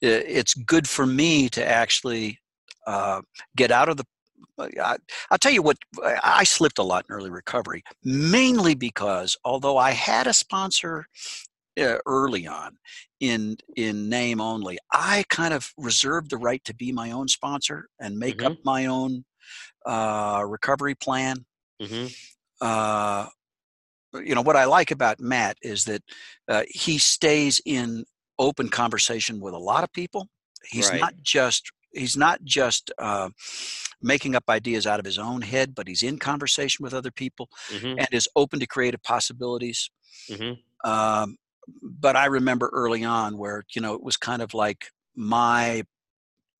it's 0.00 0.54
good 0.54 0.88
for 0.88 1.06
me 1.06 1.48
to 1.50 1.66
actually 1.66 2.38
uh, 2.86 3.22
get 3.56 3.70
out 3.70 3.88
of 3.88 3.96
the. 3.96 4.04
Uh, 4.56 4.68
I, 4.82 4.96
will 5.30 5.38
tell 5.38 5.52
you 5.52 5.62
what, 5.62 5.76
I 6.02 6.44
slipped 6.44 6.78
a 6.78 6.82
lot 6.82 7.04
in 7.08 7.14
early 7.14 7.30
recovery, 7.30 7.82
mainly 8.04 8.74
because 8.74 9.36
although 9.44 9.76
I 9.76 9.90
had 9.90 10.26
a 10.26 10.32
sponsor 10.32 11.06
uh, 11.80 11.98
early 12.06 12.46
on 12.46 12.76
in 13.20 13.56
in 13.76 14.08
name 14.08 14.40
only 14.40 14.78
i 14.92 15.24
kind 15.28 15.52
of 15.52 15.72
reserved 15.76 16.30
the 16.30 16.36
right 16.36 16.64
to 16.64 16.74
be 16.74 16.92
my 16.92 17.10
own 17.10 17.26
sponsor 17.26 17.88
and 18.00 18.18
make 18.18 18.38
mm-hmm. 18.38 18.52
up 18.52 18.58
my 18.64 18.86
own 18.86 19.24
uh, 19.86 20.44
recovery 20.46 20.94
plan 20.94 21.44
mm-hmm. 21.82 22.06
You 24.22 24.34
know 24.34 24.42
what 24.42 24.56
i 24.56 24.64
like 24.64 24.90
about 24.90 25.20
matt 25.20 25.56
is 25.62 25.84
that 25.84 26.02
uh, 26.48 26.62
he 26.68 26.98
stays 26.98 27.60
in 27.64 28.04
open 28.38 28.68
conversation 28.68 29.40
with 29.40 29.54
a 29.54 29.58
lot 29.58 29.84
of 29.84 29.92
people 29.92 30.28
he's 30.64 30.90
right. 30.90 31.00
not 31.00 31.14
just 31.22 31.70
he's 31.92 32.16
not 32.16 32.42
just 32.42 32.90
uh, 32.98 33.30
making 34.02 34.34
up 34.34 34.44
ideas 34.48 34.86
out 34.86 34.98
of 34.98 35.06
his 35.06 35.18
own 35.18 35.42
head 35.42 35.74
but 35.74 35.88
he's 35.88 36.02
in 36.02 36.18
conversation 36.18 36.82
with 36.82 36.94
other 36.94 37.10
people 37.10 37.48
mm-hmm. 37.70 37.98
and 37.98 38.08
is 38.12 38.28
open 38.36 38.58
to 38.58 38.66
creative 38.66 39.02
possibilities 39.02 39.90
mm-hmm. 40.28 40.90
um, 40.90 41.36
but 41.82 42.16
I 42.16 42.26
remember 42.26 42.70
early 42.72 43.04
on 43.04 43.38
where, 43.38 43.64
you 43.74 43.80
know, 43.80 43.94
it 43.94 44.02
was 44.02 44.16
kind 44.16 44.42
of 44.42 44.54
like 44.54 44.86
my 45.14 45.84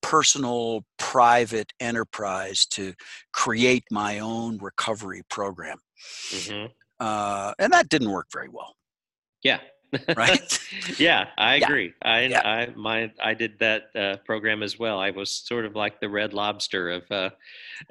personal 0.03 0.85
private 0.99 1.73
enterprise 1.81 2.67
to 2.67 2.95
create 3.33 3.85
my 3.91 4.19
own 4.19 4.59
recovery 4.59 5.23
program. 5.31 5.79
Mm-hmm. 6.31 6.67
Uh, 7.05 7.53
and 7.59 7.71
that 7.71 7.91
didn't 7.91 8.11
work 8.11 8.29
very 8.33 8.49
well. 8.49 8.77
Yeah. 9.43 9.59
right. 10.17 10.59
yeah, 10.99 11.29
I 11.39 11.57
agree. 11.57 11.93
Yeah. 12.03 12.11
I, 12.11 12.21
yeah. 12.23 12.41
I, 12.45 12.67
my, 12.77 13.13
I 13.23 13.35
did 13.35 13.59
that 13.61 13.85
uh, 13.95 14.17
program 14.25 14.63
as 14.63 14.79
well. 14.79 14.99
I 14.99 15.11
was 15.11 15.31
sort 15.31 15.65
of 15.65 15.75
like 15.75 16.01
the 16.01 16.09
red 16.09 16.33
lobster 16.33 16.91
of 16.91 17.03
uh, 17.11 17.31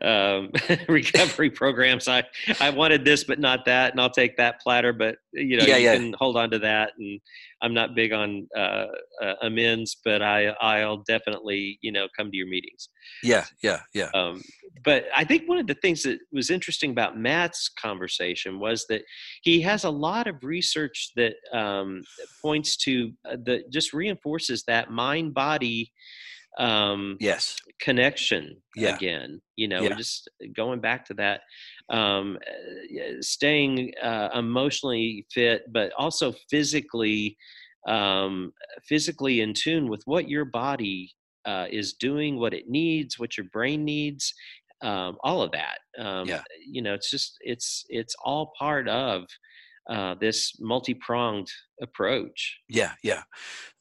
um, 0.01 0.51
recovery 0.87 1.49
programs. 1.49 2.07
I, 2.07 2.23
I 2.59 2.69
wanted 2.69 3.05
this, 3.05 3.23
but 3.23 3.39
not 3.39 3.65
that, 3.65 3.91
and 3.91 4.01
I'll 4.01 4.09
take 4.09 4.37
that 4.37 4.61
platter, 4.61 4.93
but 4.93 5.15
you 5.33 5.57
know, 5.57 5.65
yeah, 5.65 5.77
you 5.77 5.91
can 5.91 6.13
hold 6.17 6.37
on 6.37 6.49
to 6.51 6.59
that. 6.59 6.91
And 6.97 7.19
I'm 7.61 7.73
not 7.73 7.95
big 7.95 8.11
on 8.11 8.47
uh, 8.55 8.85
uh, 9.21 9.33
amends, 9.41 9.97
but 10.03 10.21
I, 10.21 10.47
I'll 10.61 11.03
definitely, 11.07 11.79
you 11.81 11.91
know, 11.91 12.07
come 12.17 12.29
to 12.29 12.37
your 12.37 12.47
meetings. 12.47 12.89
Yeah, 13.23 13.45
yeah, 13.61 13.79
yeah. 13.93 14.09
Um, 14.13 14.41
but 14.83 15.05
I 15.15 15.23
think 15.23 15.47
one 15.47 15.59
of 15.59 15.67
the 15.67 15.75
things 15.75 16.03
that 16.03 16.19
was 16.31 16.49
interesting 16.49 16.91
about 16.91 17.17
Matt's 17.17 17.69
conversation 17.69 18.59
was 18.59 18.85
that 18.89 19.03
he 19.43 19.61
has 19.61 19.85
a 19.85 19.89
lot 19.89 20.27
of 20.27 20.43
research 20.43 21.11
that 21.15 21.35
um, 21.53 21.92
points 22.41 22.77
to 22.77 23.11
the 23.23 23.63
just 23.71 23.93
reinforces 23.93 24.63
that 24.67 24.91
mind 24.91 25.33
body 25.33 25.91
um 26.59 27.17
yes 27.19 27.57
connection 27.79 28.55
yeah. 28.75 28.95
again 28.95 29.41
you 29.55 29.67
know 29.67 29.81
yeah. 29.81 29.95
just 29.95 30.29
going 30.55 30.79
back 30.79 31.03
to 31.03 31.13
that 31.15 31.41
um 31.89 32.37
uh, 32.47 33.21
staying 33.21 33.91
uh, 34.01 34.29
emotionally 34.35 35.25
fit 35.31 35.63
but 35.71 35.91
also 35.97 36.33
physically 36.51 37.35
um 37.87 38.53
physically 38.87 39.41
in 39.41 39.53
tune 39.53 39.89
with 39.89 40.01
what 40.05 40.29
your 40.29 40.45
body 40.45 41.11
uh, 41.45 41.65
is 41.69 41.93
doing 41.93 42.39
what 42.39 42.53
it 42.53 42.69
needs 42.69 43.17
what 43.19 43.35
your 43.35 43.47
brain 43.51 43.83
needs 43.83 44.33
um, 44.83 45.17
all 45.23 45.41
of 45.41 45.51
that 45.51 45.79
um, 45.97 46.27
yeah. 46.27 46.41
you 46.65 46.81
know 46.81 46.93
it's 46.93 47.09
just 47.09 47.37
it's 47.41 47.83
it's 47.89 48.15
all 48.23 48.53
part 48.57 48.87
of 48.87 49.25
uh, 49.89 50.15
this 50.15 50.53
multi-pronged 50.59 51.47
approach 51.81 52.59
yeah 52.69 52.91
yeah 53.03 53.23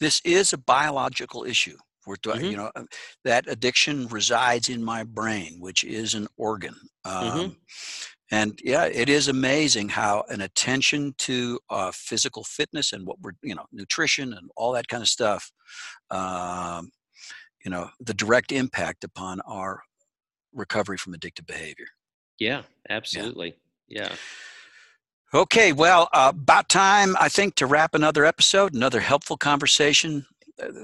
this 0.01 0.21
is 0.25 0.53
a 0.53 0.59
biological 0.59 1.45
issue 1.45 1.77
we're 2.07 2.17
mm-hmm. 2.17 2.45
you 2.45 2.57
know 2.57 2.71
uh, 2.75 2.83
that 3.25 3.45
addiction 3.49 4.09
resides 4.09 4.69
in 4.69 4.83
my 4.83 5.05
brain 5.05 5.57
which 5.61 5.85
is 5.85 6.15
an 6.15 6.27
organ 6.37 6.75
mm-hmm. 7.07 7.41
um, 7.41 7.57
and 8.31 8.59
yeah 8.65 8.85
it 8.87 9.09
is 9.09 9.29
amazing 9.29 9.89
how 9.89 10.25
an 10.29 10.41
attention 10.41 11.15
to 11.19 11.59
uh, 11.71 11.93
physical 11.95 12.43
fitness 12.45 12.93
and 12.93 13.07
what 13.07 13.21
we're 13.21 13.33
you 13.43 13.55
know 13.55 13.67
nutrition 13.73 14.33
and 14.33 14.51
all 14.57 14.73
that 14.73 14.89
kind 14.89 15.03
of 15.03 15.09
stuff 15.09 15.53
um, 16.11 16.91
you 17.65 17.71
know 17.71 17.89
the 18.01 18.15
direct 18.15 18.51
impact 18.51 19.05
upon 19.05 19.41
our 19.43 19.83
recovery 20.53 20.99
from 20.99 21.15
addictive 21.15 21.47
behavior. 21.47 21.87
Yeah, 22.39 22.63
absolutely. 22.89 23.57
Yeah. 23.89 24.09
yeah. 24.11 24.15
Okay, 25.35 25.73
well, 25.73 26.11
uh, 26.13 26.31
about 26.35 26.69
time, 26.69 27.17
I 27.19 27.31
think, 27.31 27.55
to 27.55 27.67
wrap 27.67 27.95
another 27.95 28.27
episode, 28.27 28.75
another 28.75 29.01
helpful 29.01 29.39
conversation. 29.39 30.27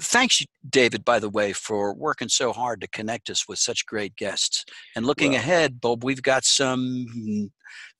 Thanks, 0.00 0.42
David, 0.68 1.04
by 1.04 1.18
the 1.18 1.28
way, 1.28 1.52
for 1.52 1.94
working 1.94 2.28
so 2.28 2.52
hard 2.52 2.80
to 2.80 2.88
connect 2.88 3.30
us 3.30 3.46
with 3.48 3.58
such 3.58 3.86
great 3.86 4.16
guests. 4.16 4.64
And 4.96 5.06
looking 5.06 5.32
well, 5.32 5.40
ahead, 5.40 5.80
Bob, 5.80 6.04
we've 6.04 6.22
got 6.22 6.44
some 6.44 7.50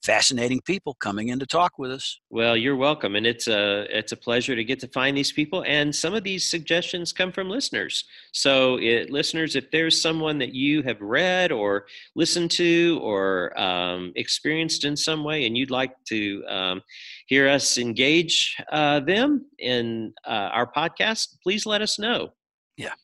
fascinating 0.04 0.60
people 0.64 0.94
coming 0.94 1.28
in 1.28 1.38
to 1.38 1.46
talk 1.46 1.78
with 1.78 1.90
us. 1.90 2.20
Well, 2.30 2.56
you're 2.56 2.76
welcome, 2.76 3.16
and 3.16 3.26
it's 3.26 3.48
a 3.48 3.86
it's 3.96 4.12
a 4.12 4.16
pleasure 4.16 4.54
to 4.54 4.64
get 4.64 4.80
to 4.80 4.88
find 4.88 5.16
these 5.16 5.32
people. 5.32 5.64
And 5.66 5.94
some 5.94 6.14
of 6.14 6.24
these 6.24 6.48
suggestions 6.48 7.12
come 7.12 7.32
from 7.32 7.48
listeners. 7.48 8.04
So, 8.32 8.78
it, 8.80 9.10
listeners, 9.10 9.56
if 9.56 9.70
there's 9.70 10.00
someone 10.00 10.38
that 10.38 10.54
you 10.54 10.82
have 10.82 11.00
read 11.00 11.52
or 11.52 11.86
listened 12.14 12.50
to 12.52 13.00
or 13.02 13.58
um, 13.60 14.12
experienced 14.16 14.84
in 14.84 14.96
some 14.96 15.24
way, 15.24 15.46
and 15.46 15.56
you'd 15.56 15.70
like 15.70 15.92
to 16.08 16.44
um, 16.48 16.82
hear 17.28 17.46
us 17.46 17.76
engage 17.76 18.56
uh, 18.72 19.00
them 19.00 19.44
in 19.58 20.14
uh, 20.26 20.48
our 20.52 20.70
podcast, 20.72 21.36
please 21.42 21.66
let 21.66 21.82
us 21.82 21.98
know. 21.98 22.32
Yeah. 22.78 22.94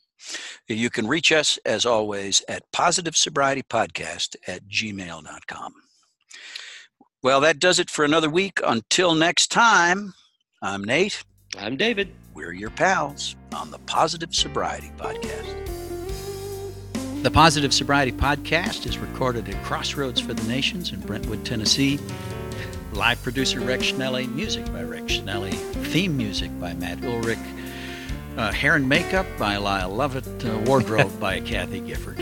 You 0.66 0.88
can 0.88 1.06
reach 1.06 1.30
us, 1.30 1.58
as 1.66 1.84
always, 1.84 2.42
at 2.48 2.62
positive 2.72 3.16
sobriety 3.16 3.62
podcast 3.62 4.34
at 4.46 4.66
gmail.com. 4.66 5.74
Well, 7.22 7.40
that 7.42 7.58
does 7.58 7.78
it 7.78 7.90
for 7.90 8.04
another 8.04 8.30
week. 8.30 8.60
Until 8.66 9.14
next 9.14 9.48
time, 9.48 10.14
I'm 10.62 10.82
Nate. 10.82 11.22
I'm 11.58 11.76
David. 11.76 12.08
We're 12.32 12.52
your 12.52 12.70
pals 12.70 13.36
on 13.54 13.70
the 13.70 13.78
Positive 13.80 14.34
Sobriety 14.34 14.90
Podcast. 14.96 15.60
The 17.22 17.30
Positive 17.30 17.74
Sobriety 17.74 18.12
Podcast 18.12 18.86
is 18.86 18.98
recorded 18.98 19.48
at 19.50 19.62
Crossroads 19.64 20.20
for 20.20 20.32
the 20.32 20.48
Nations 20.48 20.92
in 20.92 21.00
Brentwood, 21.00 21.44
Tennessee. 21.44 21.98
Live 22.94 23.20
producer 23.24 23.58
Rex 23.58 23.90
Schnelly, 23.90 24.32
music 24.32 24.64
by 24.66 24.84
Rex 24.84 25.14
Schnelly, 25.14 25.52
theme 25.86 26.16
music 26.16 26.48
by 26.60 26.74
Matt 26.74 27.04
Ulrich, 27.04 27.38
uh, 28.36 28.52
hair 28.52 28.76
and 28.76 28.88
makeup 28.88 29.26
by 29.36 29.56
Lyle 29.56 29.90
Lovett, 29.90 30.24
uh, 30.44 30.58
wardrobe 30.58 31.18
by 31.20 31.40
Kathy 31.40 31.80
Gifford. 31.80 32.18